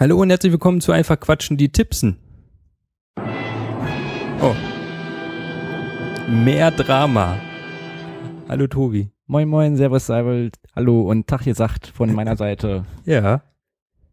Hallo 0.00 0.16
und 0.18 0.30
herzlich 0.30 0.50
willkommen 0.50 0.80
zu 0.80 0.92
Einfach 0.92 1.20
Quatschen, 1.20 1.58
die 1.58 1.70
Tippsen. 1.70 2.16
Oh. 4.40 4.54
Mehr 6.26 6.70
Drama. 6.70 7.36
Hallo 8.48 8.66
Tobi. 8.66 9.10
Moin 9.26 9.46
Moin, 9.46 9.76
Servus 9.76 10.06
Seibold. 10.06 10.56
Hallo 10.74 11.02
und 11.02 11.26
Tag 11.26 11.44
gesagt 11.44 11.86
von 11.88 12.14
meiner 12.14 12.36
Seite. 12.36 12.86
Ja. 13.04 13.42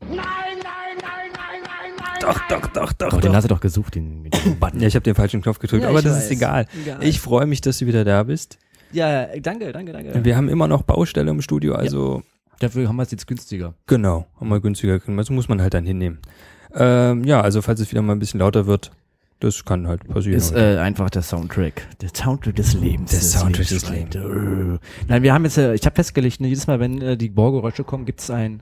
Nein, 0.02 0.18
nein, 0.18 0.24
nein, 0.62 0.98
nein, 1.02 1.32
nein, 1.34 1.92
nein. 1.98 2.20
Doch, 2.20 2.38
doch, 2.50 2.68
doch, 2.68 2.92
doch. 2.92 3.14
Oh, 3.14 3.20
den 3.22 3.30
doch. 3.32 3.36
hast 3.38 3.46
du 3.46 3.48
doch 3.48 3.62
gesucht, 3.62 3.96
den, 3.96 4.30
den 4.30 4.60
Button. 4.60 4.82
Ja, 4.82 4.88
ich 4.88 4.96
habe 4.96 5.04
den 5.04 5.16
falschen 5.16 5.42
Knopf 5.42 5.60
gedrückt, 5.60 5.84
Ja, 5.84 5.90
aber 5.90 6.00
ich 6.00 6.06
das 6.06 6.18
weiß. 6.18 6.26
ist 6.26 6.32
egal. 6.32 6.66
Egal. 6.84 7.02
Ich 7.02 7.22
freue 7.22 7.46
mich, 7.46 7.62
dass 7.62 7.78
du 7.80 7.86
wieder 7.86 8.04
da 8.04 8.24
bist. 8.24 8.60
Ja, 8.92 9.26
danke, 9.40 9.72
danke, 9.72 9.94
danke. 9.94 10.26
Wir 10.26 10.36
haben 10.36 10.50
immer 10.50 10.68
noch 10.68 10.84
Baustelle 10.84 11.32
im 11.32 11.42
Studio, 11.42 11.76
also 11.76 12.24
Dafür 12.60 12.88
haben 12.88 12.96
wir 12.96 13.04
es 13.04 13.12
jetzt 13.12 13.28
günstiger. 13.28 13.74
genau, 13.86 14.26
haben 14.40 14.50
wir 14.50 14.60
günstiger 14.60 15.00
können. 15.00 15.18
Das 15.18 15.30
muss 15.30 15.48
man 15.48 15.62
halt 15.62 15.74
dann 15.74 15.86
hinnehmen. 15.86 16.20
Ähm, 16.74 17.24
ja, 17.24 17.42
also 17.42 17.62
falls 17.62 17.80
es 17.80 17.92
wieder 17.92 18.02
mal 18.02 18.14
ein 18.14 18.20
bisschen 18.20 18.40
lauter 18.40 18.66
wird, 18.66 18.92
das 19.40 19.64
kann 19.64 19.88
halt 19.88 20.08
passieren. 20.08 20.36
Ist 20.38 20.52
äh, 20.54 20.78
einfach 20.80 21.10
der 21.12 21.22
Soundtrack. 21.22 21.88
Der 22.02 22.10
Soundtrack 22.14 22.56
des 22.56 22.74
Lebens. 22.74 23.12
Der 23.12 23.20
des 23.20 23.32
Soundtrack 23.34 23.70
Lebens. 23.70 23.84
des 23.84 23.90
Lebens. 23.90 24.80
Nein, 25.08 25.22
wir 25.24 25.34
haben 25.34 25.44
jetzt, 25.46 25.58
äh, 25.58 25.76
ich 25.76 25.86
habe 25.86 25.96
festgelegt, 25.96 26.42
ne, 26.42 26.48
jedes 26.48 26.66
Mal, 26.68 26.80
wenn 26.80 27.02
äh, 27.02 27.16
die 27.18 27.30
Bohrgeräusche 27.30 27.84
kommen, 27.84 28.06
gibt's 28.06 28.30
ein. 28.32 28.62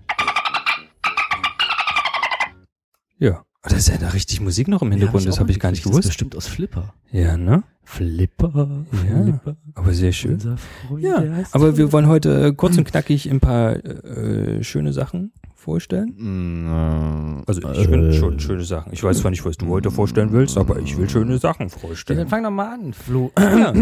ja. 3.18 3.42
Oh, 3.64 3.70
Da 3.70 3.78
ist 3.78 3.88
ja 3.88 3.98
da 3.98 4.10
richtig 4.10 4.42
Musik 4.42 4.68
noch 4.68 4.82
im 4.84 4.92
Hintergrund, 4.92 5.24
Ja, 5.24 5.32
das 5.32 5.40
habe 5.40 5.50
ich 5.52 5.60
gar 5.60 5.72
nicht 5.72 5.84
gewusst. 5.84 6.00
Das 6.00 6.06
ist 6.06 6.10
bestimmt 6.10 6.36
aus 6.36 6.48
Flipper. 6.48 6.94
Ja, 7.12 7.36
ne? 7.38 7.64
Flipper, 7.86 8.86
Ja. 9.10 9.24
Flipper. 9.24 9.56
Aber 9.76 9.94
sehr 9.94 10.12
schön. 10.12 10.40
Freund, 10.40 11.04
Ja, 11.04 11.24
aber 11.52 11.78
wir 11.78 11.92
wollen 11.94 12.08
heute 12.08 12.48
äh, 12.48 12.52
kurz 12.54 12.78
und 12.78 12.86
knackig 12.86 13.30
ein 13.30 13.40
paar 13.40 13.76
äh, 13.86 14.64
schöne 14.64 14.92
Sachen 14.92 15.32
vorstellen. 15.66 16.14
Mm, 16.18 17.44
Also 17.48 17.62
ich 17.74 17.90
will 17.90 18.14
schon 18.14 18.40
schöne 18.40 18.64
Sachen. 18.64 18.94
Ich 18.94 19.04
weiß 19.04 19.18
zwar 19.20 19.32
nicht, 19.32 19.44
was 19.46 19.58
du 19.58 19.68
heute 19.68 19.90
vorstellen 19.92 20.32
willst, 20.32 20.58
aber 20.58 20.80
ich 20.80 20.96
will 20.98 21.10
schöne 21.10 21.38
Sachen 21.40 21.70
Dann 21.70 21.80
vorstellen. 21.80 22.28
fang 22.28 22.44
doch 22.44 22.52
mal 22.52 22.74
an, 22.74 22.94
Flo. 22.94 23.32
Ja, 23.40 23.74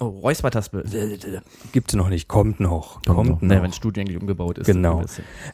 oh, 0.00 0.04
Räuspertaspel. 0.06 0.84
gibt's 1.72 1.94
noch 1.94 2.08
nicht, 2.08 2.28
kommt 2.28 2.60
noch, 2.60 3.02
kommt 3.02 3.42
Naja, 3.42 3.56
noch. 3.56 3.62
wenn 3.64 3.70
das 3.70 3.76
Studio 3.76 4.00
eigentlich 4.02 4.18
umgebaut 4.20 4.58
ist. 4.58 4.66
Genau. 4.66 5.02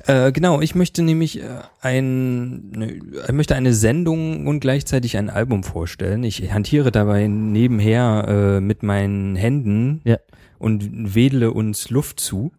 dann 0.07 0.27
Äh, 0.27 0.33
genau, 0.33 0.61
ich 0.61 0.75
möchte 0.75 1.03
nämlich 1.03 1.41
äh, 1.43 1.45
ein, 1.81 2.71
ne, 2.71 3.01
ich 3.27 3.33
möchte 3.33 3.55
eine 3.55 3.73
Sendung 3.73 4.47
und 4.47 4.61
gleichzeitig 4.61 5.17
ein 5.17 5.31
Album 5.31 5.63
vorstellen. 5.65 6.23
Ich 6.25 6.53
hantiere 6.53 6.91
dabei 6.93 7.27
nebenher 7.29 8.25
äh, 8.29 8.61
mit 8.61 8.83
meinen 8.83 9.37
Händen 9.37 10.01
Ja. 10.05 10.19
und 10.59 11.15
wedle 11.15 11.51
uns 11.53 11.89
Luft 11.91 12.21
zu, 12.21 12.53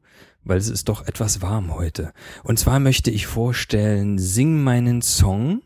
weil 0.48 0.58
es 0.58 0.70
ist 0.70 0.90
doch 0.90 1.06
etwas 1.08 1.42
warm 1.42 1.76
heute. 1.76 2.14
Und 2.44 2.60
zwar 2.60 2.80
möchte 2.80 3.12
ich 3.12 3.28
vorstellen, 3.28 4.18
Sing 4.18 4.64
meinen 4.64 5.02
Song. 5.02 5.62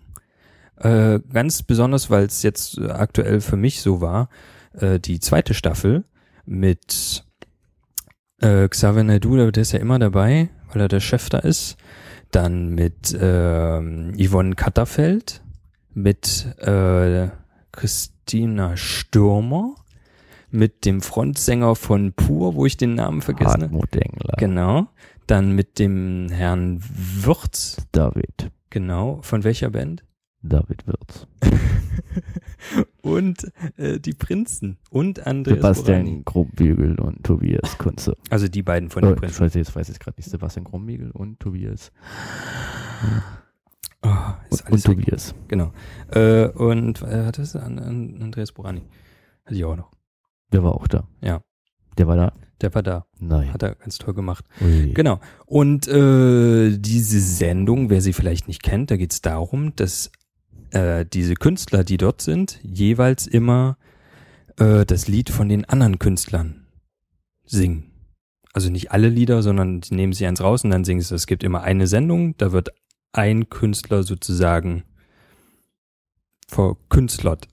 Äh, 0.78 1.20
ganz 1.32 1.62
besonders, 1.64 2.10
weil 2.10 2.26
es 2.26 2.42
jetzt 2.44 2.78
äh, 2.78 2.90
aktuell 2.90 3.42
für 3.42 3.58
mich 3.58 3.82
so 3.82 4.02
war, 4.02 4.30
äh, 4.74 5.00
die 5.00 5.20
zweite 5.20 5.54
Staffel 5.54 6.06
mit 6.46 7.24
äh, 8.42 8.68
Xavier 8.68 9.04
Naidoo, 9.04 9.52
der 9.52 9.62
ist 9.62 9.74
ja 9.74 9.80
immer 9.80 10.00
dabei, 10.00 10.50
weil 10.72 10.82
er 10.82 10.88
der 10.88 11.00
Chef 11.00 11.30
da 11.30 11.40
ist. 11.40 11.78
Dann 12.32 12.70
mit 12.70 13.16
ähm, 13.20 14.14
Yvonne 14.18 14.56
Katterfeld, 14.56 15.44
mit 15.94 16.48
äh, 16.60 17.28
Christina 17.72 18.78
Stürmer, 18.78 19.76
mit 20.52 20.86
dem 20.86 21.02
Frontsänger 21.02 21.76
von 21.76 22.14
Pur, 22.14 22.56
wo 22.56 22.66
ich 22.66 22.78
den 22.78 22.96
Namen 22.96 23.22
vergessen 23.22 23.52
habe. 23.54 23.62
Hartmut 23.64 23.96
Engler. 23.96 24.36
Genau. 24.38 24.88
Dann 25.28 25.54
mit 25.54 25.80
dem 25.80 26.28
Herrn 26.30 26.82
Würz, 26.84 27.78
David. 27.92 28.52
genau. 28.70 29.20
Von 29.22 29.44
welcher 29.44 29.70
Band? 29.70 30.04
David 30.44 30.88
Wirz. 30.88 31.28
Und 33.02 33.52
äh, 33.78 34.00
die 34.00 34.14
Prinzen 34.14 34.78
und 34.90 35.26
Andreas 35.26 35.58
Sebastian 35.58 36.04
Borani. 36.06 36.22
Grumbiegel 36.26 37.00
und 37.00 37.24
Tobias 37.24 37.78
Kunze. 37.78 38.16
Also 38.30 38.48
die 38.48 38.62
beiden 38.64 38.90
von 38.90 39.02
den 39.04 39.12
Oh, 39.12 39.14
ich 39.16 39.20
Prinzen. 39.20 39.42
weiß 39.42 39.54
jetzt, 39.56 39.76
weiß 39.76 39.88
jetzt 39.88 40.00
gerade 40.00 40.18
nicht. 40.18 40.30
Sebastian 40.30 40.64
Grumbiegel 40.66 41.12
und 41.12 41.40
Tobias. 41.40 41.92
Oh, 44.04 44.10
ist 44.50 44.66
Und, 44.66 44.74
und. 44.74 44.84
Tobias. 44.84 45.36
Genau. 45.48 45.72
Äh, 46.12 46.48
und 46.50 47.02
äh, 47.04 47.26
hat 47.26 47.38
das 47.38 47.56
an, 47.56 47.80
an 47.80 48.20
Andreas 48.22 48.52
Borani? 48.52 48.82
Hatte 49.46 49.56
ich 49.56 49.64
auch 49.66 49.76
noch. 49.76 49.92
Der 50.52 50.64
war 50.64 50.76
auch 50.76 50.88
da. 50.88 51.08
Ja. 51.22 51.42
Der 51.98 52.08
war 52.08 52.16
da? 52.16 52.34
Der 52.62 52.74
war 52.76 52.84
da. 52.84 53.06
Nein. 53.20 53.54
Hat 53.54 53.64
er 53.64 53.76
ganz 53.76 53.98
toll 53.98 54.14
gemacht. 54.14 54.46
Ui. 54.62 54.92
Genau. 54.94 55.20
Und 55.46 55.88
äh, 55.88 56.78
diese 56.78 57.20
Sendung, 57.20 57.90
wer 57.90 58.02
sie 58.02 58.14
vielleicht 58.14 58.48
nicht 58.48 58.64
kennt, 58.64 58.92
da 58.92 58.98
geht 58.98 59.14
es 59.14 59.22
darum, 59.22 59.76
dass 59.76 60.12
äh, 60.72 61.06
diese 61.06 61.34
Künstler, 61.36 61.84
die 61.84 61.98
dort 61.98 62.22
sind, 62.22 62.60
jeweils 62.64 63.28
immer 63.28 63.78
äh, 64.58 64.86
das 64.86 65.08
Lied 65.08 65.30
von 65.30 65.50
den 65.50 65.66
anderen 65.66 66.00
Künstlern 66.00 66.68
singen. 67.46 67.92
Also 68.54 68.70
nicht 68.70 68.92
alle 68.92 69.10
Lieder, 69.10 69.42
sondern 69.42 69.82
die 69.82 69.96
nehmen 69.96 70.14
sie 70.14 70.26
eins 70.26 70.42
raus 70.42 70.64
und 70.64 70.72
dann 70.72 70.84
singen 70.84 71.02
sie. 71.02 71.16
Es 71.16 71.28
gibt 71.28 71.44
immer 71.44 71.62
eine 71.62 71.88
Sendung, 71.88 72.36
da 72.38 72.52
wird 72.52 72.70
ein 73.14 73.50
Künstler 73.50 74.04
sozusagen 74.04 74.84
verkünstlert, 76.48 77.48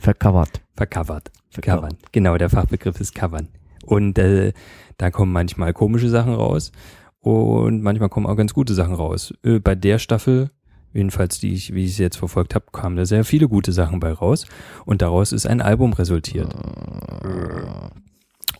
Vercovert. 0.00 0.62
vercovert. 0.74 1.30
Covern. 1.60 1.98
Genau, 2.12 2.38
der 2.38 2.48
Fachbegriff 2.48 3.00
ist 3.00 3.14
Covern. 3.14 3.48
Und 3.84 4.18
äh, 4.18 4.52
da 4.96 5.10
kommen 5.10 5.30
manchmal 5.30 5.74
komische 5.74 6.08
Sachen 6.08 6.32
raus 6.32 6.72
und 7.20 7.82
manchmal 7.82 8.08
kommen 8.08 8.26
auch 8.26 8.36
ganz 8.36 8.54
gute 8.54 8.72
Sachen 8.72 8.94
raus. 8.94 9.34
Äh, 9.44 9.58
bei 9.58 9.74
der 9.74 9.98
Staffel, 9.98 10.50
jedenfalls 10.94 11.38
die 11.38 11.52
ich, 11.52 11.74
wie 11.74 11.84
ich 11.84 11.96
sie 11.96 12.02
jetzt 12.02 12.16
verfolgt 12.16 12.54
habe, 12.54 12.66
kamen 12.72 12.96
da 12.96 13.04
sehr 13.04 13.24
viele 13.24 13.46
gute 13.46 13.72
Sachen 13.72 14.00
bei 14.00 14.12
raus 14.12 14.46
und 14.86 15.02
daraus 15.02 15.32
ist 15.32 15.46
ein 15.46 15.60
Album 15.60 15.92
resultiert. 15.92 16.54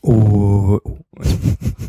Oh, 0.02 0.78
oh. 0.82 0.98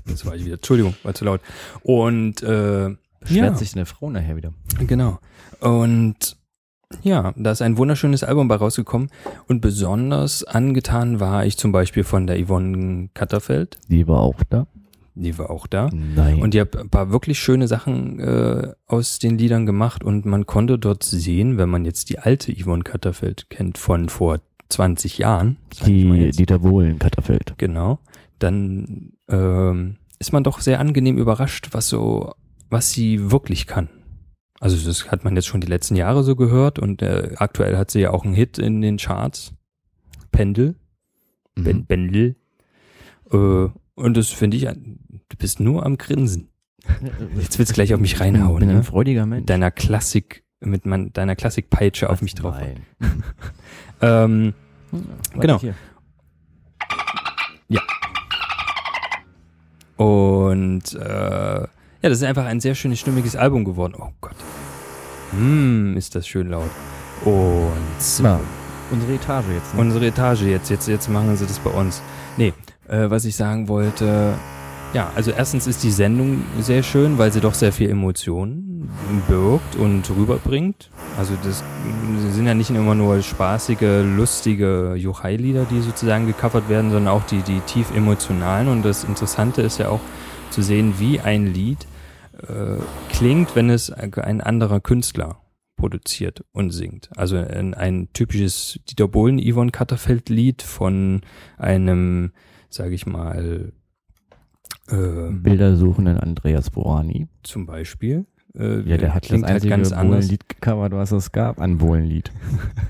das 0.08 0.26
war 0.26 0.36
ich 0.36 0.46
wieder. 0.46 0.56
Entschuldigung, 0.56 0.96
war 1.04 1.14
zu 1.14 1.26
laut. 1.26 1.42
Und 1.84 2.42
äh, 2.42 2.96
Beschwert 3.20 3.54
ja. 3.54 3.56
sich 3.56 3.76
eine 3.76 3.86
Frau 3.86 4.10
nachher 4.10 4.36
wieder. 4.36 4.54
Genau. 4.88 5.20
Und 5.60 6.38
ja, 7.03 7.34
da 7.35 7.52
ist 7.52 7.62
ein 7.62 7.78
wunderschönes 7.78 8.24
Album 8.24 8.47
bei 8.47 8.56
rausgekommen. 8.56 9.09
Und 9.47 9.62
besonders 9.62 10.44
angetan 10.44 11.19
war 11.19 11.46
ich 11.46 11.57
zum 11.57 11.72
Beispiel 11.72 12.03
von 12.03 12.28
der 12.28 12.44
Yvonne 12.44 13.09
Katterfeld. 13.13 13.79
Die 13.90 14.07
war 14.07 14.19
auch 14.19 14.41
da? 14.50 14.68
Die 15.16 15.38
war 15.38 15.50
auch 15.50 15.68
da. 15.68 15.90
Nein. 15.94 16.41
Und 16.41 16.53
die 16.53 16.62
hat 16.62 16.75
ein 16.75 16.90
paar 16.90 17.12
wirklich 17.12 17.40
schöne 17.40 17.68
Sachen 17.68 18.19
äh, 18.19 18.74
aus 18.88 19.19
den 19.19 19.38
Liedern 19.38 19.66
gemacht. 19.66 20.03
Und 20.03 20.25
man 20.25 20.46
konnte 20.46 20.79
dort 20.79 21.03
sehen, 21.03 21.57
wenn 21.57 21.69
man 21.69 21.85
jetzt 21.85 22.09
die 22.09 22.19
alte 22.19 22.53
Yvonne 22.53 22.84
Katterfeld 22.84 23.50
kennt 23.50 23.78
von 23.78 24.09
vor 24.09 24.40
20 24.69 25.18
Jahren. 25.18 25.58
die. 25.85 26.31
Dieter 26.31 26.59
Bohlen 26.59 26.97
Katterfeld. 26.97 27.56
Genau. 27.58 28.00
Dann 28.40 29.13
ähm, 29.28 29.97
ist 30.18 30.31
man 30.31 30.44
doch 30.44 30.62
sehr 30.62 30.79
angenehm 30.79 31.18
überrascht, 31.18 31.69
was 31.72 31.90
so, 31.90 32.34
was 32.69 32.91
sie 32.91 33.31
wirklich 33.31 33.68
kann. 33.68 33.90
Also 34.62 34.78
das 34.88 35.12
hat 35.12 35.24
man 35.26 35.36
jetzt 35.36 35.48
schon 35.48 35.60
die 35.60 35.68
letzten 35.68 35.96
Jahre 35.96 36.24
so 36.24 36.36
gehört 36.36 36.78
und 36.80 37.02
äh, 37.02 37.34
aktuell 37.38 37.78
hat 37.78 37.90
sie 37.90 38.00
ja 38.02 38.12
auch 38.12 38.24
einen 38.24 38.36
Hit 38.36 38.60
in 38.60 38.82
den 38.82 38.98
Charts. 38.98 39.54
Pendel. 40.32 40.76
Ben, 41.56 41.78
Mhm. 41.78 41.86
Pendel. 41.88 42.36
Äh, 43.32 43.38
und 43.96 44.16
das 44.18 44.30
finde 44.30 44.58
ich, 44.58 44.64
du 44.66 45.38
bist 45.38 45.60
nur 45.60 45.84
am 45.86 45.98
Grinsen. 45.98 46.50
Jetzt 47.40 47.58
willst 47.60 47.72
du 47.72 47.74
gleich 47.76 47.94
auf 47.94 48.00
mich 48.00 48.14
Ich 48.14 48.20
reinhauen, 48.22 48.60
bin 48.60 48.70
ein 48.70 48.78
ne? 48.78 48.84
freudiger 48.84 49.26
Mensch. 49.26 49.42
Mit 49.42 49.50
deiner 49.50 49.72
Klassik, 49.72 50.44
mit 50.60 50.86
man, 50.86 51.12
deiner 51.12 51.36
Klassikpeitsche 51.36 52.10
auf 52.10 52.22
mich 52.22 52.36
drauf. 52.36 52.56
Ähm, 54.04 54.54
Warte, 54.92 55.40
Genau. 55.40 55.60
hier. 55.60 55.76
Und 59.98 60.94
äh, 60.96 61.00
ja, 61.62 61.70
das 62.02 62.14
ist 62.18 62.24
einfach 62.24 62.46
ein 62.46 62.60
sehr 62.60 62.74
schönes, 62.74 63.00
stimmiges 63.00 63.36
Album 63.36 63.64
geworden. 63.66 63.94
Oh 64.00 64.10
Gott. 64.22 64.31
Hm, 65.32 65.96
ist 65.98 66.16
das 66.16 66.28
schön 66.28 66.50
laut. 66.50 66.70
Und. 67.26 68.22
Na, 68.22 68.40
unsere 68.92 69.14
Etage 69.14 69.46
jetzt. 69.54 69.74
Ne? 69.74 69.82
Unsere 69.82 70.06
Etage 70.08 70.42
jetzt, 70.44 70.70
jetzt, 70.70 70.88
jetzt 70.88 71.10
machen 71.10 71.36
sie 71.38 71.46
das 71.46 71.60
bei 71.60 71.72
uns. 71.72 72.02
Nee, 72.38 72.54
äh, 72.88 73.10
was 73.10 73.26
ich 73.26 73.36
sagen 73.36 73.68
wollte, 73.68 74.34
ja, 74.94 75.10
also 75.16 75.32
erstens 75.32 75.68
ist 75.68 75.84
die 75.84 75.92
Sendung 75.92 76.44
sehr 76.60 76.84
schön, 76.84 77.18
weil 77.18 77.32
sie 77.32 77.40
doch 77.40 77.54
sehr 77.54 77.72
viel 77.72 77.90
Emotionen 77.90 78.90
birgt 79.28 79.78
und 79.78 80.10
rüberbringt. 80.10 80.90
Also 81.18 81.34
das 81.44 81.64
sind 82.34 82.46
ja 82.46 82.54
nicht 82.54 82.70
immer 82.72 82.96
nur 82.96 83.22
spaßige, 83.22 84.04
lustige 84.18 84.96
Juchai-Lieder, 84.96 85.66
die 85.70 85.82
sozusagen 85.82 86.28
gecovert 86.28 86.68
werden, 86.68 86.92
sondern 86.92 87.14
auch 87.14 87.24
die, 87.24 87.42
die 87.42 87.62
tief 87.62 87.96
emotionalen. 87.96 88.68
Und 88.68 88.84
das 88.84 89.06
Interessante 89.06 89.62
ist 89.62 89.78
ja 89.78 89.88
auch 89.88 90.02
zu 90.50 90.62
sehen, 90.62 90.96
wie 90.98 91.22
ein 91.22 91.54
Lied 91.54 91.88
äh, 92.34 92.78
klingt, 93.10 93.56
wenn 93.56 93.70
es 93.70 93.92
ein 93.92 94.42
anderer 94.42 94.80
Künstler 94.80 95.38
produziert 95.76 96.44
und 96.52 96.72
singt. 96.72 97.10
Also 97.18 97.38
ein, 97.38 97.74
ein 97.74 98.10
typisches 98.14 98.80
Dieter 98.90 99.08
Bohlen, 99.08 99.40
Yvonne 99.40 99.72
Katterfeld 99.72 100.30
Lied 100.30 100.62
von 100.62 101.22
einem, 101.58 102.32
sage 102.70 102.94
ich 102.94 103.06
mal, 103.06 103.72
äh, 104.90 105.32
Bilder 105.32 105.76
suchenden 105.76 106.18
Andreas 106.18 106.70
Borani. 106.70 107.28
zum 107.44 107.66
Beispiel 107.66 108.26
äh, 108.56 108.82
Ja, 108.82 108.98
der 108.98 109.14
hat 109.14 109.24
klingt 109.24 109.44
das 109.44 109.50
halt 109.50 109.56
einzige 109.56 109.70
ganz 109.70 109.92
anders. 109.92 110.26
Bohlen-Lied 110.26 110.50
gecovert, 110.50 110.94
was 110.94 111.12
es 111.12 111.32
gab, 111.32 111.60
an 111.60 111.78
Bohlen-Lied. 111.78 112.32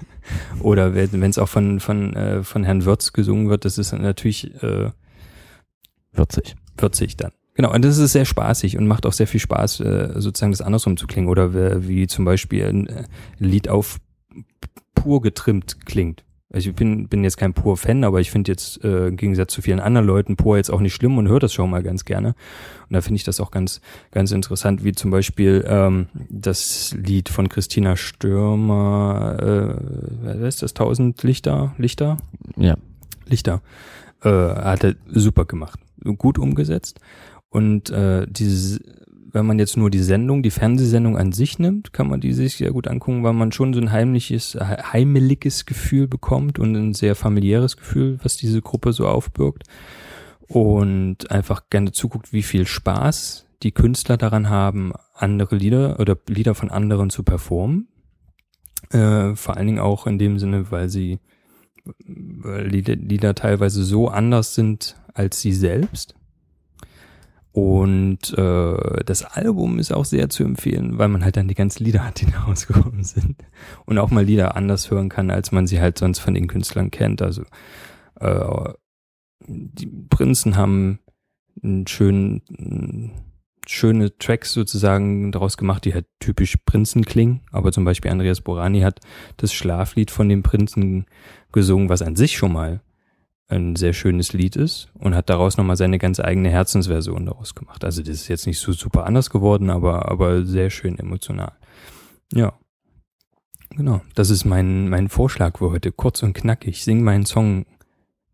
Oder 0.62 0.94
wenn 0.94 1.24
es 1.24 1.38
auch 1.38 1.50
von, 1.50 1.80
von, 1.80 2.14
äh, 2.14 2.44
von 2.44 2.64
Herrn 2.64 2.86
Würz 2.86 3.14
gesungen 3.14 3.50
wird, 3.50 3.66
das 3.66 3.78
ist 3.78 3.92
natürlich 3.94 4.54
äh, 4.64 4.92
40. 6.14 6.56
40 6.78 7.18
dann. 7.18 7.32
Genau, 7.54 7.74
und 7.74 7.84
das 7.84 7.98
ist 7.98 8.14
sehr 8.14 8.26
spaßig 8.26 8.78
und 8.78 8.88
macht 8.88 9.06
auch 9.06 9.14
sehr 9.14 9.28
viel 9.28 9.40
Spaß, 9.40 9.82
äh, 9.82 10.14
sozusagen 10.16 10.52
das 10.52 10.62
andersrum 10.62 10.98
zu 10.98 11.08
klingen. 11.08 11.28
Oder 11.28 11.54
wie, 11.88 12.08
zum 12.08 12.26
Beispiel 12.26 12.66
ein, 12.66 12.88
äh, 12.88 13.04
Lied 13.40 13.68
auf 13.70 14.00
pur 14.96 15.22
getrimmt 15.22 15.86
klingt. 15.86 16.24
Also 16.54 16.70
ich 16.70 16.76
bin, 16.76 17.08
bin 17.08 17.24
jetzt 17.24 17.38
kein 17.38 17.54
pur-Fan, 17.54 18.04
aber 18.04 18.20
ich 18.20 18.30
finde 18.30 18.52
jetzt 18.52 18.84
äh, 18.84 19.08
im 19.08 19.16
Gegensatz 19.16 19.54
zu 19.54 19.62
vielen 19.62 19.80
anderen 19.80 20.06
Leuten 20.06 20.36
pur 20.36 20.58
jetzt 20.58 20.70
auch 20.70 20.82
nicht 20.82 20.94
schlimm 20.94 21.18
und 21.18 21.30
höre 21.30 21.40
das 21.40 21.54
schon 21.54 21.70
mal 21.70 21.82
ganz 21.82 22.04
gerne. 22.04 22.30
Und 22.90 22.94
da 22.94 23.02
finde 23.02 23.16
ich 23.16 23.24
das 23.24 23.40
auch 23.40 23.52
ganz, 23.52 23.80
ganz 24.12 24.32
interessant, 24.32 24.84
wie 24.84 24.92
zum 24.92 25.12
Beispiel 25.12 25.64
ähm, 25.66 26.08
das 26.30 26.94
Lied 26.98 27.30
von 27.30 27.48
Christina 27.48 27.96
Stürmer, 27.96 29.38
äh, 29.40 29.82
wer 30.24 30.48
ist 30.48 30.62
das? 30.62 30.74
Tausend 30.74 31.24
Lichter? 31.24 31.74
Lichter? 31.78 32.18
Ja. 32.58 32.76
Lichter. 33.28 33.62
Äh, 34.22 34.30
hat 34.30 34.84
er 34.84 34.96
super 35.08 35.46
gemacht. 35.46 35.80
Gut 36.18 36.38
umgesetzt. 36.38 37.00
Und 37.52 37.90
äh, 37.90 38.26
dieses, 38.30 38.80
wenn 39.34 39.46
man 39.46 39.60
jetzt 39.60 39.76
nur 39.76 39.90
die 39.90 40.00
Sendung, 40.00 40.42
die 40.42 40.52
Fernsehsendung 40.52 41.18
an 41.18 41.34
sich 41.34 41.60
nimmt, 41.60 41.92
kann 41.92 42.08
man 42.08 42.22
die 42.22 42.32
sich 42.32 42.56
sehr 42.56 42.72
gut 42.72 42.88
angucken, 42.88 43.24
weil 43.24 43.34
man 43.34 43.52
schon 43.52 43.74
so 43.74 43.82
ein 43.82 43.92
heimliches, 43.92 44.54
he- 44.54 44.82
heimeliges 44.82 45.66
Gefühl 45.66 46.08
bekommt 46.08 46.60
und 46.60 46.76
ein 46.76 46.94
sehr 46.94 47.14
familiäres 47.14 47.76
Gefühl, 47.76 48.20
was 48.24 48.38
diese 48.38 48.62
Gruppe 48.62 48.94
so 48.94 49.06
aufbürgt. 49.06 49.64
Und 50.48 51.30
einfach 51.30 51.70
gerne 51.70 51.92
zuguckt, 51.92 52.34
wie 52.34 52.44
viel 52.44 52.66
Spaß 52.66 53.46
die 53.64 53.72
Künstler 53.74 54.18
daran 54.18 54.50
haben, 54.50 54.94
andere 55.14 55.56
Lieder 55.56 56.00
oder 56.00 56.18
Lieder 56.28 56.56
von 56.56 56.72
anderen 56.72 57.10
zu 57.10 57.24
performen. 57.24 57.90
Äh, 58.92 59.36
vor 59.36 59.58
allen 59.58 59.68
Dingen 59.68 59.80
auch 59.80 60.08
in 60.08 60.18
dem 60.18 60.40
Sinne, 60.40 60.72
weil 60.72 60.88
sie 60.90 61.20
Lieder, 62.06 62.96
Lieder 62.96 63.36
teilweise 63.36 63.84
so 63.84 64.08
anders 64.08 64.56
sind 64.56 64.96
als 65.14 65.42
sie 65.42 65.54
selbst. 65.54 66.16
Und 67.54 68.34
äh, 68.38 69.04
das 69.06 69.24
Album 69.26 69.78
ist 69.78 69.92
auch 69.92 70.06
sehr 70.06 70.30
zu 70.30 70.44
empfehlen, 70.44 70.98
weil 70.98 71.10
man 71.10 71.24
halt 71.24 71.36
dann 71.36 71.50
die 71.50 71.56
ganzen 71.56 71.84
Lieder 71.84 72.06
hat, 72.06 72.22
die 72.22 72.26
da 72.26 72.40
rausgekommen 72.48 73.04
sind. 73.04 73.36
Und 73.86 73.98
auch 73.98 74.10
mal 74.10 74.24
Lieder 74.24 74.56
anders 74.56 74.90
hören 74.90 75.10
kann, 75.10 75.30
als 75.30 75.52
man 75.52 75.68
sie 75.68 75.82
halt 75.82 75.98
sonst 75.98 76.20
von 76.20 76.34
den 76.34 76.48
Künstlern 76.48 76.92
kennt. 76.92 77.22
Also 77.22 77.44
äh, 78.20 78.74
die 79.48 79.88
Prinzen 80.10 80.56
haben 80.56 81.00
einen 81.62 81.88
schönen, 81.88 83.12
schöne 83.68 84.18
Tracks 84.18 84.54
sozusagen 84.54 85.34
daraus 85.34 85.58
gemacht, 85.58 85.84
die 85.84 85.94
halt 85.94 86.06
typisch 86.20 86.56
Prinzen 86.66 87.04
klingen. 87.04 87.42
Aber 87.52 87.74
zum 87.74 87.84
Beispiel 87.84 88.12
Andreas 88.12 88.40
Borani 88.40 88.82
hat 88.82 89.02
das 89.38 89.54
Schlaflied 89.54 90.10
von 90.10 90.30
den 90.30 90.42
Prinzen 90.42 91.06
gesungen, 91.52 91.90
was 91.90 92.02
an 92.02 92.16
sich 92.16 92.38
schon 92.38 92.54
mal 92.54 92.82
ein 93.52 93.76
sehr 93.76 93.94
schönes 93.94 94.34
Lied 94.34 94.56
ist 94.56 94.90
und 94.94 95.16
hat 95.16 95.30
daraus 95.30 95.58
nochmal 95.58 95.76
seine 95.78 95.98
ganz 95.98 96.20
eigene 96.20 96.50
Herzensversion 96.50 97.26
daraus 97.26 97.54
gemacht. 97.54 97.84
Also 97.84 98.02
das 98.02 98.10
ist 98.10 98.28
jetzt 98.28 98.48
nicht 98.48 98.60
so 98.60 98.72
super 98.72 99.06
anders 99.06 99.30
geworden, 99.30 99.70
aber, 99.70 100.10
aber 100.10 100.46
sehr 100.46 100.70
schön 100.70 100.98
emotional. 100.98 101.52
Ja. 102.34 102.54
Genau. 103.72 104.02
Das 104.16 104.30
ist 104.30 104.46
mein, 104.46 104.90
mein 104.90 105.10
Vorschlag 105.10 105.58
für 105.58 105.72
heute. 105.72 105.92
Kurz 105.92 106.24
und 106.24 106.34
knackig. 106.34 106.84
Sing 106.84 107.04
meinen 107.04 107.26
Song 107.26 107.66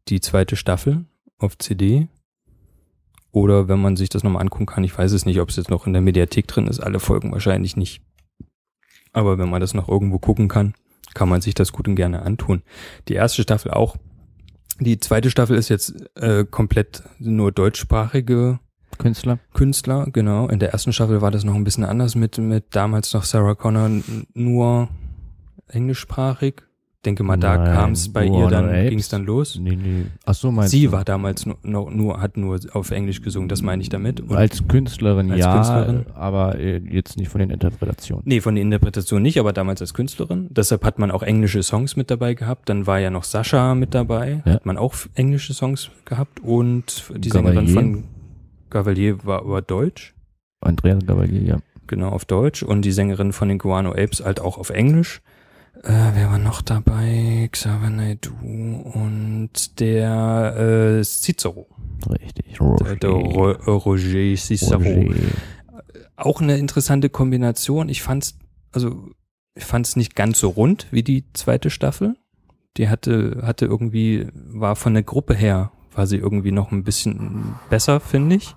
die 0.07 0.21
zweite 0.21 0.55
Staffel 0.55 1.05
auf 1.37 1.57
CD. 1.57 2.07
Oder 3.31 3.67
wenn 3.67 3.81
man 3.81 3.95
sich 3.95 4.09
das 4.09 4.23
nochmal 4.23 4.41
angucken 4.41 4.65
kann, 4.65 4.83
ich 4.83 4.97
weiß 4.97 5.11
es 5.11 5.25
nicht, 5.25 5.39
ob 5.39 5.49
es 5.49 5.57
jetzt 5.57 5.69
noch 5.69 5.85
in 5.85 5.93
der 5.93 6.01
Mediathek 6.01 6.47
drin 6.47 6.67
ist, 6.67 6.79
alle 6.79 6.99
Folgen 6.99 7.31
wahrscheinlich 7.31 7.75
nicht. 7.75 8.01
Aber 9.13 9.37
wenn 9.37 9.49
man 9.49 9.61
das 9.61 9.73
noch 9.73 9.89
irgendwo 9.89 10.17
gucken 10.17 10.47
kann, 10.47 10.73
kann 11.13 11.29
man 11.29 11.41
sich 11.41 11.53
das 11.53 11.71
gut 11.71 11.87
und 11.87 11.95
gerne 11.95 12.21
antun. 12.21 12.61
Die 13.07 13.13
erste 13.13 13.41
Staffel 13.41 13.71
auch. 13.71 13.97
Die 14.79 14.99
zweite 14.99 15.29
Staffel 15.29 15.57
ist 15.57 15.69
jetzt 15.69 15.95
äh, 16.15 16.45
komplett 16.45 17.03
nur 17.19 17.51
deutschsprachige 17.51 18.59
Künstler. 18.97 19.39
Künstler, 19.53 20.07
genau. 20.11 20.47
In 20.47 20.59
der 20.59 20.71
ersten 20.71 20.93
Staffel 20.93 21.21
war 21.21 21.31
das 21.31 21.43
noch 21.43 21.55
ein 21.55 21.63
bisschen 21.63 21.83
anders 21.83 22.15
mit, 22.15 22.37
mit 22.37 22.75
damals 22.75 23.13
noch 23.13 23.23
Sarah 23.23 23.55
Connor 23.55 23.89
nur 24.33 24.89
englischsprachig. 25.67 26.63
Denke 27.05 27.23
mal, 27.23 27.37
da 27.37 27.57
kam 27.57 27.91
es 27.91 28.11
bei 28.11 28.27
War 28.27 28.39
ihr 28.39 28.47
dann, 28.49 28.89
ging 28.89 28.99
es 28.99 29.07
dann 29.07 29.23
los. 29.23 29.57
Nee, 29.61 29.75
nee. 29.77 30.05
Ach 30.25 30.33
so, 30.33 30.51
meinst 30.51 30.71
Sie 30.71 30.85
du? 30.87 30.91
war 30.91 31.05
damals 31.05 31.45
nur, 31.45 31.57
nur, 31.61 31.91
nur, 31.91 32.19
hat 32.19 32.37
nur 32.37 32.59
auf 32.73 32.91
Englisch 32.91 33.21
gesungen, 33.21 33.47
das 33.47 33.61
meine 33.61 33.81
ich 33.81 33.89
damit. 33.89 34.19
Und 34.19 34.35
als 34.35 34.67
Künstlerin, 34.67 35.31
Als 35.31 35.39
ja, 35.39 35.53
Künstlerin. 35.53 36.05
aber 36.15 36.57
äh, 36.59 36.79
jetzt 36.79 37.17
nicht 37.17 37.29
von 37.29 37.39
den 37.39 37.51
Interpretationen. 37.51 38.23
Nee, 38.25 38.41
von 38.41 38.55
der 38.55 38.63
Interpretation 38.63 39.21
nicht, 39.21 39.39
aber 39.39 39.53
damals 39.53 39.79
als 39.79 39.93
Künstlerin. 39.93 40.47
Deshalb 40.49 40.83
hat 40.83 40.97
man 40.99 41.11
auch 41.11 41.21
englische 41.23 41.61
Songs 41.63 41.95
mit 41.95 42.09
dabei 42.11 42.33
gehabt. 42.33 42.67
Dann 42.67 42.87
war 42.87 42.99
ja 42.99 43.11
noch 43.11 43.23
Sascha 43.23 43.75
mit 43.75 43.93
dabei. 43.93 44.41
Ja. 44.45 44.53
Hat 44.55 44.65
man 44.65 44.77
auch 44.77 44.95
englische 45.13 45.53
Songs 45.53 45.91
gehabt. 46.03 46.39
Und 46.41 47.03
die 47.15 47.29
Sängerin 47.29 47.67
Gavalier. 47.67 47.73
von 47.73 48.03
Gavalier 48.69 49.23
war 49.23 49.41
aber 49.41 49.61
Deutsch. 49.61 50.13
Andreas 50.61 51.05
Gavalier, 51.05 51.41
ja. 51.43 51.57
Genau, 51.85 52.09
auf 52.09 52.25
Deutsch. 52.25 52.63
Und 52.63 52.81
die 52.81 52.91
Sängerin 52.91 53.31
von 53.31 53.47
den 53.47 53.59
Guano 53.59 53.91
Apes 53.91 54.25
halt 54.25 54.41
auch 54.41 54.57
auf 54.57 54.71
Englisch. 54.71 55.21
Äh, 55.83 56.11
wer 56.13 56.31
war 56.31 56.37
noch 56.37 56.61
dabei? 56.61 57.49
Xavier 57.51 57.89
Naidoo 57.89 58.33
und 58.93 59.79
der 59.79 60.99
äh, 60.99 61.03
Cicero. 61.03 61.67
Richtig. 62.09 62.57
Der, 62.59 62.95
der 62.95 63.09
Ro 63.09 63.51
äh, 63.51 63.69
Roger 63.69 64.35
Cicero. 64.35 64.79
Roger. 64.79 65.15
auch 66.15 66.41
eine 66.41 66.57
interessante 66.57 67.09
Kombination. 67.09 67.89
Ich 67.89 68.01
fand's, 68.01 68.37
also 68.71 69.09
ich 69.55 69.65
fand's 69.65 69.95
nicht 69.95 70.15
ganz 70.15 70.39
so 70.39 70.49
rund 70.49 70.87
wie 70.91 71.03
die 71.03 71.25
zweite 71.33 71.69
Staffel. 71.69 72.15
Die 72.77 72.89
hatte, 72.89 73.41
hatte 73.43 73.65
irgendwie, 73.65 74.27
war 74.33 74.75
von 74.75 74.93
der 74.93 75.03
Gruppe 75.03 75.33
her, 75.33 75.71
war 75.93 76.05
sie 76.05 76.17
irgendwie 76.17 76.51
noch 76.51 76.71
ein 76.71 76.83
bisschen 76.83 77.55
besser, 77.69 77.99
finde 77.99 78.35
ich. 78.35 78.55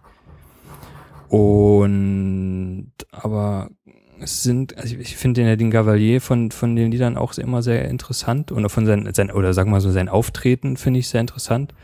Und 1.28 2.92
aber 3.12 3.70
es 4.20 4.42
sind, 4.42 4.76
also 4.78 4.96
ich 4.96 5.16
finde 5.16 5.40
den, 5.40 5.48
ja 5.48 5.56
den 5.56 5.70
Gavalier 5.70 6.20
von, 6.20 6.50
von 6.50 6.76
den 6.76 6.90
Liedern 6.90 7.16
auch 7.16 7.36
immer 7.38 7.62
sehr 7.62 7.88
interessant 7.88 8.52
und 8.52 8.64
auch 8.64 8.70
von 8.70 8.86
sein, 8.86 9.08
sein 9.14 9.30
oder 9.30 9.54
sagen 9.54 9.70
wir 9.70 9.76
mal 9.76 9.80
so 9.80 9.90
sein 9.90 10.08
Auftreten 10.08 10.76
finde 10.76 11.00
ich 11.00 11.08
sehr 11.08 11.20
interessant. 11.20 11.74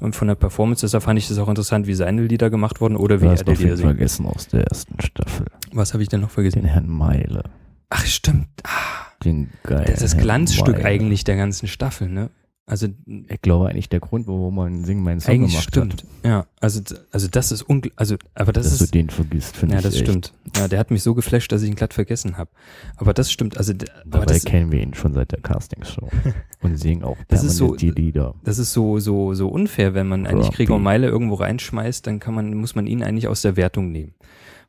Und 0.00 0.14
von 0.14 0.28
der 0.28 0.36
Performance, 0.36 0.86
deshalb 0.86 1.02
fand 1.02 1.18
ich 1.18 1.26
das 1.26 1.38
auch 1.38 1.48
interessant, 1.48 1.88
wie 1.88 1.94
seine 1.94 2.22
Lieder 2.22 2.50
gemacht 2.50 2.80
wurden 2.80 2.96
oder 2.96 3.20
wie 3.20 3.26
er 3.26 3.34
die 3.34 3.50
Lieder 3.54 3.76
singt. 3.76 3.88
vergessen 3.88 4.26
aus 4.26 4.46
der 4.46 4.62
ersten 4.64 5.00
Staffel. 5.00 5.46
Was 5.72 5.92
habe 5.92 6.04
ich 6.04 6.08
denn 6.08 6.20
noch 6.20 6.30
vergessen? 6.30 6.60
Den 6.60 6.68
Herrn 6.68 6.88
Meile. 6.88 7.42
Ach, 7.90 8.04
stimmt. 8.06 8.46
Ah, 8.62 9.06
Den 9.24 9.50
geilen 9.64 9.86
das 9.86 10.02
ist 10.02 10.14
das 10.14 10.16
Glanzstück 10.16 10.76
Meile. 10.76 10.84
eigentlich 10.84 11.24
der 11.24 11.36
ganzen 11.36 11.66
Staffel, 11.66 12.08
ne? 12.08 12.30
Also 12.70 12.86
Ich 13.06 13.40
glaube 13.40 13.68
eigentlich 13.70 13.88
der 13.88 14.00
Grund, 14.00 14.26
warum 14.26 14.54
man 14.56 14.84
Sing 14.84 15.02
meinen 15.02 15.20
Song 15.20 15.32
eigentlich 15.34 15.52
gemacht 15.52 15.68
stimmt. 15.68 15.92
hat. 15.94 16.04
Ja, 16.30 16.46
also 16.60 16.82
also 17.12 17.26
das 17.26 17.50
ist 17.50 17.62
ungl 17.62 17.90
also 17.96 18.16
aber 18.34 18.52
das 18.52 18.68
dass 18.68 18.76
du 18.78 18.84
ist 18.84 18.94
den 18.94 19.08
vergisst, 19.08 19.56
finde 19.56 19.72
ja, 19.76 19.78
ich 19.78 19.84
das 19.86 19.94
echt. 19.94 20.02
stimmt. 20.04 20.34
Ja, 20.54 20.68
der 20.68 20.78
hat 20.78 20.90
mich 20.90 21.02
so 21.02 21.14
geflasht, 21.14 21.50
dass 21.50 21.62
ich 21.62 21.70
ihn 21.70 21.76
glatt 21.76 21.94
vergessen 21.94 22.36
habe. 22.36 22.50
Aber 22.96 23.14
das 23.14 23.32
stimmt, 23.32 23.56
also 23.56 23.72
Dabei 24.04 24.26
das, 24.26 24.44
kennen 24.44 24.70
wir 24.70 24.82
ihn 24.82 24.92
schon 24.92 25.14
seit 25.14 25.32
der 25.32 25.40
Castingshow. 25.40 26.10
Und 26.60 26.76
singen 26.76 27.04
auch 27.04 27.16
Das 27.28 27.42
ist 27.42 27.56
permanent 27.56 27.80
so- 27.80 27.86
die 27.86 27.90
Lieder. 27.90 28.34
das 28.44 28.58
ist 28.58 28.74
so 28.74 28.98
so 28.98 29.32
so 29.32 29.48
unfair, 29.48 29.94
wenn 29.94 30.06
man 30.06 30.26
eigentlich. 30.26 30.50
Gregor 30.50 30.78
Meile 30.78 31.06
irgendwo 31.06 31.36
reinschmeißt, 31.36 32.06
dann 32.06 32.20
kann 32.20 32.34
man 32.34 32.52
muss 32.52 32.74
man 32.74 32.86
ihn 32.86 33.02
eigentlich 33.02 33.28
aus 33.28 33.40
der 33.40 33.56
Wertung 33.56 33.90
nehmen. 33.92 34.12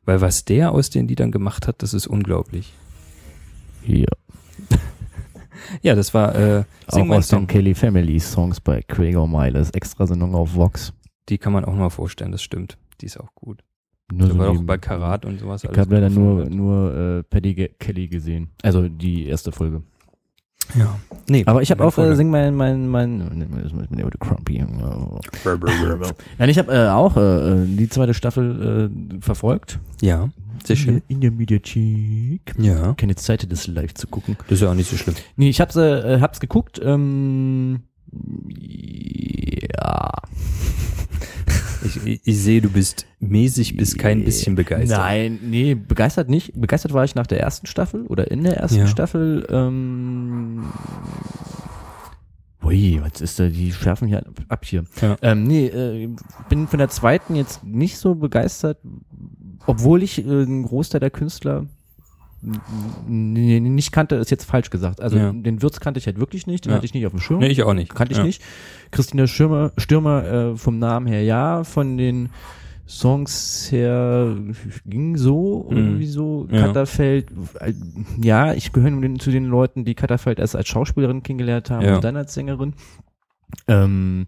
Weil 0.06 0.22
was 0.22 0.46
der 0.46 0.72
aus 0.72 0.88
den 0.88 1.06
Liedern 1.06 1.32
gemacht 1.32 1.66
hat, 1.68 1.82
das 1.82 1.92
ist 1.92 2.06
unglaublich. 2.06 2.72
Hier. 3.82 4.08
Ja, 5.82 5.94
das 5.94 6.12
war 6.14 6.34
äh, 6.34 6.64
Sing 6.88 7.02
Auch 7.04 7.06
mein 7.06 7.18
aus 7.18 7.28
den 7.28 7.38
Song. 7.40 7.46
Kelly 7.46 7.74
Family 7.74 8.18
Songs 8.20 8.60
bei 8.60 8.82
Gregor 8.88 9.28
Miles. 9.28 9.70
Extra 9.70 10.06
Sendung 10.06 10.34
auf 10.34 10.54
Vox. 10.54 10.92
Die 11.28 11.38
kann 11.38 11.52
man 11.52 11.64
auch 11.64 11.74
mal 11.74 11.90
vorstellen, 11.90 12.32
das 12.32 12.42
stimmt. 12.42 12.76
Die 13.00 13.06
ist 13.06 13.18
auch 13.18 13.34
gut. 13.34 13.62
Nur 14.12 14.28
Da 14.28 14.38
war 14.38 14.50
auch 14.50 14.62
bei 14.62 14.76
Karat 14.78 15.24
und 15.24 15.38
sowas. 15.38 15.62
Ich 15.62 15.78
habe 15.78 15.94
leider 15.94 16.10
nur, 16.10 16.46
nur 16.50 16.94
äh, 17.18 17.22
Paddy 17.22 17.54
Ge- 17.54 17.70
Kelly 17.78 18.08
gesehen. 18.08 18.50
Also 18.62 18.88
die 18.88 19.26
erste 19.26 19.52
Folge. 19.52 19.82
Ja. 20.76 20.98
Nee, 21.28 21.42
Aber 21.46 21.62
ich 21.62 21.70
habe 21.70 21.84
auch 21.84 21.96
äh. 21.98 22.14
Sing 22.16 22.30
mein, 22.30 22.54
mein, 22.54 22.88
mein, 22.88 23.48
das 23.62 23.72
ist 23.72 23.90
mir 23.90 24.02
der 24.04 24.10
Crumpy. 24.20 24.64
Nein, 26.38 26.48
ich 26.48 26.58
habe 26.58 26.72
äh, 26.72 26.88
auch 26.88 27.16
äh, 27.16 27.64
die 27.66 27.88
zweite 27.88 28.14
Staffel 28.14 28.90
äh, 29.18 29.20
verfolgt. 29.20 29.78
Ja, 30.00 30.28
sehr 30.66 30.76
schön. 30.76 31.02
In 31.08 31.20
der 31.20 31.30
Mediathek. 31.30 32.54
Ja. 32.58 32.94
Keine 32.94 33.16
Zeit, 33.16 33.50
das 33.50 33.66
live 33.66 33.94
zu 33.94 34.06
gucken. 34.06 34.36
Das 34.48 34.58
ist 34.58 34.62
ja 34.62 34.70
auch 34.70 34.74
nicht 34.74 34.90
so 34.90 34.96
schlimm. 34.96 35.16
Nee, 35.36 35.48
ich 35.48 35.60
hab's, 35.60 35.76
äh, 35.76 36.20
hab's 36.20 36.40
geguckt. 36.40 36.80
Ähm, 36.82 37.80
ja. 39.76 40.10
Ich, 41.84 42.06
ich, 42.06 42.20
ich 42.24 42.38
sehe, 42.38 42.60
du 42.60 42.68
bist 42.68 43.06
mäßig 43.20 43.76
bis 43.76 43.96
kein 43.96 44.24
bisschen 44.24 44.54
begeistert. 44.54 44.98
Nein, 44.98 45.38
nee, 45.42 45.74
begeistert 45.74 46.28
nicht. 46.28 46.52
Begeistert 46.54 46.92
war 46.92 47.04
ich 47.04 47.14
nach 47.14 47.26
der 47.26 47.40
ersten 47.40 47.66
Staffel 47.66 48.06
oder 48.06 48.30
in 48.30 48.44
der 48.44 48.56
ersten 48.58 48.80
Ja. 48.80 48.86
Staffel. 48.86 49.46
Ähm, 49.50 50.64
Ui, 52.62 53.00
was 53.02 53.22
ist 53.22 53.40
da? 53.40 53.48
Die 53.48 53.72
schärfen 53.72 54.06
hier 54.08 54.22
ab 54.48 54.66
hier. 54.66 54.84
Ja. 55.00 55.16
Ähm, 55.22 55.44
nee, 55.44 55.66
äh, 55.68 56.10
bin 56.50 56.68
von 56.68 56.78
der 56.78 56.90
zweiten 56.90 57.34
jetzt 57.34 57.64
nicht 57.64 57.96
so 57.96 58.14
begeistert, 58.14 58.78
obwohl 59.66 60.02
ich 60.02 60.18
äh, 60.18 60.28
einen 60.28 60.62
Großteil 60.62 61.00
der 61.00 61.10
Künstler 61.10 61.66
nicht 63.06 63.92
kannte, 63.92 64.14
ist 64.14 64.30
jetzt 64.30 64.44
falsch 64.44 64.70
gesagt. 64.70 65.00
Also 65.02 65.18
Ja. 65.18 65.30
den 65.32 65.60
Wirtz 65.60 65.78
kannte 65.78 65.98
ich 65.98 66.06
halt 66.06 66.18
wirklich 66.18 66.46
nicht, 66.46 66.64
den 66.64 66.70
Ja. 66.70 66.76
hatte 66.76 66.86
ich 66.86 66.94
nicht 66.94 67.04
auf 67.04 67.12
dem 67.12 67.20
Schirm. 67.20 67.40
Nee, 67.40 67.48
ich 67.48 67.62
auch 67.62 67.74
nicht. 67.74 67.94
Kannte 67.94 68.12
ich 68.12 68.18
ja. 68.18 68.24
nicht. 68.24 68.42
Christina 68.90 69.26
Stürmer, 69.26 69.72
Stürmer 69.76 70.24
äh, 70.24 70.56
vom 70.56 70.78
Namen 70.78 71.06
her 71.06 71.22
ja, 71.22 71.64
von 71.64 71.98
den 71.98 72.30
Songs 72.86 73.68
her 73.70 74.36
ging 74.86 75.16
so 75.16 75.68
irgendwie 75.70 76.06
so. 76.06 76.46
Mhm. 76.48 76.54
Ja. 76.54 76.66
Katterfeld, 76.66 77.30
äh, 77.60 77.72
ja, 78.20 78.54
ich 78.54 78.72
gehöre 78.72 79.18
zu 79.18 79.30
den 79.30 79.44
Leuten, 79.44 79.84
die 79.84 79.94
Katterfeld 79.94 80.38
erst 80.40 80.56
als 80.56 80.66
Schauspielerin 80.68 81.22
kennengelernt 81.22 81.70
haben 81.70 81.86
und 81.86 82.02
dann 82.02 82.16
als 82.16 82.34
Sängerin. 82.34 82.72
Ähm, 83.68 84.26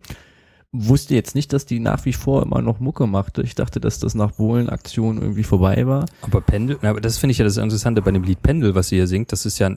wusste 0.72 1.14
jetzt 1.14 1.34
nicht, 1.34 1.52
dass 1.52 1.66
die 1.66 1.80
nach 1.80 2.04
wie 2.06 2.14
vor 2.14 2.42
immer 2.42 2.62
noch 2.62 2.80
Mucke 2.80 3.06
machte. 3.06 3.42
Ich 3.42 3.54
dachte, 3.54 3.78
dass 3.78 3.98
das 3.98 4.14
nach 4.14 4.32
Bohlen-Aktion 4.32 5.20
irgendwie 5.20 5.42
vorbei 5.44 5.86
war. 5.86 6.06
Aber 6.22 6.40
Pendel, 6.40 6.78
aber 6.82 7.00
das 7.00 7.18
finde 7.18 7.32
ich 7.32 7.38
ja 7.38 7.44
das 7.44 7.58
Interessante 7.58 8.00
bei 8.02 8.10
dem 8.10 8.22
Lied 8.24 8.42
Pendel, 8.42 8.74
was 8.74 8.88
sie 8.88 8.96
hier 8.96 9.06
singt, 9.06 9.32
das 9.32 9.44
ist 9.44 9.58
ja 9.58 9.70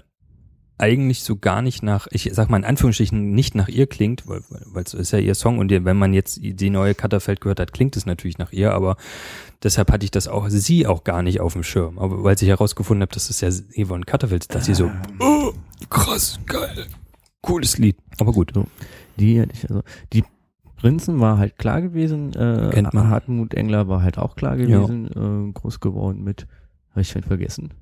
eigentlich 0.78 1.24
so 1.24 1.38
gar 1.38 1.62
nicht 1.62 1.84
nach, 1.84 2.08
ich 2.12 2.30
sag 2.34 2.50
mal 2.50 2.58
in 2.58 2.66
Anführungsstrichen, 2.66 3.32
nicht 3.32 3.56
nach 3.56 3.70
ihr 3.70 3.88
klingt, 3.88 4.28
weil 4.28 4.42
weil 4.50 4.84
es 4.84 4.94
ist 4.94 5.12
ja 5.12 5.20
ihr 5.20 5.34
Song 5.36 5.58
und 5.60 5.70
die- 5.70 5.86
wenn 5.86 5.96
man 5.98 6.14
jetzt 6.14 6.40
die 6.42 6.70
neue 6.70 6.94
Katterfeld 6.96 7.40
gehört 7.40 7.62
hat, 7.62 7.72
klingt 7.74 7.96
es 7.96 8.06
natürlich 8.06 8.38
nach 8.40 8.52
ihr, 8.52 8.74
aber 8.74 8.98
deshalb 9.64 9.90
hatte 9.92 10.04
ich 10.04 10.12
das 10.12 10.28
auch, 10.28 10.50
sie 10.50 10.86
auch 10.86 11.06
gar 11.06 11.22
nicht 11.24 11.40
auf 11.40 11.54
dem 11.54 11.64
Schirm. 11.64 11.98
Aber 11.98 12.24
weil 12.26 12.36
ich 12.36 12.42
herausgefunden 12.48 13.04
habe, 13.04 13.14
dass 13.14 13.30
es 13.30 13.40
ja 13.40 13.50
Yvonne 13.86 14.04
Katterfeld 14.04 14.44
ist, 14.44 14.56
dass 14.56 14.66
sie 14.66 14.76
so, 14.76 14.92
oh, 15.22 15.54
krass, 15.90 16.40
geil, 16.46 16.88
cooles 17.42 17.78
Lied. 17.78 17.96
Aber 18.20 18.34
gut. 18.34 18.52
So. 18.54 18.66
Die 19.18 19.40
hätte 19.40 19.54
ich, 19.54 19.70
also, 19.70 19.82
die 20.12 20.26
Prinzen 20.86 21.20
war 21.20 21.40
halt 21.40 21.58
klar 21.58 21.82
gewesen, 21.82 22.32
äh, 22.34 22.70
Kennt 22.72 22.94
man. 22.94 23.10
Hartmut 23.10 23.56
Engler 23.56 23.88
war 23.88 24.04
halt 24.04 24.20
auch 24.20 24.36
klar 24.36 24.56
gewesen, 24.56 25.08
äh, 25.50 25.52
groß 25.52 25.80
geworden 25.80 26.24
mit, 26.24 26.46
habe 26.92 27.02
ich 27.02 27.10
schon 27.10 27.24
vergessen. 27.24 27.74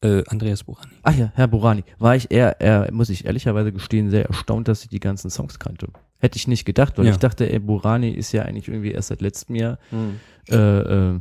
Äh, 0.00 0.22
Andreas 0.28 0.62
Burani. 0.62 0.92
Ach 1.02 1.12
ja, 1.16 1.32
Herr 1.34 1.48
Borani. 1.48 1.82
War 1.98 2.14
ich 2.14 2.30
eher, 2.30 2.60
eher, 2.60 2.88
muss 2.92 3.10
ich 3.10 3.24
ehrlicherweise 3.24 3.72
gestehen, 3.72 4.10
sehr 4.10 4.26
erstaunt, 4.26 4.68
dass 4.68 4.82
ich 4.84 4.90
die 4.90 5.00
ganzen 5.00 5.28
Songs 5.28 5.58
kannte. 5.58 5.88
Hätte 6.18 6.36
ich 6.36 6.46
nicht 6.46 6.66
gedacht, 6.66 6.98
weil 6.98 7.06
Ja. 7.06 7.10
ich 7.10 7.16
dachte, 7.18 7.50
ey, 7.52 7.58
Borani 7.58 8.10
ist 8.10 8.30
ja 8.30 8.42
eigentlich 8.42 8.68
irgendwie 8.68 8.92
erst 8.92 9.08
seit 9.08 9.20
letztem 9.20 9.56
Jahr, 9.56 9.78
äh, 10.48 10.54
äh, 10.54 11.20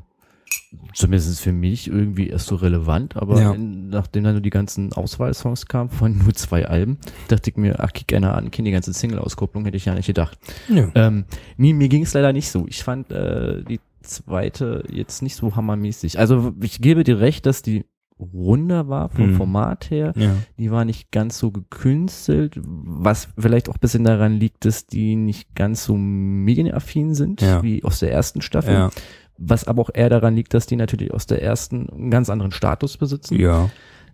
zumindest 0.94 1.40
für 1.42 1.52
mich 1.52 1.88
irgendwie 1.88 2.28
erst 2.30 2.48
so 2.48 2.56
relevant, 2.56 3.16
aber 3.16 3.40
Ja. 3.42 3.52
in, 3.54 3.90
nachdem 3.90 4.24
dann 4.24 4.34
nur 4.34 4.42
die 4.42 4.50
ganzen 4.50 4.94
Auswahlsongs 4.94 5.66
kamen 5.68 5.90
von 5.90 6.18
nur 6.18 6.34
zwei 6.34 6.66
Alben, 6.68 6.98
dachte 7.28 7.50
ich 7.50 7.58
mir, 7.58 7.80
ach, 7.80 7.94
kick 7.94 8.14
einer 8.14 8.36
an, 8.36 8.52
kenn 8.52 8.66
die 8.66 8.72
ganze 8.72 8.94
Single-Auskopplung, 8.94 9.66
hätte 9.66 9.78
ich 9.78 9.86
ja 9.86 9.94
nicht 9.96 10.08
gedacht. 10.08 10.38
Ja. 10.70 10.90
Ähm, 10.96 11.26
mir 11.58 11.74
mir 11.74 11.90
ging 11.90 12.04
es 12.04 12.14
leider 12.14 12.34
nicht 12.34 12.50
so. 12.50 12.66
Ich 12.68 12.84
fand 12.84 13.12
äh, 13.12 13.64
die 13.64 13.80
zweite 14.02 14.84
jetzt 14.92 15.22
nicht 15.22 15.36
so 15.36 15.56
hammermäßig. 15.56 16.20
Also 16.20 16.54
ich 16.62 16.80
gebe 16.82 17.04
dir 17.04 17.20
recht, 17.20 17.46
dass 17.46 17.62
die 17.62 17.86
runder 18.20 18.88
war 18.88 19.10
vom 19.10 19.32
Mhm. 19.32 19.36
Format 19.36 19.90
her. 19.90 20.14
ja. 20.16 20.36
Die 20.58 20.72
war 20.72 20.86
nicht 20.86 21.12
ganz 21.12 21.38
so 21.38 21.52
gekünstelt, 21.52 22.58
was 22.64 23.28
vielleicht 23.38 23.68
auch 23.68 23.74
ein 23.76 23.80
bisschen 23.82 24.06
daran 24.06 24.40
liegt, 24.40 24.64
dass 24.64 24.88
die 24.88 25.16
nicht 25.18 25.54
ganz 25.54 25.84
so 25.84 25.98
medienaffin 25.98 27.14
sind 27.14 27.42
Ja. 27.42 27.62
wie 27.62 27.84
aus 27.84 28.00
der 28.00 28.12
ersten 28.12 28.42
Staffel. 28.42 28.74
Ja. 28.74 28.92
Was 29.38 29.68
aber 29.68 29.82
auch 29.82 29.90
eher 29.94 30.10
daran 30.10 30.36
liegt, 30.36 30.54
dass 30.54 30.66
die 30.66 30.76
natürlich 30.76 31.14
aus 31.14 31.26
der 31.28 31.42
ersten 31.44 31.90
einen 31.90 32.12
ganz 32.12 32.30
anderen 32.30 32.52
Status 32.52 32.98
besitzen. 32.98 33.40
Ja. 33.40 33.70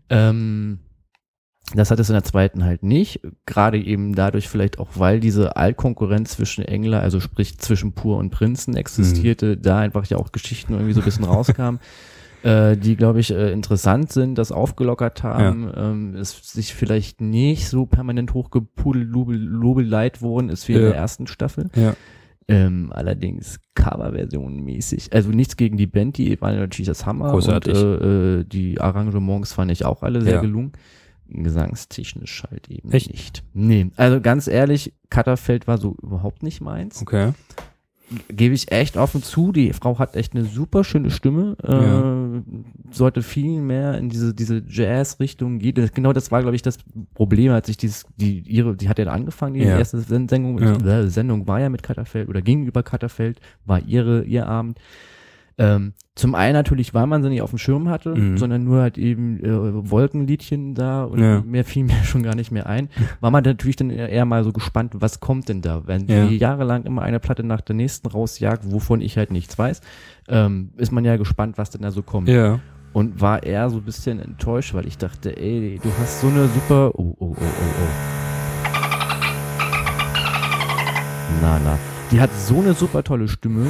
Ähm, 0.10 0.80
das 1.76 1.92
hat 1.92 2.00
es 2.00 2.10
in 2.10 2.14
der 2.14 2.24
zweiten 2.24 2.64
halt 2.66 2.84
nicht. 2.84 3.22
Gerade 3.46 3.78
eben 3.80 4.16
dadurch 4.16 4.50
vielleicht 4.50 4.80
auch, 4.80 4.90
weil 4.96 5.20
diese 5.20 5.56
Allkonkurrenz 5.56 6.32
zwischen 6.32 6.66
Engler, 6.66 7.02
also 7.02 7.20
sprich 7.20 7.60
zwischen 7.60 7.94
Pur 7.94 8.18
und 8.18 8.32
Prinzen 8.32 8.76
existierte, 8.76 9.58
da 9.58 9.80
einfach 9.80 10.06
ja 10.08 10.18
auch 10.18 10.32
Geschichten 10.32 10.74
irgendwie 10.74 10.94
so 10.94 11.02
ein 11.02 11.06
bisschen 11.06 11.24
rauskamen, 11.26 11.80
äh, 12.44 12.76
die, 12.76 12.96
glaube 12.96 13.20
ich, 13.20 13.32
äh, 13.32 13.52
interessant 13.54 14.12
sind, 14.12 14.36
das 14.36 14.52
aufgelockert 14.52 15.22
haben, 15.24 15.72
ähm, 15.76 16.16
es 16.16 16.52
sich 16.52 16.74
vielleicht 16.74 17.22
nicht 17.22 17.70
so 17.70 17.86
permanent 17.86 18.34
hochgepudelt, 18.34 19.08
lobel, 19.08 19.38
lobeleit 19.38 20.22
worden 20.24 20.50
ist 20.50 20.68
wie 20.68 20.74
in 20.74 20.82
Ja. 20.82 20.88
der 20.90 20.96
ersten 20.98 21.28
Staffel. 21.28 21.70
Ja. 21.76 21.94
Ähm, 22.48 22.92
allerdings 22.94 23.60
Coverversion 23.76 24.64
mäßig. 24.64 25.14
Also 25.14 25.30
nichts 25.30 25.56
gegen 25.58 25.78
die 25.78 25.88
Band, 25.88 26.18
die 26.18 26.40
waren 26.42 26.58
natürlich 26.58 26.88
das 26.88 27.06
Hammer. 27.06 27.32
Großartig. 27.32 27.74
Und, 27.78 28.02
äh, 28.02 28.40
äh, 28.40 28.44
die 28.44 28.82
Arrangements 28.82 29.54
fand 29.54 29.72
ich 29.72 29.86
auch 29.86 30.04
alle 30.04 30.22
sehr 30.22 30.36
Ja. 30.36 30.42
gelungen. 30.42 30.74
Gesangstechnisch 31.30 32.44
halt 32.50 32.68
eben 32.70 32.92
Echt? 32.92 33.10
nicht. 33.12 33.44
Nee, 33.54 33.90
also 33.96 34.20
ganz 34.20 34.48
ehrlich, 34.48 34.94
Katterfeld 35.10 35.66
war 35.68 35.78
so 35.78 35.96
überhaupt 36.02 36.44
nicht 36.44 36.60
meins. 36.62 37.02
Okay. 37.02 37.32
Gebe 38.30 38.54
ich 38.54 38.72
echt 38.72 38.98
offen 38.98 39.24
zu, 39.24 39.52
die 39.52 39.72
Frau 39.74 39.98
hat 40.00 40.16
echt 40.16 40.34
eine 40.36 40.44
super 40.46 40.84
schöne 40.84 41.12
Stimme, 41.12 41.56
äh, 41.64 42.94
sollte 42.94 43.22
viel 43.22 43.62
mehr 43.62 43.98
in 43.98 44.10
diese, 44.10 44.34
diese 44.34 44.62
Jazz-Richtung 44.68 45.60
gehen. 45.60 45.90
Genau 45.94 46.12
das 46.12 46.30
war, 46.32 46.42
glaube 46.42 46.56
ich, 46.56 46.62
das 46.62 46.78
Problem, 47.14 47.52
als 47.54 47.70
ich 47.70 47.78
dieses, 47.78 48.06
die, 48.18 48.40
ihre, 48.40 48.76
die 48.76 48.90
hat 48.90 49.00
ja 49.00 49.06
angefangen, 49.06 49.54
die 49.54 49.62
Ja. 49.62 49.78
erste 49.78 50.00
Sen- 50.02 50.28
Sendung, 50.28 50.60
Ja. 50.62 50.76
äh, 51.02 51.08
Sendung 51.10 51.48
war 51.48 51.60
ja 51.62 51.70
mit 51.70 51.84
Katterfeld 51.84 52.28
oder 52.28 52.42
ging 52.42 52.66
über 52.66 52.84
Katterfeld, 52.84 53.40
war 53.66 53.80
ihre, 53.82 54.24
ihr 54.24 54.46
Abend. 54.48 54.78
Ähm, 55.64 55.94
zum 56.16 56.34
einen 56.34 56.54
natürlich, 56.54 56.94
weil 56.96 57.06
man 57.06 57.22
sie 57.22 57.30
nicht 57.30 57.42
auf 57.44 57.52
dem 57.52 57.60
Schirm 57.60 57.88
hatte, 57.90 58.16
Mhm. 58.16 58.38
sondern 58.38 58.64
nur 58.64 58.82
halt 58.82 58.98
eben 58.98 59.40
äh, 59.44 59.92
Wolkenliedchen 59.92 60.74
da 60.74 61.04
und 61.04 61.20
Ja. 61.20 61.42
mehr 61.42 61.64
fiel 61.64 61.84
mir 61.86 62.04
schon 62.04 62.24
gar 62.24 62.34
nicht 62.36 62.52
mehr 62.52 62.66
ein. 62.68 62.90
War 63.20 63.30
man 63.30 63.44
natürlich 63.44 63.76
dann 63.76 63.92
eher 63.92 64.26
mal 64.26 64.44
so 64.44 64.52
gespannt, 64.54 64.94
was 64.98 65.20
kommt 65.20 65.50
denn 65.50 65.62
da? 65.62 65.84
Wenn 65.86 66.08
Ja. 66.08 66.26
die 66.26 66.38
jahrelang 66.38 66.84
immer 66.86 67.04
eine 67.04 67.20
Platte 67.20 67.44
nach 67.44 67.62
der 67.62 67.76
nächsten 67.76 68.08
rausjagt, 68.08 68.72
wovon 68.72 69.02
ich 69.02 69.18
halt 69.18 69.32
nichts 69.32 69.58
weiß, 69.60 69.82
ähm, 70.30 70.72
ist 70.78 70.92
man 70.92 71.06
ja 71.06 71.18
gespannt, 71.18 71.58
was 71.60 71.70
denn 71.70 71.82
da 71.84 71.92
so 71.92 72.02
kommt. 72.02 72.28
Ja. 72.28 72.60
Und 72.94 73.22
war 73.22 73.44
eher 73.44 73.70
so 73.70 73.78
ein 73.78 73.84
bisschen 73.84 74.20
enttäuscht, 74.20 74.74
weil 74.74 74.88
ich 74.88 74.98
dachte, 74.98 75.38
ey, 75.38 75.80
du 75.82 75.90
hast 76.00 76.22
so 76.22 76.28
eine 76.28 76.48
super. 76.48 76.92
Oh, 76.96 77.16
oh, 77.20 77.26
oh, 77.30 77.36
oh, 77.40 77.46
oh. 77.84 77.92
Na, 81.42 81.60
na. 81.64 81.78
Die 82.12 82.20
hat 82.20 82.30
so 82.36 82.60
eine 82.60 82.74
super 82.74 83.04
tolle 83.04 83.28
Stimme 83.28 83.68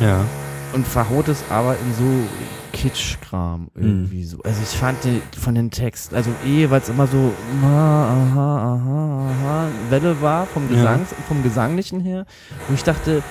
Ja. 0.00 0.24
Und 0.72 0.86
verhaut 0.86 1.28
es 1.28 1.42
aber 1.50 1.72
in 1.74 1.94
so 1.94 2.28
Kitschkram 2.72 3.68
irgendwie 3.74 4.24
so. 4.24 4.38
Also 4.42 4.62
ich 4.62 4.78
fand 4.78 5.02
die 5.04 5.20
von 5.38 5.54
den 5.54 5.70
Texten, 5.70 6.14
also 6.14 6.30
eh, 6.46 6.70
weil 6.70 6.80
es 6.80 6.88
immer 6.88 7.06
so 7.06 7.32
aha, 7.62 8.04
aha, 8.08 8.74
aha, 8.74 9.30
aha, 9.30 9.68
Welle 9.90 10.20
war 10.22 10.46
vom 10.46 10.62
Ja. 10.70 10.76
Gesang, 10.76 11.06
vom 11.28 11.42
Gesanglichen 11.42 12.00
her. 12.00 12.26
Und 12.68 12.74
ich 12.74 12.84
dachte, 12.84 13.22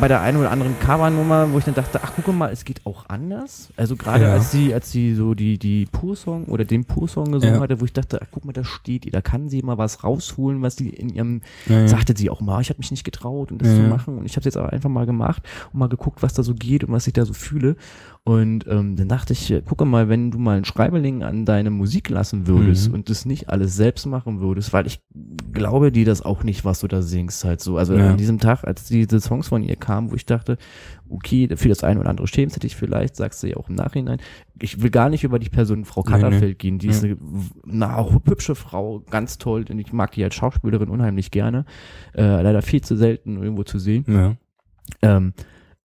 bei 0.00 0.08
der 0.08 0.20
einen 0.20 0.38
oder 0.38 0.50
anderen 0.50 0.78
Covernummer, 0.80 1.52
wo 1.52 1.58
ich 1.58 1.64
dann 1.64 1.74
dachte, 1.74 2.00
ach 2.02 2.12
guck 2.16 2.34
mal, 2.34 2.50
es 2.50 2.64
geht 2.64 2.84
auch 2.86 3.08
anders. 3.08 3.70
Also 3.76 3.96
gerade 3.96 4.24
Ja. 4.24 4.32
als 4.32 4.50
sie, 4.50 4.72
als 4.74 4.90
sie 4.90 5.14
so 5.14 5.34
die, 5.34 5.58
die 5.58 5.86
Pur-Song 5.86 6.44
oder 6.46 6.64
den 6.64 6.84
Pur-Song 6.84 7.32
gesungen 7.32 7.56
Ja. 7.56 7.60
hatte, 7.62 7.80
wo 7.80 7.84
ich 7.84 7.92
dachte, 7.92 8.20
ach 8.22 8.26
guck 8.30 8.44
mal, 8.44 8.52
da 8.52 8.64
steht 8.64 9.04
die, 9.04 9.10
da 9.10 9.20
kann 9.20 9.48
sie 9.48 9.62
mal 9.62 9.78
was 9.78 10.04
rausholen, 10.04 10.62
was 10.62 10.76
sie 10.76 10.88
in 10.88 11.08
ihrem 11.10 11.40
ja, 11.66 11.86
sagte 11.88 12.14
sie 12.16 12.30
auch 12.30 12.40
mal, 12.40 12.60
ich 12.60 12.70
habe 12.70 12.78
mich 12.78 12.90
nicht 12.90 13.04
getraut 13.04 13.52
und 13.52 13.60
das 13.62 13.68
Ja, 13.68 13.74
zu 13.76 13.82
machen 13.82 14.18
und 14.18 14.24
ich 14.26 14.32
habe 14.32 14.40
es 14.40 14.44
jetzt 14.46 14.56
aber 14.56 14.72
einfach 14.72 14.90
mal 14.90 15.06
gemacht 15.06 15.42
und 15.72 15.78
mal 15.78 15.88
geguckt, 15.88 16.22
was 16.22 16.34
da 16.34 16.42
so 16.42 16.54
geht 16.54 16.84
und 16.84 16.92
was 16.92 17.06
ich 17.06 17.12
da 17.12 17.24
so 17.24 17.32
fühle 17.32 17.76
und 18.24 18.66
ähm, 18.68 18.96
dann 18.96 19.08
dachte 19.08 19.32
ich, 19.32 19.50
äh, 19.50 19.62
gucke 19.62 19.84
mal, 19.84 20.08
wenn 20.08 20.30
du 20.30 20.38
mal 20.38 20.56
einen 20.56 20.64
Schreiberling 20.64 21.22
an 21.22 21.44
deine 21.46 21.70
Musik 21.70 22.08
lassen 22.10 22.46
würdest 22.46 22.88
Mhm. 22.88 22.94
und 22.94 23.10
das 23.10 23.24
nicht 23.24 23.48
alles 23.48 23.74
selbst 23.74 24.06
machen 24.06 24.40
würdest, 24.40 24.72
weil 24.72 24.86
ich 24.86 25.00
glaube 25.52 25.90
dir 25.92 26.04
das 26.04 26.22
auch 26.22 26.42
nicht, 26.44 26.64
was 26.64 26.80
du 26.80 26.88
da 26.88 27.00
singst 27.02 27.44
halt 27.44 27.60
so, 27.60 27.76
also 27.78 27.94
an 27.94 28.16
diesem 28.16 28.38
Tag, 28.38 28.64
als 28.64 28.84
diese 28.84 29.20
Songs 29.20 29.48
von 29.48 29.62
ihr 29.62 29.67
kamen, 29.76 30.10
wo 30.10 30.14
ich 30.14 30.26
dachte, 30.26 30.58
okay, 31.08 31.48
für 31.56 31.68
das 31.68 31.84
eine 31.84 32.00
oder 32.00 32.10
andere 32.10 32.26
schämst 32.26 32.56
du 32.56 32.60
dich 32.60 32.76
vielleicht, 32.76 33.16
sagst 33.16 33.42
du 33.42 33.48
ja 33.48 33.56
auch 33.56 33.68
im 33.68 33.74
Nachhinein, 33.74 34.18
ich 34.60 34.82
will 34.82 34.90
gar 34.90 35.08
nicht 35.08 35.24
über 35.24 35.38
die 35.38 35.48
Person 35.48 35.84
Frau 35.84 36.02
Nee, 36.06 36.14
nee. 36.16 36.20
Katterfeld 36.22 36.58
gehen, 36.58 36.78
die 36.78 36.88
ist 36.88 37.02
Ja. 37.02 37.10
eine, 37.10 37.18
na, 37.64 37.96
auch 37.96 38.12
hübsche 38.26 38.54
Frau, 38.54 39.00
ganz 39.10 39.38
toll 39.38 39.64
und 39.70 39.78
ich 39.78 39.92
mag 39.92 40.12
die 40.12 40.24
als 40.24 40.34
Schauspielerin 40.34 40.88
unheimlich 40.88 41.30
gerne 41.30 41.64
äh, 42.14 42.42
leider 42.42 42.62
viel 42.62 42.80
zu 42.82 42.96
selten 42.96 43.42
irgendwo 43.42 43.62
zu 43.64 43.78
sehen. 43.78 44.04
Ja. 44.08 44.36
Ähm, 45.02 45.32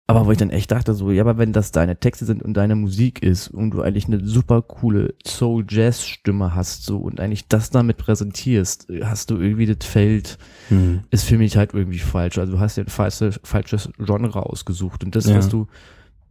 aber 0.09 0.25
wo 0.25 0.31
ich 0.31 0.37
dann 0.37 0.49
echt 0.49 0.71
dachte, 0.71 0.93
so, 0.93 1.11
ja, 1.11 1.21
aber 1.23 1.37
wenn 1.37 1.53
das 1.53 1.71
deine 1.71 1.99
Texte 1.99 2.25
sind 2.25 2.41
und 2.43 2.55
deine 2.55 2.75
Musik 2.75 3.21
ist 3.21 3.47
und 3.49 3.71
du 3.71 3.81
eigentlich 3.81 4.07
eine 4.07 4.25
super 4.25 4.61
coole 4.61 5.13
Soul-Jazz-Stimme 5.25 6.55
hast, 6.55 6.83
so, 6.85 6.97
und 6.97 7.19
eigentlich 7.19 7.47
das 7.47 7.69
damit 7.69 7.97
präsentierst, 7.97 8.87
hast 9.03 9.29
du 9.29 9.37
irgendwie 9.37 9.65
das 9.65 9.85
Feld, 9.87 10.37
Hm. 10.69 11.01
ist 11.11 11.25
für 11.25 11.37
mich 11.37 11.57
halt 11.57 11.73
irgendwie 11.73 11.99
falsch. 11.99 12.37
Also 12.37 12.53
du 12.53 12.59
hast 12.59 12.77
ja 12.77 12.83
ein 12.83 12.89
falsches, 12.89 13.39
falsches 13.43 13.89
Genre 13.97 14.45
ausgesucht. 14.45 15.03
Und 15.03 15.15
das, 15.15 15.25
Ja. 15.27 15.37
was 15.37 15.49
du 15.49 15.67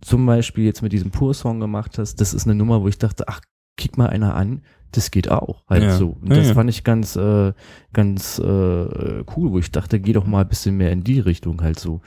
zum 0.00 0.26
Beispiel 0.26 0.64
jetzt 0.64 0.82
mit 0.82 0.92
diesem 0.92 1.10
Pur-Song 1.10 1.60
gemacht 1.60 1.98
hast, 1.98 2.20
das 2.20 2.34
ist 2.34 2.46
eine 2.46 2.54
Nummer, 2.54 2.82
wo 2.82 2.88
ich 2.88 2.98
dachte, 2.98 3.26
ach, 3.28 3.40
kick 3.76 3.96
mal 3.98 4.08
einer 4.08 4.34
an, 4.34 4.62
das 4.92 5.10
geht 5.10 5.30
auch 5.30 5.62
halt 5.68 5.82
Ja. 5.82 5.96
so. 5.96 6.16
Und 6.20 6.30
Ja, 6.30 6.36
das 6.36 6.48
ja. 6.48 6.54
fand 6.54 6.70
ich 6.70 6.82
ganz, 6.84 7.14
äh, 7.16 7.52
ganz 7.92 8.38
äh, 8.38 8.42
cool, 9.36 9.52
wo 9.52 9.58
ich 9.58 9.70
dachte, 9.70 10.00
geh 10.00 10.12
doch 10.12 10.26
mal 10.26 10.40
ein 10.42 10.48
bisschen 10.48 10.76
mehr 10.76 10.90
in 10.92 11.04
die 11.04 11.20
Richtung 11.20 11.60
halt 11.62 11.78
so. 11.78 12.00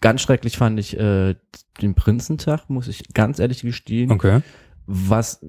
Ganz 0.00 0.20
schrecklich 0.20 0.56
fand 0.58 0.78
ich 0.78 0.98
äh, 0.98 1.34
den 1.80 1.94
Prinzentag, 1.94 2.68
muss 2.68 2.86
ich 2.88 3.02
ganz 3.14 3.38
ehrlich 3.38 3.62
gestehen. 3.62 4.10
Okay. 4.12 4.40
Was 4.86 5.40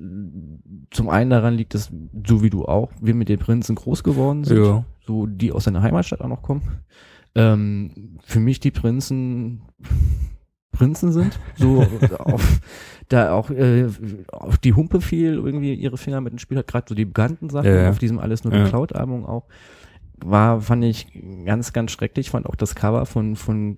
zum 0.91 1.09
einen 1.09 1.29
daran 1.29 1.53
liegt, 1.55 1.73
dass 1.75 1.91
so 2.25 2.41
wie 2.41 2.49
du 2.49 2.65
auch, 2.65 2.91
wir 3.01 3.13
mit 3.13 3.29
den 3.29 3.39
Prinzen 3.39 3.75
groß 3.75 4.03
geworden 4.03 4.43
sind 4.45 4.57
Ja. 4.63 4.83
so 5.05 5.25
die 5.27 5.51
aus 5.51 5.65
seiner 5.65 5.81
Heimatstadt 5.83 6.21
auch 6.21 6.27
noch 6.27 6.41
kommen. 6.41 6.61
Ähm, 7.35 8.17
für 8.23 8.39
mich 8.39 8.59
die 8.59 8.71
Prinzen 8.71 9.61
Prinzen 10.71 11.11
sind. 11.11 11.39
So 11.55 11.85
auf, 12.19 12.61
da 13.09 13.31
auch 13.33 13.49
äh, 13.51 13.87
auf 14.31 14.57
die 14.57 14.73
Humpe 14.73 15.01
viel 15.01 15.33
irgendwie 15.33 15.73
ihre 15.73 15.97
Finger 15.97 16.21
mit 16.21 16.33
dem 16.33 16.39
Spiel 16.39 16.57
hat, 16.57 16.67
gerade 16.67 16.85
so 16.89 16.95
die 16.95 17.05
bekannten 17.05 17.49
Sachen, 17.49 17.67
Ja, 17.69 17.83
ja. 17.83 17.89
auf 17.89 17.99
diesem 17.99 18.19
alles 18.19 18.43
nur 18.43 18.53
Ja. 18.53 18.63
geklaut-Album 18.63 19.25
auch. 19.25 19.45
War, 20.23 20.61
fand 20.61 20.83
ich 20.83 21.07
ganz, 21.45 21.73
ganz 21.73 21.91
schrecklich. 21.91 22.31
Fand 22.31 22.47
auch 22.47 22.55
das 22.55 22.73
Cover 22.75 23.05
von, 23.05 23.35
von 23.35 23.77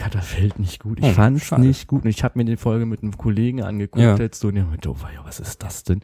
Katterfeld 0.00 0.58
nicht 0.58 0.80
gut. 0.82 0.98
Ich 0.98 1.04
Oh, 1.04 1.10
fand's 1.10 1.44
schade. 1.44 1.62
nicht 1.62 1.86
gut. 1.86 2.04
Und 2.04 2.10
ich 2.10 2.24
habe 2.24 2.38
mir 2.38 2.44
die 2.46 2.56
Folge 2.56 2.86
mit 2.86 3.02
einem 3.02 3.16
Kollegen 3.16 3.62
angeguckt, 3.62 4.02
Ja. 4.02 4.16
jetzt 4.16 4.40
so, 4.40 4.48
und 4.48 4.54
der 4.54 4.64
meinte, 4.64 4.90
oh, 4.90 4.96
ja, 5.14 5.20
was 5.24 5.40
ist 5.40 5.62
das 5.62 5.84
denn? 5.84 6.00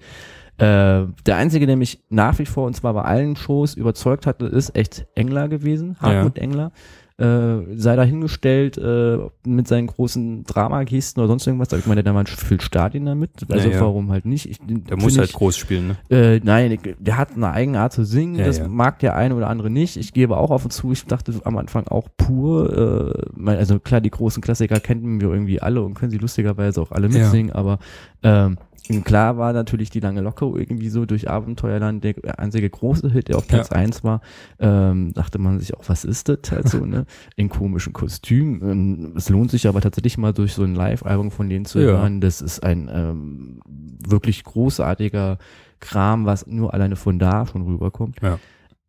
Äh, 0.59 1.07
der 1.27 1.37
einzige, 1.37 1.67
der 1.67 1.77
mich 1.77 2.03
nach 2.09 2.39
wie 2.39 2.47
vor, 2.47 2.67
und 2.67 2.75
zwar 2.75 2.93
bei 2.95 3.03
allen 3.03 3.37
Shows, 3.37 3.75
überzeugt 3.75 4.27
hatte, 4.27 4.47
ist 4.47 4.77
echt 4.77 5.07
Engler 5.15 5.49
gewesen, 5.49 5.97
Hartmut 6.01 6.39
Engler. 6.39 6.73
Äh, 7.19 7.77
sei 7.77 7.97
dahingestellt 7.97 8.77
äh, 8.77 9.17
mit 9.47 9.67
seinen 9.67 9.87
großen 9.87 10.45
Dramagesten 10.45 11.23
oder 11.23 11.29
sonst 11.29 11.47
irgendwas. 11.47 11.73
Ich 11.73 11.87
meine, 11.87 12.03
der 12.03 12.13
damals 12.13 12.29
füllt 12.31 12.63
Stadien 12.63 13.07
damit. 13.07 13.31
Also 13.49 13.69
Ja, 13.71 13.77
ja. 13.77 13.81
warum 13.81 14.11
halt 14.13 14.27
nicht? 14.27 14.51
Ich, 14.51 14.59
Der 14.61 14.99
muss 14.99 15.17
halt 15.17 15.33
groß 15.33 15.57
spielen, 15.57 15.89
ne? 15.89 15.97
äh, 16.11 16.41
nein, 16.45 16.79
der 16.99 17.17
hat 17.17 17.35
eine 17.35 17.51
eigene 17.53 17.81
Art 17.81 17.95
zu 17.95 18.05
singen, 18.05 18.35
Ja, 18.35 18.45
das 18.45 18.69
mag 18.69 18.99
der 18.99 19.17
eine 19.17 19.35
oder 19.35 19.49
andere 19.49 19.71
nicht. 19.71 19.97
Ich 19.97 20.13
gebe 20.13 20.37
auch 20.37 20.51
auf 20.51 20.65
und 20.65 20.73
zu, 20.73 20.93
ich 20.93 21.07
dachte 21.07 21.33
am 21.45 21.57
Anfang 21.57 21.89
auch 21.89 22.09
pur, 22.19 23.17
äh, 23.41 23.49
also 23.51 23.79
klar, 23.81 24.03
die 24.03 24.11
großen 24.11 24.43
Klassiker 24.43 24.79
kennen 24.79 25.19
wir 25.19 25.31
irgendwie 25.31 25.63
alle 25.63 25.81
und 25.83 25.95
können 25.95 26.11
sie 26.11 26.19
lustigerweise 26.19 26.83
auch 26.83 26.93
alle 26.93 27.09
mitsingen, 27.09 27.51
aber 27.51 27.79
ähm, 28.23 28.59
klar 29.05 29.37
war 29.37 29.53
natürlich 29.53 29.91
die 29.91 30.01
lange 30.01 30.21
Locke 30.21 30.45
irgendwie 30.47 30.89
so 30.89 31.07
durch 31.07 31.29
Abenteuerland 31.29 32.05
der 32.05 32.39
einzige 32.39 32.71
große 32.71 33.11
Hit, 33.11 33.29
der 33.29 33.39
auf 33.39 33.47
Platz 33.47 33.69
Ja. 33.71 33.77
eins 33.77 34.05
war. 34.05 34.21
Ähm, 34.59 35.13
dachte 35.13 35.39
man 35.39 35.59
sich 35.59 35.75
auch, 35.75 35.83
was 35.89 36.05
ist 36.05 36.29
das 36.29 36.39
halt 36.51 36.69
so, 36.69 36.85
ne? 36.87 37.05
In 37.37 37.49
komischen 37.49 37.93
Kostümen. 37.93 38.61
Ähm, 38.63 39.13
es 39.17 39.29
lohnt 39.29 39.51
sich 39.51 39.67
aber 39.67 39.81
tatsächlich 39.81 40.19
mal 40.19 40.33
durch 40.33 40.55
so 40.55 40.63
ein 40.63 40.75
Live-Album 40.75 41.31
von 41.31 41.49
denen 41.49 41.65
zu 41.65 41.79
Ja. 41.81 41.87
hören. 41.99 42.21
Das 42.21 42.41
ist 42.41 42.63
ein 42.63 42.89
ähm, 42.93 43.61
wirklich 44.07 44.45
großartiger 44.45 45.39
Kram, 45.81 46.25
was 46.27 46.47
nur 46.47 46.73
alleine 46.73 46.97
von 46.97 47.19
da 47.19 47.47
schon 47.47 47.63
rüberkommt. 47.63 48.19
Ja. 48.23 48.39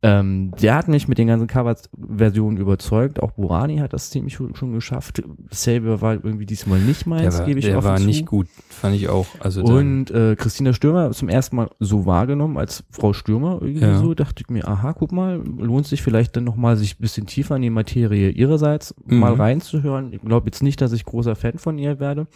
Ähm, 0.04 0.51
der 0.62 0.75
hat 0.75 0.88
mich 0.88 1.08
mit 1.08 1.18
den 1.18 1.27
ganzen 1.27 1.48
Cover-Versionen 1.48 2.58
überzeugt. 2.58 3.20
Auch 3.20 3.32
Burani 3.32 3.77
hat 3.77 3.94
das 3.94 4.12
ziemlich 4.12 4.36
schon 4.36 4.72
geschafft. 4.74 5.24
Saber 5.50 6.01
war 6.01 6.13
irgendwie 6.13 6.46
diesmal 6.46 6.80
nicht 6.80 7.06
Der 7.06 7.10
meins, 7.10 7.44
gebe 7.46 7.58
ich 7.60 7.66
der 7.66 7.80
offen 7.80 7.88
war 7.89 7.98
zu. 7.98 8.06
nicht 8.06 8.27
gut, 8.27 8.48
fand 8.70 8.96
ich 8.96 9.10
auch. 9.10 9.25
Also 9.39 9.63
Und 9.63 10.12
äh, 10.12 10.36
Christina 10.36 10.74
Stürmer 10.74 11.10
zum 11.12 11.30
ersten 11.30 11.56
Mal 11.56 11.70
so 11.80 12.06
wahrgenommen 12.06 12.58
als 12.58 12.84
Frau 12.92 13.13
Stürmer 13.13 13.58
irgendwie 13.62 13.82
Ja. 13.82 13.98
so, 13.98 14.13
dachte 14.13 14.44
ich 14.46 14.51
mir, 14.51 14.68
aha, 14.68 14.94
guck 14.94 15.12
mal, 15.12 15.42
lohnt 15.58 15.88
sich 15.88 16.04
vielleicht 16.04 16.36
dann 16.38 16.44
nochmal 16.44 16.77
sich 16.77 16.94
ein 17.00 17.01
bisschen 17.01 17.25
tiefer 17.25 17.56
in 17.56 17.63
die 17.63 17.72
Materie 17.72 18.30
ihrerseits 18.30 18.94
Mhm. 19.08 19.18
mal 19.18 19.34
reinzuhören. 19.34 20.13
Ich 20.13 20.22
glaube 20.22 20.46
jetzt 20.46 20.62
nicht, 20.62 20.80
dass 20.80 20.92
ich 20.92 21.06
großer 21.06 21.36
Fan 21.36 21.58
von 21.58 21.80
ihr 21.80 22.00
werde. 22.00 22.27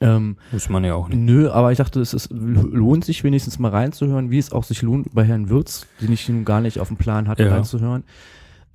Ähm, 0.00 0.36
muss 0.52 0.68
man 0.68 0.84
ja 0.84 0.94
auch 0.94 1.08
nicht. 1.08 1.18
Nö, 1.18 1.48
aber 1.50 1.72
ich 1.72 1.78
dachte, 1.78 2.00
es 2.00 2.14
ist, 2.14 2.30
lohnt 2.32 3.04
sich 3.04 3.24
wenigstens 3.24 3.58
mal 3.58 3.70
reinzuhören, 3.70 4.30
wie 4.30 4.38
es 4.38 4.52
auch 4.52 4.64
sich 4.64 4.82
lohnt, 4.82 5.14
bei 5.14 5.24
Herrn 5.24 5.48
Würz, 5.50 5.86
den 6.00 6.12
ich 6.12 6.28
nun 6.28 6.44
gar 6.44 6.60
nicht 6.60 6.78
auf 6.80 6.88
dem 6.88 6.96
Plan 6.96 7.28
hatte, 7.28 7.44
Ja. 7.44 7.54
reinzuhören. 7.54 8.04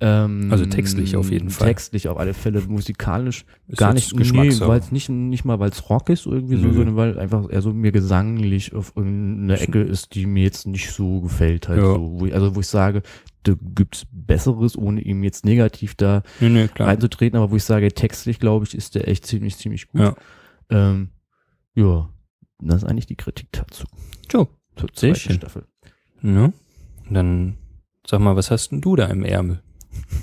Ähm, 0.00 0.48
Also 0.50 0.66
textlich 0.66 1.16
auf 1.16 1.30
jeden 1.30 1.50
Fall. 1.50 1.68
Textlich 1.68 2.08
auf 2.08 2.18
alle 2.18 2.34
Fälle, 2.34 2.60
musikalisch 2.66 3.44
Ist 3.68 3.78
gar 3.78 3.94
nicht, 3.94 4.14
nee, 4.14 4.28
weil 4.60 4.80
es 4.80 4.90
nicht, 4.90 5.08
nicht 5.08 5.44
mal, 5.44 5.60
weil 5.60 5.70
es 5.70 5.88
Rock 5.88 6.08
ist 6.10 6.26
irgendwie 6.26 6.56
so, 6.56 6.66
Nö. 6.66 6.72
sondern 6.74 6.96
weil 6.96 7.18
einfach 7.18 7.48
eher 7.48 7.62
so 7.62 7.72
mir 7.72 7.92
gesanglich 7.92 8.74
auf 8.74 8.92
irgendeiner 8.96 9.60
Ecke 9.60 9.80
ist, 9.82 10.14
die 10.16 10.26
mir 10.26 10.42
jetzt 10.42 10.66
nicht 10.66 10.90
so 10.90 11.20
gefällt 11.20 11.68
halt 11.68 11.78
Ja. 11.78 11.94
so. 11.94 12.16
Wo 12.18 12.26
ich, 12.26 12.34
also 12.34 12.56
wo 12.56 12.60
ich 12.60 12.66
sage, 12.66 13.02
da 13.44 13.52
gibt's 13.74 14.04
Besseres, 14.10 14.76
ohne 14.76 15.00
ihm 15.00 15.22
jetzt 15.22 15.44
negativ 15.44 15.94
da 15.94 16.22
nee, 16.40 16.66
klar. 16.66 16.88
reinzutreten, 16.88 17.38
aber 17.38 17.52
wo 17.52 17.56
ich 17.56 17.64
sage, 17.64 17.92
textlich 17.92 18.40
glaube 18.40 18.64
ich, 18.66 18.74
ist 18.74 18.96
der 18.96 19.06
echt 19.06 19.24
ziemlich, 19.26 19.56
ziemlich 19.58 19.86
gut. 19.88 20.00
Ja. 20.00 20.14
Ähm, 20.70 21.10
ja, 21.74 22.08
das 22.60 22.76
ist 22.82 22.84
eigentlich 22.84 23.06
die 23.06 23.16
Kritik 23.16 23.48
dazu. 23.52 23.86
Jo. 24.32 24.48
Zur 24.76 24.92
zweiten 24.92 25.16
schön. 25.16 25.36
Staffel. 25.36 25.66
Ne? 26.20 26.52
Dann 27.10 27.56
sag 28.06 28.20
mal, 28.20 28.36
was 28.36 28.50
hast 28.50 28.70
denn 28.70 28.80
du 28.80 28.96
da 28.96 29.06
im 29.06 29.24
Ärmel? 29.24 29.62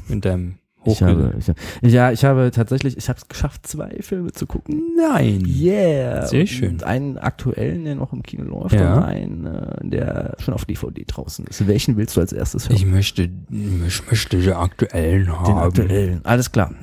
In 0.10 0.22
deinem 0.22 0.58
Ich 0.84 1.02
habe, 1.04 1.36
ich, 1.38 1.92
ja, 1.94 2.12
ich 2.12 2.26
habe 2.26 2.52
tatsächlich, 2.52 2.98
ich 2.98 3.08
habe 3.08 3.18
es 3.18 3.28
geschafft, 3.28 3.68
zwei 3.68 3.98
Filme 4.02 4.32
zu 4.32 4.48
gucken. 4.48 4.82
Nein. 4.98 5.46
Yeah. 5.46 6.26
Sehr 6.28 6.42
Und 6.42 6.48
schön. 6.48 6.84
Einen 6.84 7.18
aktuellen, 7.18 7.86
der 7.86 7.96
noch 7.96 8.12
im 8.14 8.24
Kino 8.24 8.44
läuft, 8.44 8.74
Ja. 8.76 8.98
und 8.98 9.04
einen, 9.04 9.46
äh, 9.46 9.88
der 9.88 10.36
schon 10.40 10.54
auf 10.54 10.66
DVD 10.66 11.06
draußen 11.06 11.46
ist. 11.46 11.66
Welchen 11.68 11.98
willst 11.98 12.18
du 12.18 12.22
als 12.22 12.34
erstes 12.34 12.68
hören? 12.68 12.76
Ich 12.78 12.86
möchte, 12.86 13.30
ich 13.52 14.08
möchte 14.10 14.40
den 14.40 14.54
aktuellen 14.54 15.32
haben. 15.32 15.46
Den 15.46 15.58
aktuellen. 15.58 16.26
Alles 16.26 16.52
klar. 16.52 16.74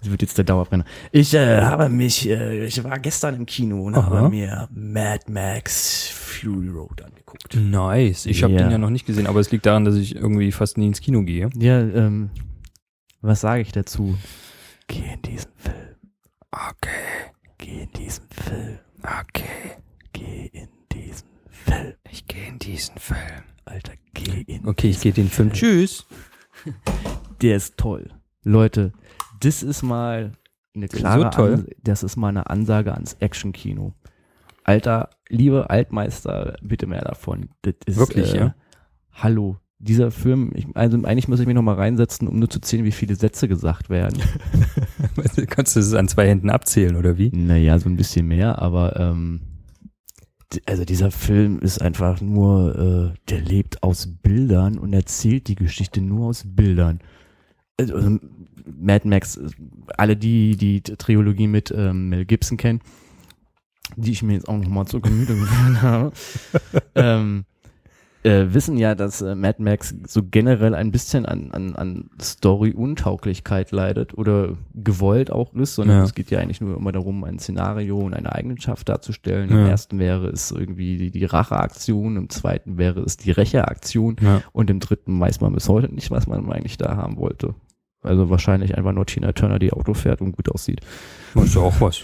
Das 0.00 0.10
wird 0.10 0.22
jetzt 0.22 0.38
der 0.38 0.44
Dauerbrenner. 0.44 0.84
Ich 1.12 1.34
äh, 1.34 1.60
habe 1.60 1.88
mich, 1.90 2.28
äh, 2.28 2.64
ich 2.64 2.82
war 2.82 2.98
gestern 2.98 3.34
im 3.36 3.44
Kino 3.46 3.82
und 3.82 3.94
Aha. 3.94 4.08
habe 4.10 4.30
mir 4.30 4.68
Mad 4.72 5.30
Max 5.30 6.08
Fury 6.08 6.68
Road 6.68 7.02
angeguckt. 7.02 7.54
Nice. 7.54 8.24
Ich 8.26 8.42
habe 8.42 8.54
Ja. 8.54 8.60
den 8.60 8.70
ja 8.70 8.78
noch 8.78 8.88
nicht 8.90 9.04
gesehen, 9.06 9.26
aber 9.26 9.40
es 9.40 9.50
liegt 9.50 9.66
daran, 9.66 9.84
dass 9.84 9.96
ich 9.96 10.14
irgendwie 10.16 10.52
fast 10.52 10.78
nie 10.78 10.86
ins 10.86 11.00
Kino 11.02 11.22
gehe. 11.22 11.50
Ja, 11.58 11.80
ähm, 11.80 12.30
was 13.20 13.42
sage 13.42 13.60
ich 13.60 13.72
dazu? 13.72 14.16
Geh 14.86 15.02
in 15.14 15.22
diesen 15.22 15.50
Film. 15.56 15.76
Okay, 16.50 17.30
Geh 17.58 17.82
in 17.82 17.90
diesen 17.92 18.24
Film. 18.30 18.78
okay. 19.02 19.76
Geh 20.12 20.46
in 20.52 20.68
diesen 20.92 21.28
Film. 21.50 21.92
Ich 22.10 22.26
gehe 22.26 22.48
in 22.48 22.58
diesen 22.58 22.96
Film. 22.98 23.18
Alter, 23.66 23.92
geh 24.14 24.40
in. 24.46 24.66
Okay, 24.66 24.88
ich 24.88 25.00
gehe 25.00 25.12
den 25.12 25.28
Film. 25.28 25.52
Tschüss. 25.52 26.06
Der 27.42 27.56
ist 27.56 27.76
toll. 27.76 28.08
Leute, 28.44 28.92
das 29.40 29.62
ist 29.62 29.82
mal 29.82 30.32
eine 30.74 30.88
klare 30.88 31.30
so? 31.34 31.42
Ans- 31.42 31.66
das 31.82 32.02
ist 32.02 32.16
mal 32.16 32.28
eine 32.28 32.48
Ansage 32.48 32.94
ans 32.94 33.14
Actionkino. 33.20 33.94
Alter, 34.64 35.10
liebe 35.28 35.68
Altmeister, 35.70 36.56
bitte 36.62 36.86
mehr 36.86 37.02
davon. 37.02 37.50
Das 37.62 37.74
ist, 37.86 37.98
Wirklich, 37.98 38.34
äh, 38.34 38.38
ja? 38.38 38.54
Hallo. 39.12 39.58
Dieser 39.82 40.10
Film, 40.10 40.52
ich, 40.54 40.66
also 40.74 40.98
eigentlich 41.04 41.26
muss 41.26 41.40
ich 41.40 41.46
mich 41.46 41.54
noch 41.54 41.62
mal 41.62 41.74
reinsetzen, 41.74 42.28
um 42.28 42.38
nur 42.38 42.50
zu 42.50 42.60
zählen, 42.60 42.84
wie 42.84 42.92
viele 42.92 43.14
Sätze 43.14 43.48
gesagt 43.48 43.88
werden. 43.88 44.20
Kannst 45.48 45.74
du 45.74 45.80
es 45.80 45.94
an 45.94 46.06
zwei 46.06 46.28
Händen 46.28 46.50
abzählen, 46.50 46.96
oder 46.96 47.16
wie? 47.16 47.30
Naja, 47.30 47.78
so 47.78 47.88
ein 47.88 47.96
bisschen 47.96 48.26
mehr, 48.26 48.60
aber 48.60 49.00
ähm, 49.00 49.40
also 50.66 50.84
dieser 50.84 51.10
Film 51.10 51.60
ist 51.60 51.80
einfach 51.80 52.20
nur, 52.20 53.14
äh, 53.16 53.18
der 53.30 53.40
lebt 53.40 53.82
aus 53.82 54.06
Bildern 54.22 54.78
und 54.78 54.92
erzählt 54.92 55.48
die 55.48 55.54
Geschichte 55.54 56.02
nur 56.02 56.28
aus 56.28 56.44
Bildern. 56.46 57.00
Also, 57.80 57.94
also 57.94 58.18
Mad 58.80 59.08
Max, 59.08 59.36
äh, 59.36 59.48
alle 59.96 60.16
die 60.16 60.56
die 60.56 60.80
Trilogie 60.82 61.46
mit 61.48 61.72
ähm, 61.76 62.08
Mel 62.10 62.24
Gibson 62.24 62.56
kennen, 62.56 62.80
die 63.96 64.12
ich 64.12 64.22
mir 64.22 64.34
jetzt 64.34 64.48
auch 64.48 64.56
noch 64.58 64.68
mal 64.68 64.86
zur 64.86 65.02
Gemüte 65.02 65.34
geführt 65.38 65.82
habe, 65.82 66.12
ähm, 66.94 67.44
äh, 68.22 68.52
wissen 68.52 68.76
ja, 68.76 68.94
dass 68.94 69.22
äh, 69.22 69.34
Mad 69.34 69.62
Max 69.62 69.94
so 70.06 70.20
generell 70.22 70.74
ein 70.74 70.90
bisschen 70.92 71.24
an, 71.24 71.50
an, 71.52 71.74
an 71.74 72.10
Story-Untauglichkeit 72.20 73.70
leidet 73.72 74.16
oder 74.16 74.56
gewollt 74.74 75.32
auch 75.32 75.54
ist, 75.54 75.74
sondern 75.74 75.98
Ja. 75.98 76.04
es 76.04 76.14
geht 76.14 76.30
ja 76.30 76.38
eigentlich 76.38 76.60
nur 76.60 76.76
immer 76.76 76.92
darum, 76.92 77.24
ein 77.24 77.38
Szenario 77.38 77.98
und 77.98 78.14
eine 78.14 78.32
Eigenschaft 78.32 78.88
darzustellen. 78.88 79.50
Im 79.50 79.58
Ja. 79.60 79.68
ersten 79.68 79.98
wäre 79.98 80.28
es 80.28 80.50
irgendwie 80.50 80.98
die, 80.98 81.10
die 81.10 81.24
Racheaktion, 81.24 82.16
im 82.16 82.28
zweiten 82.28 82.78
wäre 82.78 83.00
es 83.00 83.16
die 83.16 83.30
Rächeaktion 83.30 84.16
Ja. 84.20 84.42
und 84.52 84.68
im 84.70 84.80
dritten 84.80 85.18
weiß 85.18 85.40
man 85.40 85.54
bis 85.54 85.68
heute 85.68 85.92
nicht, 85.92 86.10
was 86.10 86.26
man 86.26 86.50
eigentlich 86.52 86.76
da 86.78 86.96
haben 86.96 87.16
wollte. 87.16 87.54
Also 88.02 88.30
wahrscheinlich 88.30 88.76
einfach 88.76 88.92
nur 88.92 89.06
Tina 89.06 89.32
Turner, 89.32 89.58
die 89.58 89.72
Auto 89.72 89.94
fährt 89.94 90.20
und 90.20 90.32
gut 90.32 90.48
aussieht. 90.50 90.80
Ist 91.34 91.54
ja 91.54 91.60
auch 91.60 91.80
was, 91.80 92.02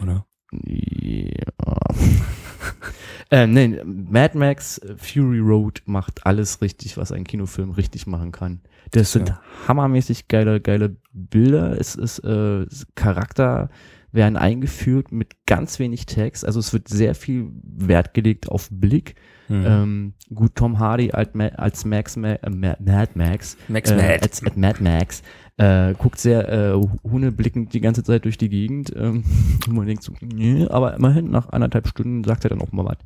oder? 0.00 0.26
Ja. 0.52 1.42
ähm, 3.30 3.52
nein, 3.52 4.06
Mad 4.10 4.36
Max 4.36 4.80
Fury 4.96 5.40
Road 5.40 5.82
macht 5.86 6.26
alles 6.26 6.60
richtig, 6.62 6.96
was 6.96 7.12
ein 7.12 7.24
Kinofilm 7.24 7.70
richtig 7.70 8.06
machen 8.06 8.32
kann. 8.32 8.60
Das 8.92 9.12
sind 9.12 9.28
Ja. 9.28 9.40
hammermäßig 9.66 10.28
geile, 10.28 10.60
geile 10.60 10.96
Bilder. 11.12 11.78
Es 11.78 11.94
ist 11.94 12.20
äh, 12.20 12.66
Charakter 12.94 13.68
werden 14.12 14.36
eingeführt 14.36 15.12
mit 15.12 15.44
ganz 15.46 15.78
wenig 15.78 16.06
Text. 16.06 16.44
Also 16.44 16.60
es 16.60 16.72
wird 16.72 16.88
sehr 16.88 17.14
viel 17.14 17.50
Wert 17.62 18.14
gelegt 18.14 18.48
auf 18.48 18.68
Blick. 18.70 19.16
Hm. 19.48 19.64
Ähm, 19.66 20.12
gut, 20.34 20.54
Tom 20.54 20.78
Hardy 20.78 21.10
als, 21.10 21.34
Ma 21.34 21.46
als 21.48 21.84
Max 21.84 22.16
Ma 22.16 22.32
äh, 22.34 22.50
Ma 22.50 22.76
Mad 22.78 23.12
Max 23.14 23.56
Max 23.68 23.90
äh, 23.90 23.96
Mad. 23.96 24.22
Als, 24.22 24.42
als 24.44 24.56
Mad 24.56 24.82
Max. 24.82 25.22
Äh, 25.56 25.94
guckt 25.94 26.20
sehr 26.20 26.48
äh, 26.48 26.80
huneblickend 27.02 27.74
die 27.74 27.80
ganze 27.80 28.04
Zeit 28.04 28.24
durch 28.24 28.38
die 28.38 28.48
Gegend. 28.48 28.92
Ähm, 28.94 29.24
und 29.66 29.74
man 29.74 29.86
denkt 29.86 30.04
so, 30.04 30.12
nee, 30.20 30.66
aber 30.68 30.94
immerhin 30.94 31.30
nach 31.30 31.48
anderthalb 31.50 31.88
Stunden 31.88 32.22
sagt 32.22 32.44
er 32.44 32.50
dann 32.50 32.60
auch 32.60 32.70
mal 32.70 32.84
was. 32.84 32.98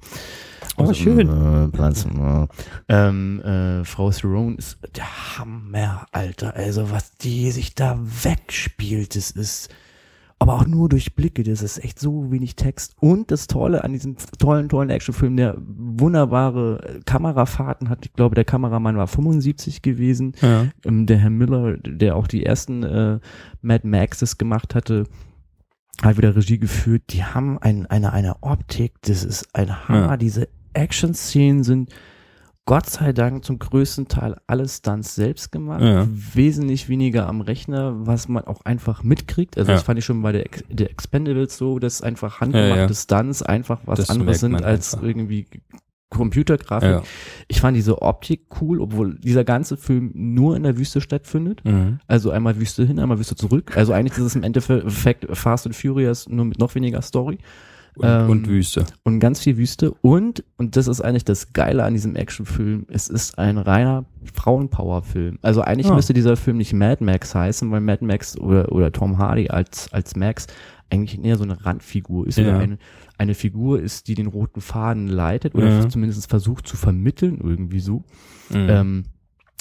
Oh, 0.77 0.93
schön. 0.93 1.29
Äh, 1.29 1.69
Platz, 1.69 2.05
äh. 2.07 2.47
Ähm, 2.89 3.41
äh, 3.43 3.85
Frau 3.85 4.11
Theron 4.11 4.57
ist 4.57 4.79
der 4.97 5.39
Hammer, 5.39 6.07
Alter. 6.13 6.55
Also 6.55 6.91
was 6.91 7.17
die 7.17 7.51
sich 7.51 7.75
da 7.75 7.99
wegspielt, 8.03 9.17
das 9.17 9.31
ist 9.31 9.69
aber 10.43 10.55
auch 10.55 10.67
nur 10.67 10.89
durch 10.89 11.15
Blicke. 11.15 11.45
Das 11.45 11.63
ist 11.63 11.83
echt 11.85 12.01
so 12.01 12.33
wenig 12.33 12.57
Text. 12.57 12.97
Und 12.99 13.31
das 13.31 13.47
Tolle 13.47 13.85
an 13.85 13.93
diesem 13.93 14.17
tollen, 14.41 14.69
tollen 14.69 14.91
Actionfilm, 14.91 15.37
der 15.37 15.57
wunderbare 15.57 16.81
äh, 16.83 17.01
Kamerafahrten 17.07 17.89
hat. 17.89 18.05
Ich 18.05 18.13
glaube, 18.13 18.35
der 18.35 18.45
Kameramann 18.45 18.97
war 18.97 19.07
75 19.07 19.83
gewesen. 19.83 20.33
Ja. 20.41 20.67
Ähm, 20.85 21.07
der 21.07 21.19
Herr 21.19 21.31
Miller, 21.31 21.77
der 21.77 22.17
auch 22.17 22.27
die 22.27 22.45
ersten 22.45 22.83
äh, 22.83 23.21
Mad 23.61 23.87
Maxes 23.87 24.37
gemacht 24.37 24.75
hatte, 24.75 25.05
hat 26.03 26.17
wieder 26.17 26.35
Regie 26.35 26.59
geführt. 26.59 27.03
Die 27.11 27.23
haben 27.23 27.59
ein, 27.59 27.87
eine, 27.87 28.13
eine 28.13 28.43
Optik, 28.43 28.95
das 29.03 29.23
ist 29.23 29.55
ein 29.55 29.89
Hammer. 29.89 30.07
Ja. 30.07 30.17
Diese 30.17 30.49
Action-Szenen 30.73 31.63
sind 31.63 31.95
Gott 32.65 32.89
sei 32.89 33.13
Dank 33.13 33.45
zum 33.45 33.59
größten 33.59 34.07
Teil 34.07 34.37
alles 34.47 34.77
Stunts 34.79 35.17
selbst 35.17 35.51
gemacht. 35.51 35.83
Ja. 35.83 36.07
Wesentlich 36.09 36.89
weniger 36.89 37.27
am 37.29 37.41
Rechner, 37.41 38.07
was 38.07 38.29
man 38.29 38.45
auch 38.45 38.65
einfach 38.65 39.03
mitkriegt. 39.03 39.59
Also 39.59 39.71
Ja. 39.73 39.75
das 39.77 39.83
fand 39.83 39.99
ich 39.99 40.05
schon 40.05 40.23
bei 40.23 40.31
der, 40.31 40.47
Ex 40.47 40.63
der 40.71 40.91
Expendables 40.91 41.57
so, 41.59 41.81
dass 41.81 42.03
einfach 42.03 42.41
handgemachte 42.41 42.77
Ja, 42.83 42.87
ja. 42.87 42.95
Stunts 42.95 43.43
einfach 43.43 43.81
was 43.85 43.99
Das 43.99 44.11
anderes 44.11 44.39
sind 44.41 44.63
als 44.63 44.95
einfach. 44.95 45.07
irgendwie 45.09 45.47
Computergrafik. 46.11 47.03
Ich 47.49 47.61
fand 47.61 47.77
diese 47.77 48.03
Optik 48.03 48.43
cool, 48.61 48.81
obwohl 48.81 49.19
dieser 49.19 49.45
ganze 49.45 49.77
Film 49.79 50.11
nur 50.15 50.57
in 50.57 50.63
der 50.63 50.77
Wüste 50.79 51.01
stattfindet. 51.01 51.65
Mhm. 51.65 52.01
Also 52.07 52.31
einmal 52.31 52.61
Wüste 52.61 52.85
hin, 52.85 52.99
einmal 52.99 53.19
Wüste 53.19 53.35
zurück. 53.35 53.77
Also 53.77 53.93
eigentlich 53.95 54.19
ist 54.19 54.25
es 54.25 54.37
im 54.37 54.43
Endeffekt 54.43 55.27
Fast 55.37 55.67
and 55.67 55.75
Furious 55.75 56.29
nur 56.29 56.45
mit 56.45 56.59
noch 56.59 56.75
weniger 56.75 57.01
Story 57.03 57.39
Und, 57.97 58.09
Ähm, 58.09 58.31
und 58.31 58.49
Wüste. 58.49 58.87
und 59.05 59.21
ganz 59.21 59.41
viel 59.41 59.59
Wüste. 59.59 59.91
Und, 60.01 60.45
und 60.57 60.77
das 60.77 60.89
ist 60.89 61.03
eigentlich 61.03 61.25
das 61.27 61.53
Geile 61.53 61.85
an 61.85 61.93
diesem 61.93 62.17
Actionfilm, 62.17 62.87
es 62.89 63.09
ist 63.09 63.39
ein 63.39 63.59
reiner 63.59 64.07
Frauenpower-Film. 64.33 65.39
Also 65.43 65.63
eigentlich 65.63 65.91
Ah. 65.91 65.95
müsste 65.95 66.13
dieser 66.15 66.37
Film 66.37 66.57
nicht 66.59 66.73
Mad 66.73 67.03
Max 67.05 67.35
heißen, 67.35 67.71
weil 67.71 67.81
Mad 67.81 68.05
Max 68.05 68.39
oder, 68.39 68.71
oder 68.73 68.93
Tom 68.93 69.19
Hardy 69.19 69.49
als, 69.49 69.93
als 69.93 70.17
Max 70.17 70.47
eigentlich 70.91 71.23
eher 71.25 71.37
so 71.37 71.45
eine 71.45 71.65
Randfigur 71.65 72.27
ist, 72.27 72.39
Ja. 72.39 72.49
oder 72.49 72.59
eine, 72.61 72.79
eine 73.19 73.35
Figur 73.35 73.81
ist, 73.81 74.09
die 74.09 74.15
den 74.15 74.27
roten 74.27 74.61
Faden 74.61 75.07
leitet 75.09 75.55
oder 75.55 75.69
Ja. 75.69 75.89
zumindest 75.89 76.29
versucht 76.29 76.67
zu 76.67 76.77
vermitteln, 76.77 77.41
irgendwie 77.43 77.81
so. 77.81 78.05
Mhm. 78.51 78.67
Ähm, 78.69 79.05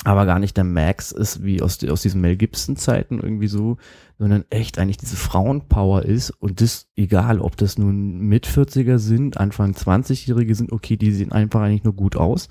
aber 0.03 0.25
gar 0.25 0.39
nicht 0.39 0.57
der 0.57 0.63
Max 0.63 1.11
ist 1.11 1.43
wie 1.43 1.61
aus, 1.61 1.83
aus 1.83 2.01
diesen 2.01 2.21
Mel 2.21 2.35
Gibson 2.35 2.75
Zeiten 2.75 3.19
irgendwie 3.19 3.47
so, 3.47 3.77
sondern 4.17 4.45
echt 4.49 4.79
eigentlich 4.79 4.97
diese 4.97 5.15
Frauenpower 5.15 6.03
ist 6.03 6.31
und 6.31 6.59
das 6.61 6.87
egal, 6.95 7.39
ob 7.39 7.55
das 7.57 7.77
nun 7.77 8.19
mit 8.19 8.47
40er 8.47 8.97
sind, 8.97 9.37
Anfang 9.37 9.73
20-Jährige 9.73 10.55
sind, 10.55 10.71
okay, 10.71 10.97
die 10.97 11.11
sehen 11.11 11.31
einfach 11.31 11.61
eigentlich 11.61 11.83
nur 11.83 11.93
gut 11.93 12.15
aus. 12.15 12.47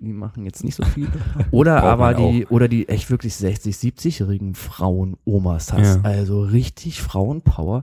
Die 0.00 0.12
machen 0.12 0.44
jetzt 0.44 0.62
nicht 0.64 0.76
so 0.76 0.84
viel. 0.84 1.08
Oder 1.50 1.82
aber 1.82 2.14
die, 2.14 2.46
oder 2.46 2.68
die 2.68 2.88
echt 2.88 3.10
wirklich 3.10 3.34
60, 3.34 3.74
70-jährigen 3.74 4.54
Frauen 4.54 5.16
Omas 5.24 5.72
hast. 5.72 5.96
Ja. 5.96 6.02
Also 6.02 6.42
richtig 6.42 7.02
Frauenpower. 7.02 7.82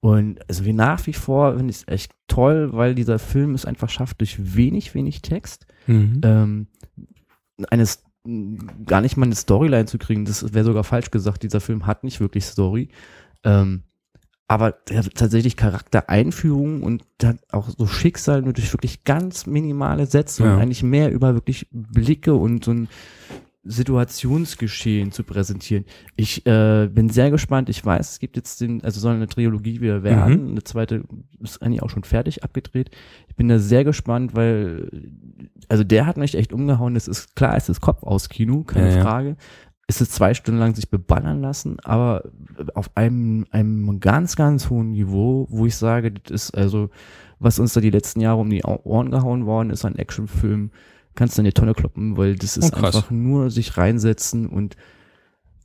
Und 0.00 0.40
also 0.48 0.64
wie 0.64 0.72
nach 0.72 1.06
wie 1.06 1.12
vor 1.12 1.56
finde 1.56 1.70
ich 1.70 1.76
es 1.76 1.88
echt 1.88 2.12
toll, 2.26 2.70
weil 2.72 2.96
dieser 2.96 3.20
Film 3.20 3.54
es 3.54 3.64
einfach 3.64 3.88
schafft, 3.88 4.20
durch 4.20 4.56
wenig, 4.56 4.94
wenig 4.94 5.22
Text 5.22 5.66
Mhm. 5.86 6.20
ähm, 6.24 6.66
eines 7.70 8.02
gar 8.86 9.00
nicht 9.00 9.16
mal 9.16 9.26
eine 9.26 9.34
Storyline 9.34 9.86
zu 9.86 9.98
kriegen, 9.98 10.24
das 10.24 10.54
wäre 10.54 10.64
sogar 10.64 10.84
falsch 10.84 11.10
gesagt. 11.10 11.42
Dieser 11.42 11.60
Film 11.60 11.86
hat 11.86 12.04
nicht 12.04 12.20
wirklich 12.20 12.44
Story. 12.44 12.88
Ähm, 13.44 13.82
aber 14.48 14.72
der 14.72 14.98
hat 14.98 15.14
tatsächlich 15.14 15.56
Charaktereinführung 15.56 16.82
und 16.82 17.02
hat 17.22 17.38
auch 17.50 17.70
so 17.70 17.86
Schicksal 17.86 18.42
nur 18.42 18.52
durch 18.52 18.72
wirklich 18.72 19.04
ganz 19.04 19.46
minimale 19.46 20.06
Sätze 20.06 20.44
Ja. 20.44 20.54
und 20.54 20.60
eigentlich 20.60 20.82
mehr 20.82 21.10
über 21.10 21.34
wirklich 21.34 21.66
Blicke 21.72 22.34
und 22.34 22.64
so 22.64 22.72
ein 22.72 22.88
Situationsgeschehen 23.64 25.12
zu 25.12 25.22
präsentieren. 25.22 25.84
Ich 26.16 26.44
äh, 26.46 26.88
bin 26.92 27.10
sehr 27.10 27.30
gespannt. 27.30 27.68
Ich 27.68 27.84
weiß, 27.84 28.12
es 28.12 28.18
gibt 28.18 28.36
jetzt 28.36 28.60
den, 28.60 28.82
also 28.82 28.98
soll 28.98 29.14
eine 29.14 29.28
Trilogie 29.28 29.80
wieder 29.80 30.02
werden. 30.02 30.50
Eine 30.50 30.64
zweite 30.64 31.04
ist 31.40 31.62
eigentlich 31.62 31.82
auch 31.82 31.90
schon 31.90 32.02
fertig 32.02 32.42
abgedreht. 32.42 32.90
Ich 33.28 33.36
bin 33.36 33.48
da 33.48 33.58
sehr 33.58 33.84
gespannt, 33.84 34.34
weil 34.34 34.90
also 35.68 35.84
der 35.84 36.06
hat 36.06 36.16
mich 36.16 36.34
echt 36.34 36.52
umgehauen. 36.52 36.94
Das 36.94 37.06
ist 37.06 37.36
klar, 37.36 37.56
es 37.56 37.68
ist 37.68 37.80
Kopf 37.80 38.02
aus 38.02 38.28
Kino, 38.28 38.64
keine 38.64 38.90
Ja, 38.90 38.96
ja. 38.96 39.02
Frage. 39.02 39.36
Es 39.86 40.00
ist 40.00 40.12
zwei 40.12 40.34
Stunden 40.34 40.60
lang 40.60 40.74
sich 40.74 40.90
beballern 40.90 41.40
lassen, 41.40 41.78
aber 41.80 42.24
auf 42.74 42.96
einem, 42.96 43.46
einem 43.50 44.00
ganz, 44.00 44.36
ganz 44.36 44.70
hohen 44.70 44.90
Niveau, 44.92 45.46
wo 45.50 45.66
ich 45.66 45.76
sage, 45.76 46.12
das 46.12 46.30
ist 46.30 46.56
also, 46.56 46.90
was 47.38 47.58
uns 47.58 47.74
da 47.74 47.80
die 47.80 47.90
letzten 47.90 48.20
Jahre 48.20 48.40
um 48.40 48.48
die 48.48 48.62
Ohren 48.62 49.10
gehauen 49.10 49.44
worden 49.44 49.70
ist 49.70 49.84
an 49.84 49.96
Actionfilmen, 49.96 50.70
kannst 51.14 51.36
du 51.36 51.42
in 51.42 51.46
die 51.46 51.52
Tonne 51.52 51.74
kloppen, 51.74 52.16
weil 52.16 52.36
das 52.36 52.56
ist 52.56 52.72
Oh, 52.74 52.76
einfach 52.76 53.10
nur 53.10 53.50
sich 53.50 53.76
reinsetzen 53.76 54.46
und 54.46 54.76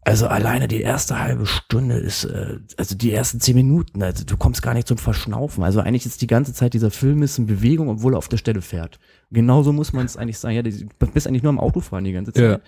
also 0.03 0.27
alleine 0.27 0.69
die 0.69 0.79
erste 0.79 1.19
halbe 1.19 1.45
Stunde 1.45 1.95
ist, 1.97 2.23
äh, 2.23 2.59
also 2.77 2.95
die 2.95 3.11
ersten 3.11 3.41
zehn 3.41 3.55
Minuten, 3.55 4.01
also 4.01 4.23
du 4.23 4.37
kommst 4.37 4.61
gar 4.61 4.73
nicht 4.73 4.87
zum 4.87 4.97
Verschnaufen. 4.97 5.65
Also 5.65 5.81
eigentlich 5.81 6.05
ist 6.05 6.21
die 6.21 6.27
ganze 6.27 6.53
Zeit 6.53 6.73
dieser 6.73 6.91
Film 6.91 7.23
ist 7.23 7.37
in 7.37 7.45
Bewegung, 7.45 7.89
obwohl 7.89 8.13
er 8.13 8.17
auf 8.17 8.29
der 8.29 8.37
Stelle 8.37 8.61
fährt. 8.61 8.99
Genauso 9.31 9.73
muss 9.73 9.91
man 9.91 10.05
es 10.05 10.15
eigentlich 10.15 10.39
sagen. 10.39 10.55
Ja, 10.55 10.61
du 10.61 10.71
bist 11.13 11.27
eigentlich 11.27 11.43
nur 11.43 11.49
am 11.49 11.59
Autofahren 11.59 12.05
die 12.05 12.13
ganze 12.13 12.31
Zeit. 12.31 12.43
Ja. 12.43 12.59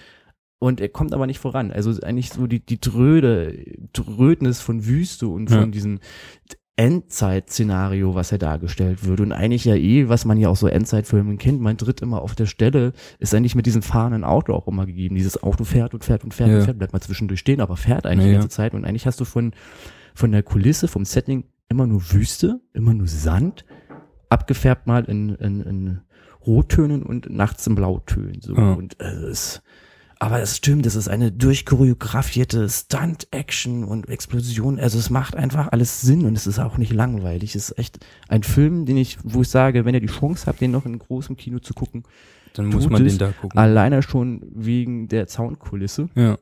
Und 0.62 0.82
er 0.82 0.90
kommt 0.90 1.14
aber 1.14 1.28
nicht 1.28 1.40
voran. 1.40 1.72
Also 1.72 1.92
eigentlich 2.02 2.32
so 2.32 2.46
die, 2.46 2.60
die 2.60 2.82
Dröde, 2.82 3.58
Drödnis 3.94 4.60
von 4.60 4.86
Wüste 4.86 5.30
und 5.30 5.50
Ja. 5.50 5.62
von 5.62 5.72
diesem 5.72 6.00
Endzeit-Szenario, 6.76 8.16
was 8.16 8.32
er 8.32 8.38
dargestellt 8.38 9.06
wird. 9.06 9.20
Und 9.20 9.32
eigentlich 9.32 9.66
ja 9.66 9.76
eh, 9.76 10.08
was 10.10 10.26
man 10.26 10.38
ja 10.38 10.50
auch 10.50 10.56
so 10.56 10.68
Endzeitfilmen 10.68 11.38
kennt, 11.38 11.60
man 11.62 11.78
tritt 11.78 12.02
immer 12.02 12.22
auf 12.22 12.36
der 12.36 12.46
Stelle, 12.46 12.94
ist 13.20 13.34
eigentlich 13.36 13.56
mit 13.56 13.66
diesem 13.66 13.82
fahrenden 13.82 14.24
Auto 14.24 14.54
auch 14.54 14.68
immer 14.68 14.86
gegeben. 14.86 15.16
Dieses 15.16 15.42
Auto 15.44 15.64
fährt 15.66 15.94
und 15.94 16.04
fährt 16.04 16.24
und 16.24 16.34
fährt 16.34 16.50
Ja. 16.50 16.58
und 16.60 16.64
fährt, 16.66 16.78
bleibt 16.78 16.94
mal 16.94 17.02
zwischendurch 17.02 17.40
stehen, 17.42 17.62
aber 17.62 17.76
fährt 17.78 18.06
eigentlich 18.06 18.20
Ja, 18.20 18.28
die 18.28 18.34
ja. 18.34 18.40
ganze 18.40 18.56
Zeit. 18.56 18.74
Und 18.74 18.86
eigentlich 18.86 19.06
hast 19.06 19.20
du 19.20 19.26
von, 19.26 19.54
von 20.16 20.32
der 20.32 20.44
Kulisse, 20.44 20.88
vom 20.88 21.06
Setting 21.06 21.44
immer 21.68 21.86
nur 21.86 22.02
Wüste, 22.14 22.62
immer 22.74 22.94
nur 22.94 23.08
Sand, 23.08 23.66
abgefärbt 24.30 24.88
mal 24.88 25.04
in, 25.06 25.30
in, 25.36 25.62
in 25.62 26.02
Rottönen 26.46 27.04
und 27.04 27.30
nachts 27.30 27.68
in 27.68 27.76
Blautönen. 27.76 28.42
So. 28.42 28.56
Ja. 28.56 28.74
Und 28.74 29.00
äh, 29.02 29.06
es, 29.30 29.62
aber 30.22 30.42
es 30.42 30.58
stimmt, 30.58 30.86
es 30.86 30.96
ist 30.96 31.08
eine 31.08 31.32
durchchoreografierte 31.32 32.68
Stunt-Action 32.70 33.84
und 33.86 34.10
Explosion. 34.10 34.78
Also 34.80 35.00
es 35.00 35.10
macht 35.10 35.36
einfach 35.36 35.72
alles 35.72 36.02
Sinn 36.02 36.26
und 36.26 36.36
es 36.36 36.46
ist 36.46 36.60
auch 36.60 36.78
nicht 36.78 36.92
langweilig. 36.92 37.56
Es 37.56 37.70
ist 37.72 37.80
echt 37.80 38.00
ein 38.28 38.44
Film, 38.44 38.86
den 38.86 38.98
ich, 38.98 39.18
wo 39.24 39.42
ich 39.42 39.48
sage, 39.50 39.86
wenn 39.86 39.96
ihr 39.96 40.02
die 40.02 40.08
Chance 40.08 40.46
habt, 40.48 40.60
den 40.62 40.72
noch 40.72 40.86
in 40.86 41.00
großem 41.00 41.38
Kino 41.38 41.60
zu 41.60 41.74
gucken, 41.74 42.04
Dann 42.54 42.68
muss 42.68 42.90
man 42.90 43.04
den 43.06 43.18
da 43.18 43.32
gucken. 43.32 43.58
alleine 43.58 44.02
schon 44.04 44.42
wegen 44.54 45.08
der 45.08 45.28
Soundkulisse 45.28 46.10
Ja. 46.16 46.38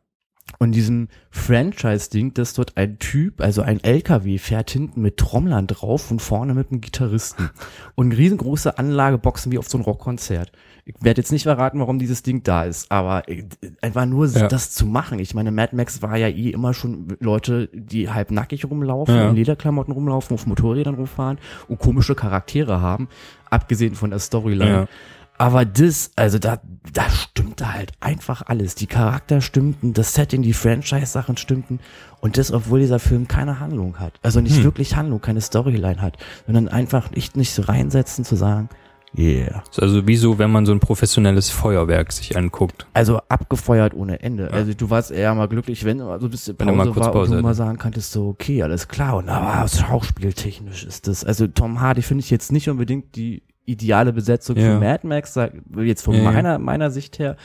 Und 0.60 0.72
diesem 0.74 1.08
Franchise-Ding, 1.30 2.34
dass 2.34 2.54
dort 2.54 2.78
ein 2.78 3.00
Typ, 3.00 3.42
also 3.42 3.62
ein 3.62 3.84
LKW, 3.84 4.38
fährt 4.38 4.72
hinten 4.72 5.02
mit 5.02 5.18
Trommlern 5.18 5.68
drauf 5.68 6.10
und 6.12 6.22
vorne 6.22 6.54
mit 6.54 6.72
einem 6.72 6.82
Gitarristen. 6.82 7.50
Und 7.96 8.12
riesengroße 8.12 8.78
Anlageboxen 8.78 9.52
wie 9.52 9.58
auf 9.60 9.68
so 9.70 9.78
ein 9.78 9.84
Rockkonzert. 9.84 10.52
Ich 10.86 10.96
werde 11.02 11.20
jetzt 11.22 11.32
nicht 11.32 11.44
verraten, 11.44 11.80
warum 11.80 12.00
dieses 12.00 12.24
Ding 12.24 12.44
da 12.44 12.64
ist, 12.64 12.92
aber 12.92 13.28
äh, 13.30 13.44
einfach 13.82 14.06
nur 14.06 14.26
Ja. 14.28 14.48
das 14.48 14.72
zu 14.72 14.86
machen. 14.86 15.20
Ich 15.20 15.34
meine, 15.34 15.52
Mad 15.52 15.76
Max 15.76 16.02
war 16.02 16.16
ja 16.18 16.28
eh 16.30 16.50
immer 16.52 16.74
schon 16.74 17.18
Leute, 17.20 17.70
die 17.74 18.10
halb 18.10 18.32
nackig 18.32 18.66
rumlaufen, 18.66 19.16
Ja. 19.16 19.30
in 19.30 19.36
Lederklamotten 19.36 19.94
rumlaufen, 19.94 20.34
auf 20.34 20.48
Motorrädern 20.48 20.96
rumfahren 20.96 21.40
und 21.68 21.80
komische 21.80 22.16
Charaktere 22.16 22.80
haben, 22.82 23.10
abgesehen 23.50 23.96
von 23.96 24.10
der 24.12 24.20
Storyline. 24.20 24.70
Ja. 24.72 24.88
Aber 25.38 25.66
das, 25.66 26.12
also 26.16 26.40
da, 26.40 26.60
da 26.94 27.10
stimmte 27.10 27.72
halt 27.72 27.92
einfach 28.00 28.44
alles. 28.48 28.76
Die 28.76 28.88
Charakter 28.88 29.42
stimmten, 29.42 29.94
das 29.94 30.14
Setting, 30.14 30.42
die 30.42 30.54
Franchise-Sachen 30.54 31.38
stimmten. 31.38 31.80
Und 32.22 32.38
das, 32.38 32.52
obwohl 32.52 32.80
dieser 32.80 33.00
Film 33.00 33.28
keine 33.28 33.60
Handlung 33.60 34.00
hat. 34.00 34.14
Also 34.24 34.42
nicht 34.42 34.58
Hm. 34.58 34.64
wirklich 34.64 34.96
Handlung, 34.96 35.22
keine 35.22 35.42
Storyline 35.42 36.02
hat. 36.02 36.18
Sondern 36.48 36.68
einfach 36.68 37.12
nicht, 37.12 37.38
nicht 37.38 37.54
so 37.54 37.62
reinsetzen 37.62 38.26
zu 38.26 38.36
sagen, 38.36 38.70
yeah. 39.16 39.64
Also 39.80 40.08
wie 40.08 40.18
so, 40.18 40.38
wenn 40.40 40.52
man 40.52 40.66
so 40.66 40.72
ein 40.72 40.80
professionelles 40.80 41.50
Feuerwerk 41.50 42.12
sich 42.12 42.36
anguckt. 42.36 42.88
Also 42.94 43.20
abgefeuert 43.30 43.94
ohne 43.94 44.22
Ende. 44.22 44.52
Also 44.52 44.74
du 44.74 44.90
warst 44.90 45.12
eher 45.12 45.34
mal 45.36 45.48
glücklich, 45.48 45.86
wenn 45.86 46.00
du 46.00 46.06
so 46.20 46.28
ein 46.28 46.30
bisschen 46.32 46.60
Wenn 46.60 46.68
du 46.68 46.74
Pause 46.74 46.86
mal 46.90 46.94
kurz 46.94 47.06
war 47.06 47.14
Pause 47.14 47.32
und 47.32 47.38
du 47.38 47.44
mal 47.44 47.54
sagen 47.54 47.78
konntest, 47.78 48.12
so, 48.12 48.28
okay, 48.28 48.64
alles 48.64 48.88
klar. 48.88 49.18
Und 49.18 49.30
aber 49.30 49.68
schauspieltechnisch 49.68 50.84
ist 50.84 51.08
das. 51.08 51.24
Also 51.24 51.48
Tom 51.48 51.80
Hardy 51.80 52.02
finde 52.02 52.24
ich 52.24 52.30
jetzt 52.30 52.52
nicht 52.52 52.70
unbedingt 52.70 53.16
die 53.16 53.44
ideale 53.68 54.14
Besetzung 54.14 54.56
Ja. 54.58 54.64
für 54.74 54.80
Mad 54.80 55.06
Max, 55.06 55.34
sag- 55.34 55.54
jetzt 55.78 56.02
von 56.02 56.16
Ja, 56.16 56.24
meiner, 56.24 56.58
meiner 56.58 56.90
Sicht 56.90 57.20
her. 57.20 57.36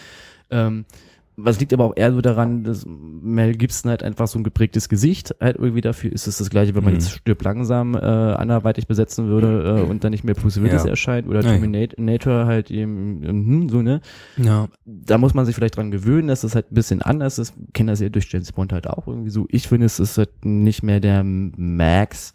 Ähm, 0.51 0.87
was 1.35 1.59
liegt 1.59 1.73
aber 1.73 1.87
auch 1.87 1.97
eher 1.97 2.13
so 2.13 2.21
daran, 2.21 2.63
dass 2.63 2.85
Mel 2.87 3.55
Gibson 3.57 3.89
halt 3.91 4.03
einfach 4.03 4.29
so 4.29 4.39
ein 4.39 4.45
geprägtes 4.45 4.91
Gesicht 4.91 5.35
halt 5.41 5.57
irgendwie 5.57 5.81
dafür 5.81 6.13
ist. 6.13 6.27
Es 6.27 6.37
das 6.37 6.51
gleiche, 6.51 6.75
wenn 6.75 6.85
man 6.85 6.93
Mhm. 6.93 6.99
jetzt 7.01 7.11
stirbt 7.11 7.43
langsam 7.43 7.95
äh, 7.95 7.99
anderweitig 8.01 8.87
besetzen 8.87 9.29
würde 9.29 9.81
äh, 9.81 9.83
und 9.83 10.05
dann 10.05 10.11
nicht 10.11 10.25
mehr 10.25 10.35
Bruce 10.35 10.61
Willis 10.63 10.85
Ja. 10.85 10.91
erscheint 10.91 11.27
oder. 11.27 11.41
Terminator 11.41 12.45
halt 12.45 12.71
eben, 12.71 13.23
ähm, 13.25 13.69
so, 13.71 13.81
ne? 13.81 14.03
Ja. 14.37 14.69
da 14.85 15.17
muss 15.17 15.33
man 15.33 15.47
sich 15.47 15.55
vielleicht 15.55 15.79
dran 15.79 15.91
gewöhnen, 15.91 16.29
dass 16.29 16.45
es 16.45 16.55
halt 16.55 16.71
ein 16.71 16.75
bisschen 16.75 17.01
anders 17.01 17.39
ist. 17.39 17.55
Ich 17.67 17.73
kenne 17.73 17.93
das 17.93 18.01
ja 18.01 18.11
durch 18.11 18.31
James 18.31 18.53
Bond 18.53 18.73
halt 18.75 18.87
auch 18.87 19.09
irgendwie 19.09 19.31
so. 19.31 19.47
Ich 19.49 19.69
finde, 19.69 19.87
es 19.87 19.99
ist 20.01 20.19
halt 20.19 20.45
nicht 20.45 20.83
mehr 20.83 21.01
der 21.01 21.25
Max 21.25 22.35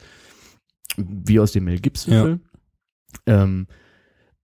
wie 0.97 1.39
aus 1.39 1.51
dem 1.51 1.65
Mel 1.65 1.79
Gibson 1.79 2.13
Ja. 2.13 2.37
Ähm, 3.25 3.67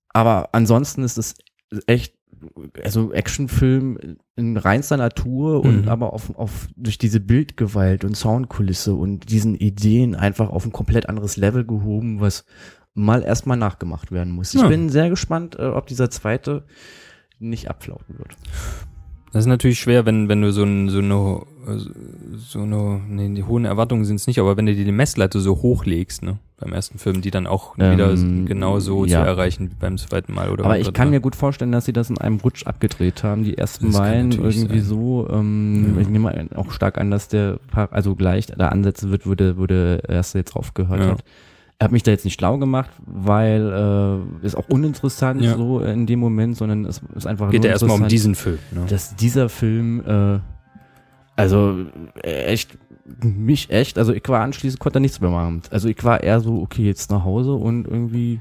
aber 0.09 0.49
ansonsten 0.53 1.03
ist 1.03 1.17
es 1.17 1.35
echt 1.87 2.15
also 2.83 3.13
Actionfilm 3.13 4.17
in 4.35 4.57
reinster 4.57 4.97
Natur 4.97 5.63
und 5.63 5.83
Mhm. 5.83 5.87
aber 5.87 6.11
auf, 6.13 6.35
auf 6.35 6.67
durch 6.75 6.97
diese 6.97 7.19
Bildgewalt 7.21 8.03
und 8.03 8.15
Soundkulisse 8.17 8.93
und 8.93 9.29
diesen 9.31 9.55
Ideen 9.55 10.13
einfach 10.15 10.49
auf 10.49 10.65
ein 10.65 10.71
komplett 10.73 11.07
anderes 11.07 11.37
Level 11.37 11.63
gehoben, 11.65 12.19
was 12.19 12.43
mal 12.95 13.23
erstmal 13.23 13.57
nachgemacht 13.57 14.11
werden 14.11 14.33
muss. 14.33 14.53
Ich 14.53 14.61
Ja. 14.61 14.67
bin 14.67 14.89
sehr 14.89 15.09
gespannt, 15.09 15.55
äh, 15.57 15.67
ob 15.67 15.87
dieser 15.87 16.09
zweite 16.09 16.65
nicht 17.39 17.69
abflauten 17.69 18.17
wird. 18.17 18.35
Das 19.31 19.43
ist 19.45 19.47
natürlich 19.47 19.79
schwer, 19.79 20.05
wenn, 20.05 20.27
wenn 20.29 20.41
du 20.41 20.51
so, 20.51 20.63
ein, 20.63 20.89
so 20.89 20.99
eine, 20.99 21.43
so 22.35 22.59
eine, 22.61 23.01
nee, 23.07 23.29
die 23.33 23.43
hohen 23.43 23.65
Erwartungen 23.65 24.05
sind 24.05 24.17
es 24.17 24.27
nicht, 24.27 24.39
aber 24.39 24.57
wenn 24.57 24.65
du 24.65 24.75
dir 24.75 24.85
die 24.85 24.91
Messlatte 24.91 25.39
so 25.39 25.61
hochlegst, 25.61 26.23
ne, 26.23 26.37
beim 26.59 26.73
ersten 26.73 26.97
Film, 26.97 27.21
die 27.21 27.31
dann 27.31 27.47
auch 27.47 27.75
Ähm, 27.77 27.93
wieder 27.93 28.13
genau 28.47 28.79
so 28.79 29.05
ja. 29.05 29.21
zu 29.21 29.27
erreichen 29.27 29.71
wie 29.71 29.75
beim 29.79 29.97
zweiten 29.97 30.33
Mal 30.33 30.49
oder 30.49 30.65
Aber 30.65 30.77
ich 30.79 30.91
kann 30.93 31.07
Mal. 31.07 31.11
mir 31.15 31.19
gut 31.21 31.35
vorstellen, 31.35 31.71
dass 31.71 31.85
sie 31.85 31.93
das 31.93 32.09
in 32.09 32.17
einem 32.17 32.37
Rutsch 32.37 32.65
abgedreht 32.65 33.23
haben. 33.23 33.43
Die 33.43 33.57
ersten 33.57 33.91
Das 33.91 33.99
irgendwie 34.07 34.79
sein. 34.79 34.83
so. 34.87 35.27
Ähm, 35.31 35.93
Ja. 35.95 36.01
Ich 36.01 36.09
nehme 36.09 36.47
auch 36.55 36.71
stark 36.71 36.97
an, 36.97 37.11
dass 37.11 37.27
der 37.27 37.57
Paar, 37.71 37.89
also 37.91 38.15
gleich 38.15 38.47
da 38.47 38.69
ansetzen 38.69 39.11
wird, 39.11 39.25
wo 39.27 39.35
der 39.65 40.07
erste 40.09 40.37
jetzt 40.39 40.55
aufgehört 40.55 40.99
Ja. 41.01 41.07
hat. 41.11 41.23
Er 41.79 41.85
hat 41.85 41.91
mich 41.91 42.03
da 42.03 42.11
jetzt 42.11 42.23
nicht 42.23 42.35
schlau 42.39 42.57
gemacht, 42.59 42.91
weil 43.05 44.21
äh, 44.41 44.45
ist 44.45 44.55
auch 44.55 44.69
uninteressant 44.69 45.41
Ja. 45.41 45.57
so 45.57 45.79
in 45.81 46.05
dem 46.05 46.19
Moment, 46.19 46.55
sondern 46.55 46.85
es 46.85 47.01
ist 47.15 47.25
einfach 47.27 47.49
Geht 47.49 47.65
ja 47.65 47.71
erstmal 47.71 47.99
um 47.99 48.07
diesen 48.07 48.35
Film. 48.35 48.59
Ne? 48.71 48.81
dass 48.87 49.15
dieser 49.15 49.49
Film, 49.49 50.01
äh, 50.05 50.39
also 51.35 51.85
äh, 52.23 52.45
echt, 52.45 52.77
mich 53.21 53.69
echt, 53.69 53.97
also 53.97 54.13
ich 54.13 54.27
war 54.27 54.41
anschließend, 54.41 54.79
konnte 54.79 54.95
da 54.95 54.99
nichts 54.99 55.19
mehr 55.19 55.29
machen. 55.31 55.61
Also 55.71 55.89
ich 55.89 56.03
war 56.03 56.23
eher 56.23 56.39
so, 56.39 56.61
okay, 56.61 56.83
jetzt 56.85 57.11
nach 57.11 57.23
Hause 57.23 57.53
und 57.53 57.85
irgendwie 57.87 58.39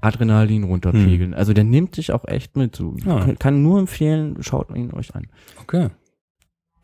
Adrenalin 0.00 0.64
runterpegeln. 0.64 1.32
Also 1.34 1.52
der 1.54 1.64
nimmt 1.64 1.96
dich 1.96 2.12
auch 2.12 2.26
echt 2.26 2.56
mit. 2.56 2.76
So. 2.76 2.94
Ja. 3.04 3.20
Kann, 3.20 3.38
kann 3.38 3.62
nur 3.62 3.78
empfehlen, 3.78 4.36
schaut 4.42 4.74
ihn 4.76 4.92
euch 4.92 5.14
an. 5.14 5.26
Okay. 5.62 5.88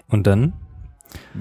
Und 0.09 0.27
dann 0.27 0.55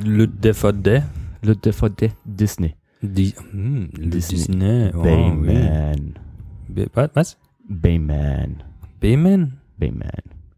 Le 0.04 0.28
DVD, 0.28 1.04
Le 1.42 1.56
DVD 1.56 2.12
Disney. 2.26 2.76
die, 3.02 3.34
hm, 3.52 3.90
Le 3.96 4.08
Disney. 4.08 4.38
Disney. 4.38 4.92
Oh, 4.94 5.02
Bayman. 5.04 6.20
Wa- 6.68 7.10
was? 7.14 7.38
Bayman. 7.68 8.64
B-Man? 9.00 9.60
Bayman. 9.78 10.10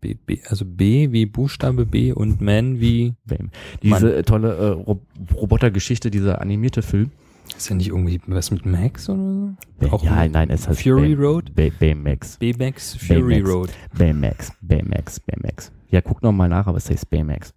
B, 0.02 0.16
B, 0.16 0.40
also 0.48 0.66
B 0.66 1.12
wie 1.12 1.26
Buchstabe 1.26 1.86
B 1.86 2.12
und 2.12 2.42
Man 2.42 2.80
wie, 2.82 3.14
Bayman. 3.26 3.52
Diese 3.84 4.16
äh, 4.18 4.24
tolle 4.24 4.56
äh, 4.56 4.68
Ro 4.70 5.00
Robotergeschichte, 5.36 6.10
dieser 6.12 6.42
animierte 6.42 6.82
Film. 6.82 7.12
ist 7.56 7.70
ja 7.70 7.76
nicht 7.76 7.90
irgendwie 7.90 8.20
was 8.28 8.50
mit 8.52 8.66
Max 8.66 9.08
oder 9.10 9.56
so? 9.80 9.90
Auch 9.92 10.04
ja, 10.04 10.28
nein, 10.28 10.50
es 10.50 10.68
heißt 10.68 10.82
Fury 10.82 11.16
Bay- 11.16 11.24
Road? 11.24 11.56
Bay 11.56 11.72
Baymax. 11.80 12.38
B-Max, 12.38 12.96
Fury 12.96 13.22
Baymax. 13.42 13.50
Road. 13.50 13.70
Baymax, 13.98 14.52
Baymax, 14.62 15.20
Baymax. 15.20 15.72
Ja, 15.92 16.02
guck 16.02 16.24
noch 16.24 16.32
mal 16.32 16.50
nach, 16.50 16.66
aber 16.68 16.78
es 16.78 16.90
heißt 16.90 17.10
Baymax. 17.10 17.54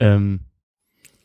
Ähm, 0.00 0.40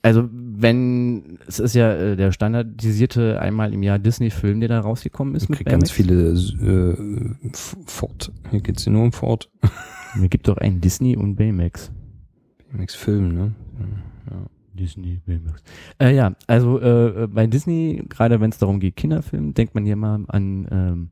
also 0.03 0.29
wenn, 0.31 1.39
es 1.47 1.59
ist 1.59 1.73
ja 1.75 1.91
äh, 1.95 2.15
der 2.15 2.31
standardisierte 2.31 3.41
einmal 3.41 3.73
im 3.73 3.81
Jahr 3.83 3.97
Disney-Film, 3.99 4.59
der 4.59 4.69
da 4.69 4.79
rausgekommen 4.79 5.33
ist 5.35 5.43
Es 5.43 5.49
mit 5.49 5.65
ganz 5.65 5.91
Baymax. 5.91 5.91
viele 5.91 6.93
äh, 6.93 7.49
Ford. 7.87 8.31
Hier 8.51 8.61
geht's 8.61 8.85
nur 8.87 9.03
um 9.03 9.11
Ford. 9.11 9.49
Mir 10.15 10.29
gibt 10.29 10.47
doch 10.47 10.57
einen 10.57 10.81
Disney 10.81 11.15
und 11.17 11.35
Baymax. 11.35 11.91
Max 12.71 12.95
Film, 12.95 13.33
ne? 13.35 13.51
Ja. 14.29 14.37
Disney, 14.73 15.21
Baymax. 15.25 15.63
Äh, 15.99 16.15
ja, 16.15 16.33
also 16.47 16.79
äh, 16.81 17.23
äh, 17.23 17.27
bei 17.27 17.47
Disney, 17.47 18.03
gerade 18.09 18.41
wenn 18.41 18.49
es 18.49 18.57
darum 18.57 18.79
geht, 18.79 18.97
Kinderfilm, 18.97 19.53
denkt 19.53 19.73
man 19.75 19.85
ja 19.85 19.95
mal 19.95 20.25
an 20.27 20.67
ähm, 20.71 21.09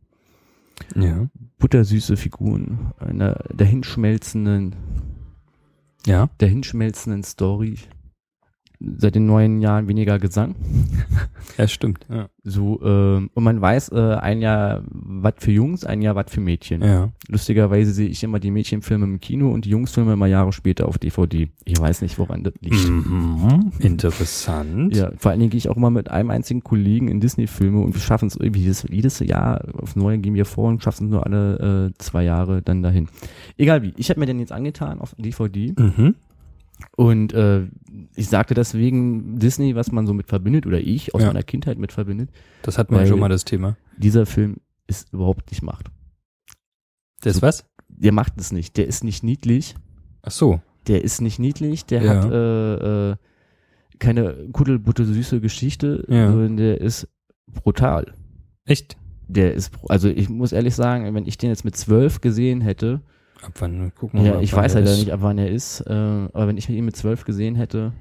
Ja. 1.01 1.27
buttersüße 1.59 2.17
Figuren, 2.17 2.91
einer 2.99 3.35
dahinschmelzenden, 3.55 4.75
Ja. 6.05 6.29
dahinschmelzenden 6.39 7.23
Story. 7.23 7.75
Seit 8.97 9.15
den 9.15 9.25
neuen 9.25 9.61
Jahren 9.61 9.87
weniger 9.87 10.19
Gesang. 10.19 10.55
Ja, 11.57 11.67
stimmt. 11.67 12.07
Ja. 12.09 12.29
So, 12.43 12.81
ähm, 12.83 13.29
und 13.35 13.43
man 13.43 13.61
weiß, 13.61 13.89
äh, 13.89 14.15
ein 14.15 14.41
Jahr 14.41 14.81
was 14.89 15.35
für 15.37 15.51
Jungs, 15.51 15.85
ein 15.85 16.01
Jahr 16.01 16.15
was 16.15 16.31
für 16.31 16.41
Mädchen. 16.41 16.81
Ja. 16.81 17.11
Lustigerweise 17.27 17.91
sehe 17.91 18.07
ich 18.07 18.23
immer 18.23 18.39
die 18.39 18.49
Mädchenfilme 18.49 19.05
im 19.05 19.19
Kino 19.19 19.51
und 19.51 19.65
die 19.65 19.69
Jungsfilme 19.69 20.13
immer 20.13 20.25
Jahre 20.25 20.51
später 20.51 20.87
auf 20.87 20.97
DVD. 20.97 21.49
Ich 21.65 21.79
weiß 21.79 22.01
nicht, 22.01 22.17
woran 22.17 22.43
das 22.43 22.53
liegt. 22.61 22.89
Mhm. 22.89 23.71
Interessant. 23.79 24.95
Ja, 24.95 25.11
vor 25.17 25.29
allen 25.31 25.41
Dingen 25.41 25.51
gehe 25.51 25.57
ich 25.59 25.69
auch 25.69 25.77
immer 25.77 25.91
mit 25.91 26.09
einem 26.09 26.31
einzigen 26.31 26.63
Kollegen 26.63 27.07
in 27.07 27.19
Disney-Filme 27.19 27.79
und 27.81 27.93
wir 27.93 28.01
schaffen 28.01 28.27
es 28.29 28.35
irgendwie 28.35 28.61
jedes, 28.61 28.87
jedes 28.89 29.19
Jahr 29.19 29.61
aufs 29.79 29.95
Neue 29.95 30.17
gehen 30.17 30.33
wir 30.33 30.45
vor 30.45 30.69
und 30.69 30.81
schaffen 30.83 31.05
es 31.05 31.11
nur 31.11 31.25
alle 31.25 31.91
äh, 31.91 31.97
zwei 31.99 32.23
Jahre 32.23 32.61
dann 32.63 32.81
dahin. 32.81 33.09
Egal 33.57 33.83
wie. 33.83 33.93
Ich 33.97 34.09
habe 34.09 34.19
mir 34.19 34.25
den 34.25 34.39
jetzt 34.39 34.51
angetan 34.51 35.01
auf 35.01 35.13
DVD 35.19 35.73
Mhm. 35.77 36.15
Und 36.97 37.33
äh, 37.33 37.67
ich 38.15 38.27
sagte 38.27 38.53
deswegen 38.53 39.37
Disney, 39.39 39.75
was 39.75 39.91
man 39.91 40.05
so 40.07 40.13
mit 40.13 40.27
verbindet 40.27 40.65
oder 40.65 40.79
ich 40.79 41.13
aus 41.15 41.21
Ja. 41.21 41.27
meiner 41.27 41.43
Kindheit 41.43 41.77
mit 41.77 41.91
verbindet. 41.91 42.29
Das 42.63 42.77
hatten 42.77 42.95
wir 42.95 43.05
schon 43.05 43.19
mal 43.19 43.29
das 43.29 43.45
Thema. 43.45 43.77
Dieser 43.97 44.25
Film 44.25 44.57
ist 44.87 45.13
überhaupt 45.13 45.49
nicht 45.51 45.61
macht. 45.63 45.89
Das 47.21 47.35
So- 47.37 47.41
was? 47.41 47.65
Der 47.87 48.11
macht 48.11 48.33
es 48.39 48.51
nicht. 48.51 48.75
Der 48.77 48.87
ist 48.87 49.03
nicht 49.03 49.23
niedlich. 49.23 49.75
Ach 50.23 50.31
so. 50.31 50.61
Der 50.87 51.03
ist 51.03 51.21
nicht 51.21 51.39
niedlich. 51.39 51.85
Der 51.85 52.01
Ja. 52.03 52.15
hat 52.23 52.31
äh, 52.31 53.11
äh, 53.11 53.15
keine 53.99 54.49
kuddelbutte 54.51 55.05
süße 55.05 55.39
Geschichte, 55.39 56.05
Ja. 56.09 56.31
sondern 56.31 56.57
der 56.57 56.81
ist 56.81 57.07
brutal. 57.47 58.13
Echt? 58.65 58.97
Der 59.27 59.53
ist, 59.53 59.71
also 59.87 60.09
ich 60.09 60.27
muss 60.29 60.51
ehrlich 60.51 60.75
sagen, 60.75 61.13
wenn 61.13 61.25
ich 61.25 61.37
den 61.37 61.49
jetzt 61.49 61.63
mit 61.63 61.77
zwölf 61.77 62.19
gesehen 62.19 62.59
hätte, 62.61 63.01
Ab 63.45 63.53
wann? 63.59 63.91
Gucken 63.95 64.21
wir 64.21 64.27
ja, 64.27 64.33
mal, 64.35 64.43
ich 64.43 64.53
weiß 64.53 64.75
halt 64.75 64.87
ist. 64.87 64.97
nicht, 64.97 65.11
ab 65.11 65.19
wann 65.21 65.37
er 65.37 65.49
ist, 65.49 65.81
äh, 65.81 65.93
aber 65.93 66.47
wenn 66.47 66.57
ich 66.57 66.69
ihn 66.69 66.85
mit 66.85 66.95
zwölf 66.95 67.25
gesehen 67.25 67.55
hätte, 67.55 67.91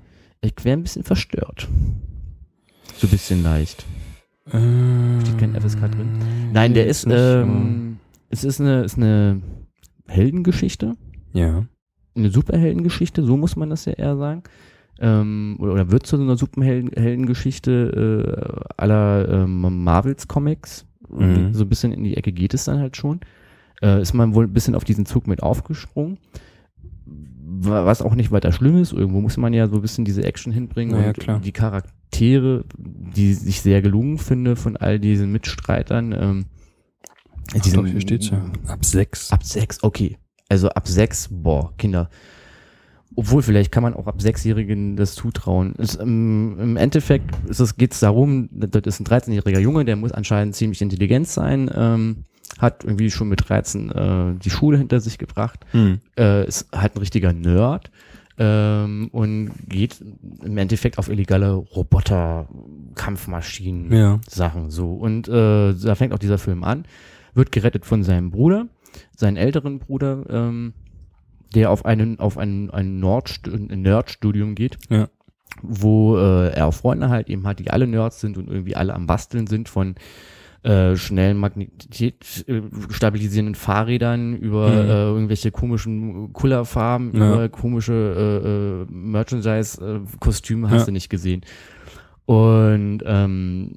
ich 0.41 0.55
wäre 0.63 0.77
ein 0.77 0.83
bisschen 0.83 1.03
verstört. 1.03 1.69
So 2.97 3.07
ein 3.07 3.11
bisschen 3.11 3.43
leicht. 3.43 3.85
Ähm, 4.53 5.19
Steht 5.21 5.39
kein 5.39 5.61
FSK 5.61 5.91
drin? 5.91 6.09
Nein, 6.53 6.75
der 6.75 6.87
ist, 6.87 7.07
ähm, 7.09 7.99
es 8.29 8.45
ist 8.45 8.61
eine, 8.61 8.83
ist 8.83 8.97
eine 8.97 9.41
Heldengeschichte. 10.07 10.95
Ja. 11.33 11.65
eine 12.15 12.31
Superheldengeschichte, 12.31 13.25
so 13.25 13.37
muss 13.37 13.57
man 13.57 13.71
das 13.71 13.87
ja 13.87 13.95
eher 13.95 14.17
sagen. 14.17 14.43
Ähm, 15.01 15.57
oder, 15.59 15.73
oder 15.73 15.91
wird 15.91 16.07
zu 16.07 16.17
so 16.17 16.23
einer 16.23 16.37
Superheldengeschichte 16.37 18.67
äh, 18.69 18.75
aller 18.77 19.29
ähm, 19.29 19.83
Marvels 19.83 20.29
Comics. 20.29 20.87
Mhm. 21.09 21.55
So 21.55 21.65
ein 21.65 21.69
bisschen 21.69 21.93
in 21.93 22.05
die 22.05 22.17
Ecke 22.17 22.33
geht 22.33 22.55
es 22.55 22.65
dann 22.65 22.79
halt 22.79 22.97
schon. 22.97 23.21
Äh, 23.83 24.01
ist 24.01 24.13
man 24.15 24.35
wohl 24.35 24.47
ein 24.47 24.53
bisschen 24.53 24.75
auf 24.75 24.85
diesen 24.85 25.07
Zug 25.07 25.27
mit 25.27 25.43
aufgesprungen. 25.43 26.19
Wa- 27.05 27.85
Was 27.85 28.01
auch 28.03 28.15
nicht 28.15 28.31
weiter 28.31 28.53
schlimm 28.53 28.77
ist. 28.81 28.93
Irgendwo 28.93 29.21
muss 29.21 29.37
man 29.37 29.53
ja 29.53 29.69
so 29.69 29.77
ein 29.77 29.83
bisschen 29.83 30.05
diese 30.05 30.25
Action 30.25 30.53
hinbringen. 30.53 30.95
Na 30.95 31.03
ja, 31.03 31.09
und 31.09 31.19
klar. 31.19 31.41
die 31.41 31.53
Charaktere, 31.53 32.65
die 32.79 33.33
ich 33.33 33.61
sehr 33.61 33.83
gelungen 33.83 34.19
finde 34.19 34.57
von 34.57 34.77
all 34.77 34.99
diesen 34.99 35.33
Mitstreitern. 35.33 36.13
Ähm, 36.13 36.45
Ach 37.57 37.61
die 37.61 37.73
doch, 37.73 37.87
hier 37.87 38.01
steht's 38.01 38.31
ja. 38.31 38.43
Ab 38.69 38.85
sechs. 38.85 39.33
Ab 39.33 39.45
sechs, 39.45 39.83
okay. 39.83 40.17
Also 40.49 40.69
ab 40.71 40.87
sechs, 40.87 41.29
boah, 41.31 41.73
Kinder. 41.77 42.09
Obwohl, 43.15 43.43
vielleicht 43.43 43.73
kann 43.73 43.83
man 43.83 43.93
auch 43.93 44.07
ab 44.07 44.23
Sechsjährigen 44.23 44.97
das 44.97 45.15
zutrauen. 45.15 45.75
Es, 45.77 45.99
ähm, 45.99 46.57
Im 46.59 46.77
Endeffekt 46.79 47.35
ist 47.47 47.61
es, 47.61 47.77
geht's 47.77 48.01
darum, 48.01 48.49
das 48.53 48.71
ist 48.87 49.01
ein 49.01 49.07
13-jähriger 49.07 49.59
Junge, 49.59 49.85
der 49.85 49.97
muss 49.97 50.13
anscheinend 50.13 50.55
ziemlich 50.55 50.81
intelligent 50.81 51.29
sein, 51.29 51.71
ähm, 51.75 52.25
hat 52.63 52.85
irgendwie 52.85 53.11
schon 53.11 53.29
mit 53.29 53.47
13 53.49 53.91
äh, 53.91 54.35
die 54.39 54.49
Schule 54.51 54.79
hinter 54.79 55.01
sich 55.01 55.19
gebracht, 55.19 55.61
Hm. 55.73 56.01
äh, 56.19 56.47
ist 56.47 56.69
halt 56.75 56.95
ein 56.97 57.01
richtiger 57.01 57.33
Nerd 57.35 57.91
ähm, 58.39 59.09
und 59.13 59.51
geht 59.69 60.03
im 60.43 60.57
Endeffekt 60.57 60.97
auf 60.99 61.11
illegale 61.11 61.53
Roboter, 61.53 62.49
Kampfmaschinen, 62.95 63.93
Ja. 63.93 64.21
Sachen 64.29 64.71
so. 64.71 64.93
Und 64.95 65.29
äh, 65.29 65.75
da 65.75 65.95
fängt 65.95 66.13
auch 66.15 66.19
dieser 66.19 66.39
Film 66.39 66.65
an, 66.65 66.85
wird 67.35 67.53
gerettet 67.53 67.85
von 67.85 68.03
seinem 68.03 68.31
Bruder, 68.31 68.67
seinen 69.17 69.37
älteren 69.37 69.79
Bruder, 69.79 70.25
ähm, 70.31 70.73
der 71.55 71.71
auf 71.71 71.85
einen 71.85 72.19
auf 72.21 72.39
ein, 72.39 72.71
ein 72.71 73.01
Nord 73.01 73.41
ein 73.47 73.83
Nerdstudium 73.83 74.55
geht, 74.55 74.79
Ja. 74.89 75.09
wo 75.63 76.17
äh, 76.17 76.49
er 76.55 76.67
auch 76.67 76.75
Freunde 76.75 77.09
halt 77.11 77.29
eben 77.29 77.47
hat, 77.47 77.59
die 77.59 77.71
alle 77.71 77.87
Nerds 77.87 78.21
sind 78.21 78.39
und 78.39 78.49
irgendwie 78.49 78.77
alle 78.77 78.95
am 78.95 79.07
Basteln 79.07 79.47
sind 79.47 79.69
von 79.69 79.95
äh, 80.65 80.95
schnellen 80.97 81.39
Magnetität 81.39 82.45
äh, 82.47 82.63
stabilisierenden 82.91 83.55
Fahrrädern 83.57 84.37
über 84.37 84.69
Mhm. 84.69 84.75
äh, 84.91 85.05
irgendwelche 85.05 85.51
komischen 85.51 86.33
Kullerfarben, 86.33 87.11
Ja. 87.17 87.35
über 87.35 87.49
komische 87.49 87.93
äh, 87.93 88.49
äh, 88.49 88.87
Merchandise-Kostüme 88.95 90.71
hast 90.71 90.81
Ja. 90.81 90.87
du 90.87 90.93
nicht 90.93 91.09
gesehen. 91.11 91.43
Und 92.25 93.01
ähm, 93.05 93.73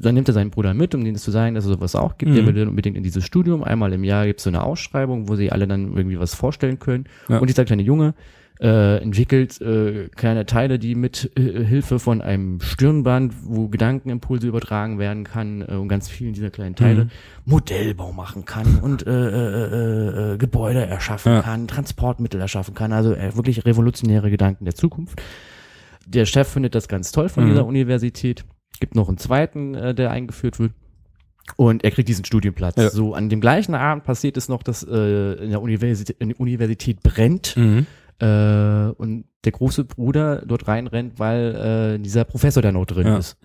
dann 0.00 0.14
nimmt 0.14 0.28
er 0.28 0.34
seinen 0.34 0.50
Bruder 0.50 0.74
mit, 0.74 0.94
um 0.94 1.04
denen 1.04 1.16
zu 1.16 1.30
sagen, 1.30 1.54
dass 1.54 1.64
es 1.64 1.70
sowas 1.72 1.94
auch 1.96 2.18
gibt. 2.18 2.34
Der 2.34 2.42
Mhm. 2.42 2.46
will 2.46 2.54
dann 2.54 2.68
unbedingt 2.68 2.96
in 2.96 3.02
dieses 3.02 3.24
Studium. 3.24 3.62
Einmal 3.64 3.92
im 3.92 4.04
Jahr 4.04 4.26
gibt 4.26 4.40
es 4.40 4.44
so 4.44 4.50
eine 4.50 4.62
Ausschreibung, 4.62 5.28
wo 5.28 5.34
sie 5.36 5.50
alle 5.52 5.66
dann 5.66 5.96
irgendwie 5.96 6.18
was 6.18 6.34
vorstellen 6.34 6.78
können. 6.78 7.04
Ja. 7.28 7.38
Und 7.38 7.48
dieser 7.48 7.64
kleine 7.64 7.82
Junge 7.82 8.14
äh, 8.60 8.98
entwickelt 9.02 9.60
äh, 9.60 10.08
kleine 10.14 10.46
Teile, 10.46 10.78
die 10.78 10.94
mit 10.94 11.32
äh, 11.36 11.64
Hilfe 11.64 11.98
von 11.98 12.22
einem 12.22 12.60
Stirnband, 12.60 13.34
wo 13.42 13.66
Gedankenimpulse 13.66 14.46
übertragen 14.46 15.00
werden 15.00 15.24
kann 15.24 15.62
äh, 15.62 15.74
und 15.74 15.88
ganz 15.88 16.08
vielen 16.08 16.34
dieser 16.34 16.50
kleinen 16.50 16.76
Teile 16.76 17.04
Mhm. 17.06 17.10
Modellbau 17.46 18.12
machen 18.12 18.44
kann 18.44 18.78
und 18.80 19.04
äh, 19.06 19.10
äh, 19.10 19.64
äh, 20.30 20.34
äh, 20.34 20.38
Gebäude 20.38 20.86
erschaffen 20.86 21.32
Ja. 21.32 21.42
kann, 21.42 21.66
Transportmittel 21.66 22.40
erschaffen 22.40 22.74
kann. 22.74 22.92
Also 22.92 23.12
äh, 23.12 23.34
wirklich 23.34 23.66
revolutionäre 23.66 24.30
Gedanken 24.30 24.64
der 24.64 24.74
Zukunft. 24.76 25.20
Der 26.06 26.26
Chef 26.26 26.48
findet 26.48 26.74
das 26.74 26.88
ganz 26.88 27.12
toll 27.12 27.28
von 27.28 27.44
Mhm. 27.44 27.48
dieser 27.50 27.66
Universität. 27.66 28.44
Gibt 28.80 28.94
noch 28.94 29.08
einen 29.08 29.18
zweiten, 29.18 29.74
äh, 29.74 29.94
der 29.94 30.10
eingeführt 30.10 30.58
wird. 30.58 30.72
Und 31.56 31.84
er 31.84 31.90
kriegt 31.90 32.08
diesen 32.08 32.24
Studienplatz. 32.24 32.76
Ja. 32.76 32.90
So, 32.90 33.14
an 33.14 33.28
dem 33.28 33.40
gleichen 33.40 33.74
Abend 33.74 34.04
passiert 34.04 34.36
es 34.36 34.48
noch, 34.48 34.62
dass 34.62 34.82
äh, 34.82 35.32
in, 35.44 35.50
der 35.50 35.60
Universität, 35.62 36.16
in 36.18 36.30
der 36.30 36.40
Universität 36.40 37.02
brennt 37.02 37.54
Mhm. 37.56 37.86
äh, 38.18 38.88
und 38.96 39.24
der 39.44 39.52
große 39.52 39.84
Bruder 39.84 40.42
dort 40.46 40.68
reinrennt, 40.68 41.18
weil 41.18 41.96
äh, 41.96 42.02
dieser 42.02 42.24
Professor 42.24 42.62
da 42.62 42.72
noch 42.72 42.86
drin 42.86 43.06
Ja. 43.06 43.18
ist. 43.18 43.36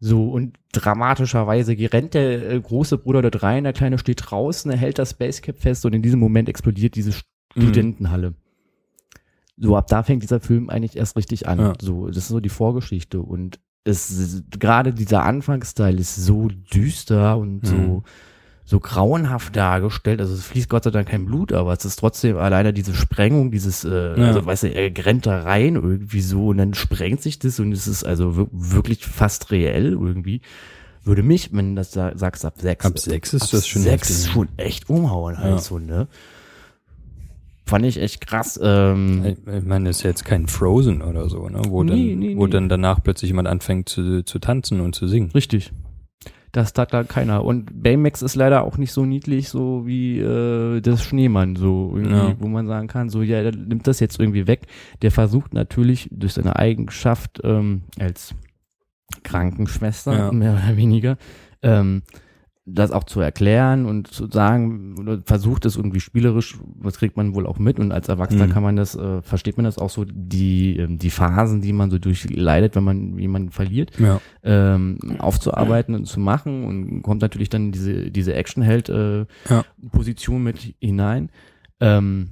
So, 0.00 0.30
und 0.30 0.58
dramatischerweise 0.72 1.76
rennt 1.92 2.14
der 2.14 2.50
äh, 2.50 2.60
große 2.60 2.98
Bruder 2.98 3.22
dort 3.22 3.42
rein, 3.44 3.62
der 3.64 3.72
Kleine 3.72 3.98
steht 3.98 4.20
draußen, 4.30 4.68
er 4.70 4.76
hält 4.76 4.98
das 4.98 5.14
Basecap 5.14 5.58
fest 5.58 5.86
und 5.86 5.94
in 5.94 6.02
diesem 6.02 6.18
Moment 6.18 6.48
explodiert 6.48 6.96
diese 6.96 7.10
Mhm. 7.10 7.62
Studentenhalle. 7.62 8.34
So, 9.58 9.76
ab 9.76 9.86
da 9.88 10.02
fängt 10.02 10.22
dieser 10.22 10.40
Film 10.40 10.70
eigentlich 10.70 10.96
erst 10.96 11.16
richtig 11.16 11.46
an. 11.48 11.58
Ja. 11.58 11.72
So, 11.80 12.08
das 12.08 12.16
ist 12.18 12.28
so 12.28 12.40
die 12.40 12.48
Vorgeschichte 12.48 13.20
und 13.20 13.60
es 13.84 14.42
gerade 14.50 14.92
dieser 14.94 15.24
Anfangsteil 15.24 15.98
ist 15.98 16.16
so 16.16 16.48
düster 16.48 17.36
und 17.36 17.66
so 17.66 17.74
Mhm. 17.74 18.02
so 18.64 18.78
grauenhaft 18.80 19.56
dargestellt. 19.56 20.20
Also 20.20 20.34
es 20.34 20.44
fließt 20.44 20.68
Gott 20.68 20.84
sei 20.84 20.90
Dank 20.90 21.08
kein 21.08 21.26
Blut, 21.26 21.52
aber 21.52 21.72
es 21.72 21.84
ist 21.84 21.96
trotzdem 21.98 22.36
alleine 22.38 22.72
diese 22.72 22.94
Sprengung, 22.94 23.50
dieses, 23.50 23.84
äh, 23.84 24.18
Ja. 24.18 24.28
also 24.28 24.46
weißt 24.46 24.62
du, 24.62 24.68
er 24.72 25.04
rennt 25.04 25.26
da 25.26 25.42
rein 25.42 25.74
irgendwie 25.74 26.20
so 26.22 26.48
und 26.48 26.58
dann 26.58 26.72
sprengt 26.74 27.20
sich 27.22 27.38
das 27.40 27.58
und 27.58 27.72
es 27.72 27.88
ist 27.88 28.04
also 28.04 28.36
wir- 28.36 28.48
wirklich 28.52 29.04
fast 29.04 29.50
reell 29.50 29.92
irgendwie. 29.92 30.40
Würde 31.04 31.24
mich, 31.24 31.52
wenn 31.52 31.74
das 31.74 31.90
da 31.90 32.16
sagst 32.16 32.44
ab 32.44 32.54
sechs, 32.60 32.86
Ab 32.86 32.96
sechs 33.00 33.34
ist 33.34 33.42
ab 33.42 33.48
das 33.50 33.66
schon 33.66 33.82
sechs 33.82 34.08
heftig. 34.08 34.32
schon 34.32 34.48
echt 34.56 34.88
umhauen 34.88 35.38
halt 35.38 35.54
Ja. 35.54 35.58
so, 35.58 35.80
ne? 35.80 36.06
Fand 37.72 37.86
ich 37.86 38.00
echt 38.00 38.26
krass. 38.26 38.60
Ähm, 38.62 39.24
Ich 39.46 39.64
meine, 39.64 39.88
das 39.88 39.96
ist 39.98 40.02
jetzt 40.02 40.24
kein 40.26 40.46
Frozen 40.46 41.00
oder 41.02 41.28
so, 41.30 41.48
ne? 41.48 41.62
Wo, 41.68 41.82
Nee, 41.82 42.10
dann, 42.10 42.18
nee, 42.18 42.36
wo 42.36 42.44
nee. 42.46 42.52
dann 42.52 42.68
danach 42.68 43.02
plötzlich 43.02 43.30
jemand 43.30 43.48
anfängt 43.48 43.88
zu, 43.88 44.22
zu 44.24 44.38
tanzen 44.38 44.80
und 44.80 44.94
zu 44.94 45.08
singen. 45.08 45.30
Richtig. 45.34 45.72
Das 46.52 46.74
tat 46.74 46.92
da 46.92 47.02
keiner. 47.02 47.44
Und 47.46 47.82
Baymax 47.82 48.20
ist 48.20 48.34
leider 48.34 48.62
auch 48.64 48.76
nicht 48.76 48.92
so 48.92 49.06
niedlich, 49.06 49.48
so 49.48 49.86
wie 49.86 50.18
äh, 50.20 50.82
das 50.82 51.02
Schneemann, 51.02 51.56
so 51.56 51.92
irgendwie, 51.96 52.14
Ja. 52.14 52.34
wo 52.40 52.46
man 52.46 52.66
sagen 52.66 52.88
kann, 52.88 53.08
so 53.08 53.22
ja, 53.22 53.42
der 53.42 53.52
nimmt 53.56 53.86
das 53.86 54.00
jetzt 54.00 54.20
irgendwie 54.20 54.46
weg. 54.46 54.66
Der 55.00 55.10
versucht 55.10 55.54
natürlich 55.54 56.10
durch 56.12 56.34
seine 56.34 56.56
Eigenschaft 56.56 57.40
ähm, 57.42 57.84
als 57.98 58.34
Krankenschwester, 59.22 60.12
Ja. 60.14 60.32
mehr 60.32 60.52
oder 60.52 60.76
weniger, 60.76 61.16
ähm, 61.62 62.02
das 62.64 62.92
auch 62.92 63.02
zu 63.02 63.20
erklären 63.20 63.86
und 63.86 64.06
zu 64.06 64.28
sagen, 64.30 64.94
oder 64.96 65.20
versucht 65.24 65.66
es 65.66 65.74
irgendwie 65.76 65.98
spielerisch, 65.98 66.58
was 66.76 66.96
kriegt 66.96 67.16
man 67.16 67.34
wohl 67.34 67.44
auch 67.44 67.58
mit 67.58 67.80
und 67.80 67.90
als 67.90 68.08
Erwachsener 68.08 68.46
Mhm. 68.46 68.50
kann 68.50 68.62
man 68.62 68.76
das, 68.76 68.94
äh, 68.94 69.20
versteht 69.20 69.56
man 69.56 69.64
das 69.64 69.78
auch 69.78 69.90
so, 69.90 70.04
die, 70.04 70.76
ähm, 70.76 70.96
die 70.98 71.10
Phasen, 71.10 71.60
die 71.60 71.72
man 71.72 71.90
so 71.90 71.98
durchleidet, 71.98 72.76
wenn 72.76 72.84
man 72.84 73.18
jemanden 73.18 73.50
verliert 73.50 73.98
Ja. 73.98 74.20
ähm, 74.44 74.96
aufzuarbeiten 75.18 75.96
und 75.96 76.06
zu 76.06 76.20
machen 76.20 76.62
und 76.64 77.02
kommt 77.02 77.20
natürlich 77.20 77.48
dann 77.48 77.66
in 77.66 77.72
diese, 77.72 78.12
diese 78.12 78.34
Actionheld-Position 78.34 80.36
Ja. 80.36 80.42
mit 80.42 80.74
hinein. 80.80 81.30
Ähm, 81.80 82.30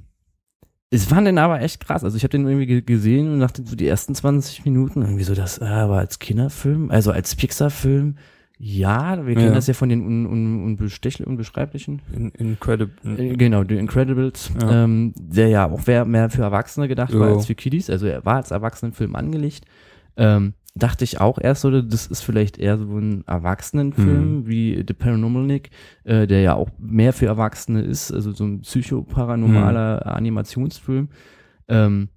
es 0.89 1.05
fand 1.05 1.27
den 1.27 1.37
aber 1.37 1.61
echt 1.61 1.85
krass. 1.85 2.03
Also 2.03 2.17
ich 2.17 2.23
habe 2.23 2.31
den 2.31 2.45
irgendwie 2.45 2.65
ge- 2.65 2.81
gesehen 2.81 3.31
und 3.33 3.39
dachte 3.39 3.63
so 3.65 3.75
die 3.75 3.87
ersten 3.87 4.13
20 4.15 4.65
Minuten 4.65 5.01
irgendwie 5.01 5.23
so, 5.23 5.35
das 5.35 5.59
äh, 5.59 5.65
aber 5.65 5.97
als 5.99 6.19
Kinderfilm, 6.19 6.91
also 6.91 7.11
als 7.11 7.35
Pixar-Film, 7.35 8.17
ja, 8.63 9.25
wir 9.25 9.33
kennen 9.33 9.47
Ja. 9.47 9.53
das 9.55 9.65
ja 9.65 9.73
von 9.73 9.89
den 9.89 10.05
un, 10.05 10.25
un, 10.27 10.77
unbeschreiblichen. 11.25 12.01
In, 12.15 12.29
incredible. 12.29 13.17
Äh, 13.17 13.35
Genau, 13.35 13.63
The 13.67 13.75
Incredibles, 13.77 14.51
Ja. 14.61 14.83
ähm, 14.83 15.13
der 15.17 15.47
ja 15.47 15.65
auch 15.69 15.85
mehr 16.05 16.29
für 16.29 16.43
Erwachsene 16.43 16.87
gedacht 16.87 17.11
war 17.17 17.29
Jo. 17.29 17.35
als 17.37 17.47
für 17.47 17.55
Kiddies. 17.55 17.89
Also 17.89 18.05
er 18.05 18.23
war 18.23 18.35
als 18.35 18.51
Erwachsenenfilm 18.51 19.15
angelegt. 19.15 19.65
Ähm, 20.15 20.53
dachte 20.75 21.03
ich 21.03 21.19
auch 21.19 21.39
erst 21.39 21.61
so, 21.63 21.81
das 21.81 22.05
ist 22.05 22.21
vielleicht 22.21 22.59
eher 22.59 22.77
so 22.77 22.85
ein 22.97 23.23
Erwachsenenfilm 23.25 24.37
Mhm. 24.41 24.47
wie 24.47 24.83
The 24.87 24.93
Paranormal 24.93 25.43
Nick, 25.43 25.71
äh, 26.03 26.27
der 26.27 26.41
ja 26.41 26.53
auch 26.53 26.69
mehr 26.77 27.13
für 27.13 27.25
Erwachsene 27.25 27.81
ist, 27.81 28.11
also 28.11 28.31
so 28.31 28.43
ein 28.45 28.61
psychoparanormaler 28.61 30.03
Mhm. 30.05 30.11
Animationsfilm. 30.11 31.09
Ähm, 31.67 32.09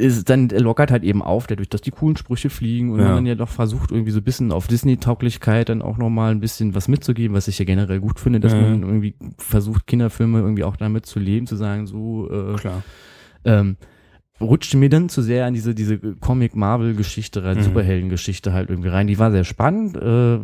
ist 0.00 0.28
dann 0.30 0.50
er 0.50 0.60
lockert 0.60 0.90
halt 0.90 1.04
eben 1.04 1.22
auf, 1.22 1.46
dadurch, 1.46 1.68
dass 1.68 1.80
die 1.80 1.90
coolen 1.90 2.16
Sprüche 2.16 2.50
fliegen 2.50 2.90
und 2.90 2.98
Ja. 2.98 3.06
man 3.06 3.14
dann 3.16 3.26
ja 3.26 3.34
doch 3.34 3.48
versucht, 3.48 3.90
irgendwie 3.92 4.10
so 4.10 4.18
ein 4.20 4.24
bisschen 4.24 4.50
auf 4.52 4.66
Disney-Tauglichkeit 4.66 5.68
dann 5.68 5.82
auch 5.82 5.98
nochmal 5.98 6.32
ein 6.32 6.40
bisschen 6.40 6.74
was 6.74 6.88
mitzugeben, 6.88 7.36
was 7.36 7.48
ich 7.48 7.58
ja 7.58 7.64
generell 7.64 8.00
gut 8.00 8.18
finde, 8.18 8.40
dass 8.40 8.52
Ja. 8.52 8.60
man 8.60 8.82
irgendwie 8.82 9.14
versucht, 9.38 9.86
Kinderfilme 9.86 10.40
irgendwie 10.40 10.64
auch 10.64 10.76
damit 10.76 11.06
zu 11.06 11.18
leben, 11.18 11.46
zu 11.46 11.56
sagen, 11.56 11.86
so, 11.86 12.30
äh, 12.30 12.56
Klar. 12.56 12.82
ähm, 13.44 13.76
rutschte 14.40 14.76
mir 14.76 14.88
dann 14.88 15.08
zu 15.08 15.22
sehr 15.22 15.44
an 15.46 15.54
diese, 15.54 15.74
diese 15.74 15.98
Comic-Marvel-Geschichte, 15.98 17.44
rein, 17.44 17.58
Mhm. 17.58 17.62
Superhelden-Geschichte 17.62 18.52
halt 18.52 18.70
irgendwie 18.70 18.88
rein. 18.88 19.06
Die 19.06 19.18
war 19.18 19.30
sehr 19.30 19.44
spannend. 19.44 19.96
Äh, 19.96 20.38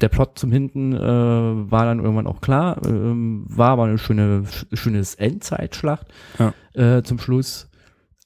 der 0.00 0.08
Plot 0.08 0.38
zum 0.38 0.50
Hinten 0.52 0.92
äh, 0.94 0.98
war 0.98 1.84
dann 1.84 1.98
irgendwann 2.00 2.26
auch 2.26 2.40
klar. 2.40 2.80
Ähm, 2.86 3.44
war 3.48 3.70
aber 3.70 3.84
eine 3.84 3.98
schöne, 3.98 4.44
sch- 4.46 4.76
schönes 4.76 5.14
Endzeitschlacht 5.14 6.06
Ja. 6.38 6.54
äh, 6.74 7.02
zum 7.02 7.18
Schluss. 7.18 7.68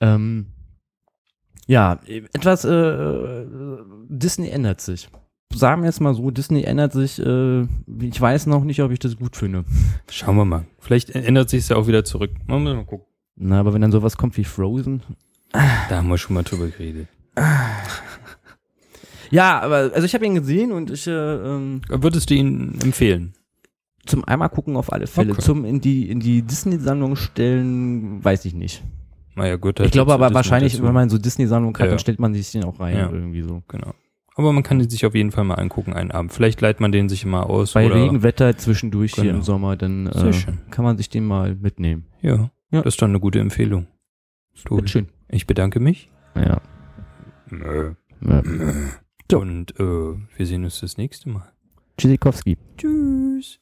Ähm, 0.01 0.47
ja, 1.67 2.01
etwas 2.07 2.65
äh, 2.65 3.45
Disney 4.09 4.49
ändert 4.51 4.81
sich. 4.81 5.09
Sagen 5.55 5.83
wir 5.83 5.87
jetzt 5.87 6.01
mal 6.01 6.15
so, 6.15 6.31
Disney 6.31 6.63
ändert 6.65 6.93
sich. 6.93 7.19
Äh, 7.25 7.63
ich 8.01 8.21
weiß 8.21 8.47
noch 8.47 8.65
nicht, 8.65 8.83
ob 8.83 8.91
ich 8.91 8.99
das 8.99 9.17
gut 9.17 9.37
finde. 9.37 9.65
Schauen 10.11 10.37
wir 10.37 10.45
mal. 10.45 10.65
Vielleicht 10.79 11.11
ändert 11.11 11.51
sich 11.51 11.61
es 11.61 11.69
ja 11.69 11.77
auch 11.77 11.87
wieder 11.87 12.05
zurück. 12.05 12.31
Mal, 12.47 12.59
mal 12.59 12.85
gucken. 12.85 13.07
Na, 13.37 13.61
aber 13.61 13.73
wenn 13.75 13.81
dann 13.83 13.93
sowas 13.93 14.17
kommt 14.17 14.37
wie 14.37 14.45
Frozen, 14.45 15.03
Da 15.53 15.97
haben 15.97 16.09
wir 16.09 16.19
schon 16.19 16.35
mal 16.35 16.43
drüber 16.43 16.67
geredet. 16.69 17.09
Ja, 19.31 19.61
aber 19.61 19.91
also 19.95 20.03
ich 20.05 20.13
habe 20.15 20.27
ihn 20.27 20.35
gesehen 20.35 20.73
und 20.73 20.91
ich 20.91 21.07
äh, 21.07 21.11
ähm, 21.13 21.81
Würdest 21.89 22.29
du 22.29 22.35
ihn 22.35 22.79
empfehlen? 22.83 23.33
zum 24.05 24.25
einmal 24.25 24.49
gucken 24.49 24.77
auf 24.77 24.93
alle 24.93 25.07
Fälle. 25.07 25.33
Okay. 25.33 25.41
Zum 25.43 25.65
in 25.65 25.81
die 25.81 26.11
in 26.11 26.19
die 26.21 26.43
Disney-Sammlung 26.43 27.15
stellen, 27.17 28.23
weiß 28.23 28.45
ich 28.47 28.53
nicht. 28.53 28.83
Naja, 29.37 29.55
gut. 29.57 29.79
ich 29.81 29.93
glaube 29.93 30.13
aber 30.13 30.35
wahrscheinlich, 30.35 30.73
dazu. 30.75 30.85
wenn 30.85 30.93
man 30.93 31.09
so 31.09 31.19
Disney-Sammlung 31.19 31.73
hat, 31.79 31.85
Ja. 31.85 31.91
dann 31.91 31.99
stellt 32.01 32.19
man 32.19 32.35
sich 32.35 32.51
den 32.51 32.65
auch 32.65 32.79
rein 32.81 32.97
Ja. 32.97 33.11
irgendwie 33.11 33.43
so. 33.43 33.63
Genau. 33.69 33.95
Aber 34.35 34.53
man 34.53 34.63
kann 34.65 34.81
ihn 34.81 34.91
sich 34.91 35.07
auf 35.07 35.15
jeden 35.15 35.31
Fall 35.31 35.45
mal 35.45 35.55
angucken, 35.55 35.93
einen 35.93 36.11
Abend. 36.11 36.33
Vielleicht 36.33 36.61
leiht 36.61 36.81
man 36.81 36.91
den 36.91 37.09
sich 37.09 37.25
immer 37.25 37.49
aus. 37.49 37.75
Bei 37.75 37.87
Regenwetter 37.87 38.57
zwischendurch 38.59 39.15
hier 39.15 39.25
Genau. 39.25 39.37
im 39.37 39.43
Sommer, 39.43 39.77
dann 39.77 40.09
äh, 40.09 40.33
kann 40.71 40.85
man 40.85 40.97
sich 40.99 41.09
den 41.09 41.25
mal 41.25 41.55
mitnehmen. 41.55 42.05
Ja, 42.23 42.51
Ja. 42.73 42.83
das 42.83 42.95
ist 42.95 43.03
dann 43.03 43.11
eine 43.11 43.21
gute 43.21 43.39
Empfehlung. 43.39 43.87
Wird 44.69 44.91
schön. 44.91 45.09
ich 45.29 45.47
bedanke 45.47 45.79
mich. 45.81 46.11
Ja. 46.35 46.61
Nö. 47.49 47.95
So. 49.31 49.39
Und 49.39 49.79
äh, 49.79 50.15
wir 50.37 50.47
sehen 50.47 50.65
uns 50.65 50.81
das 50.81 50.97
nächste 50.99 51.31
Mal. 51.31 51.53
Tschüssikowski. 51.97 52.59
Tschüss. 52.77 53.62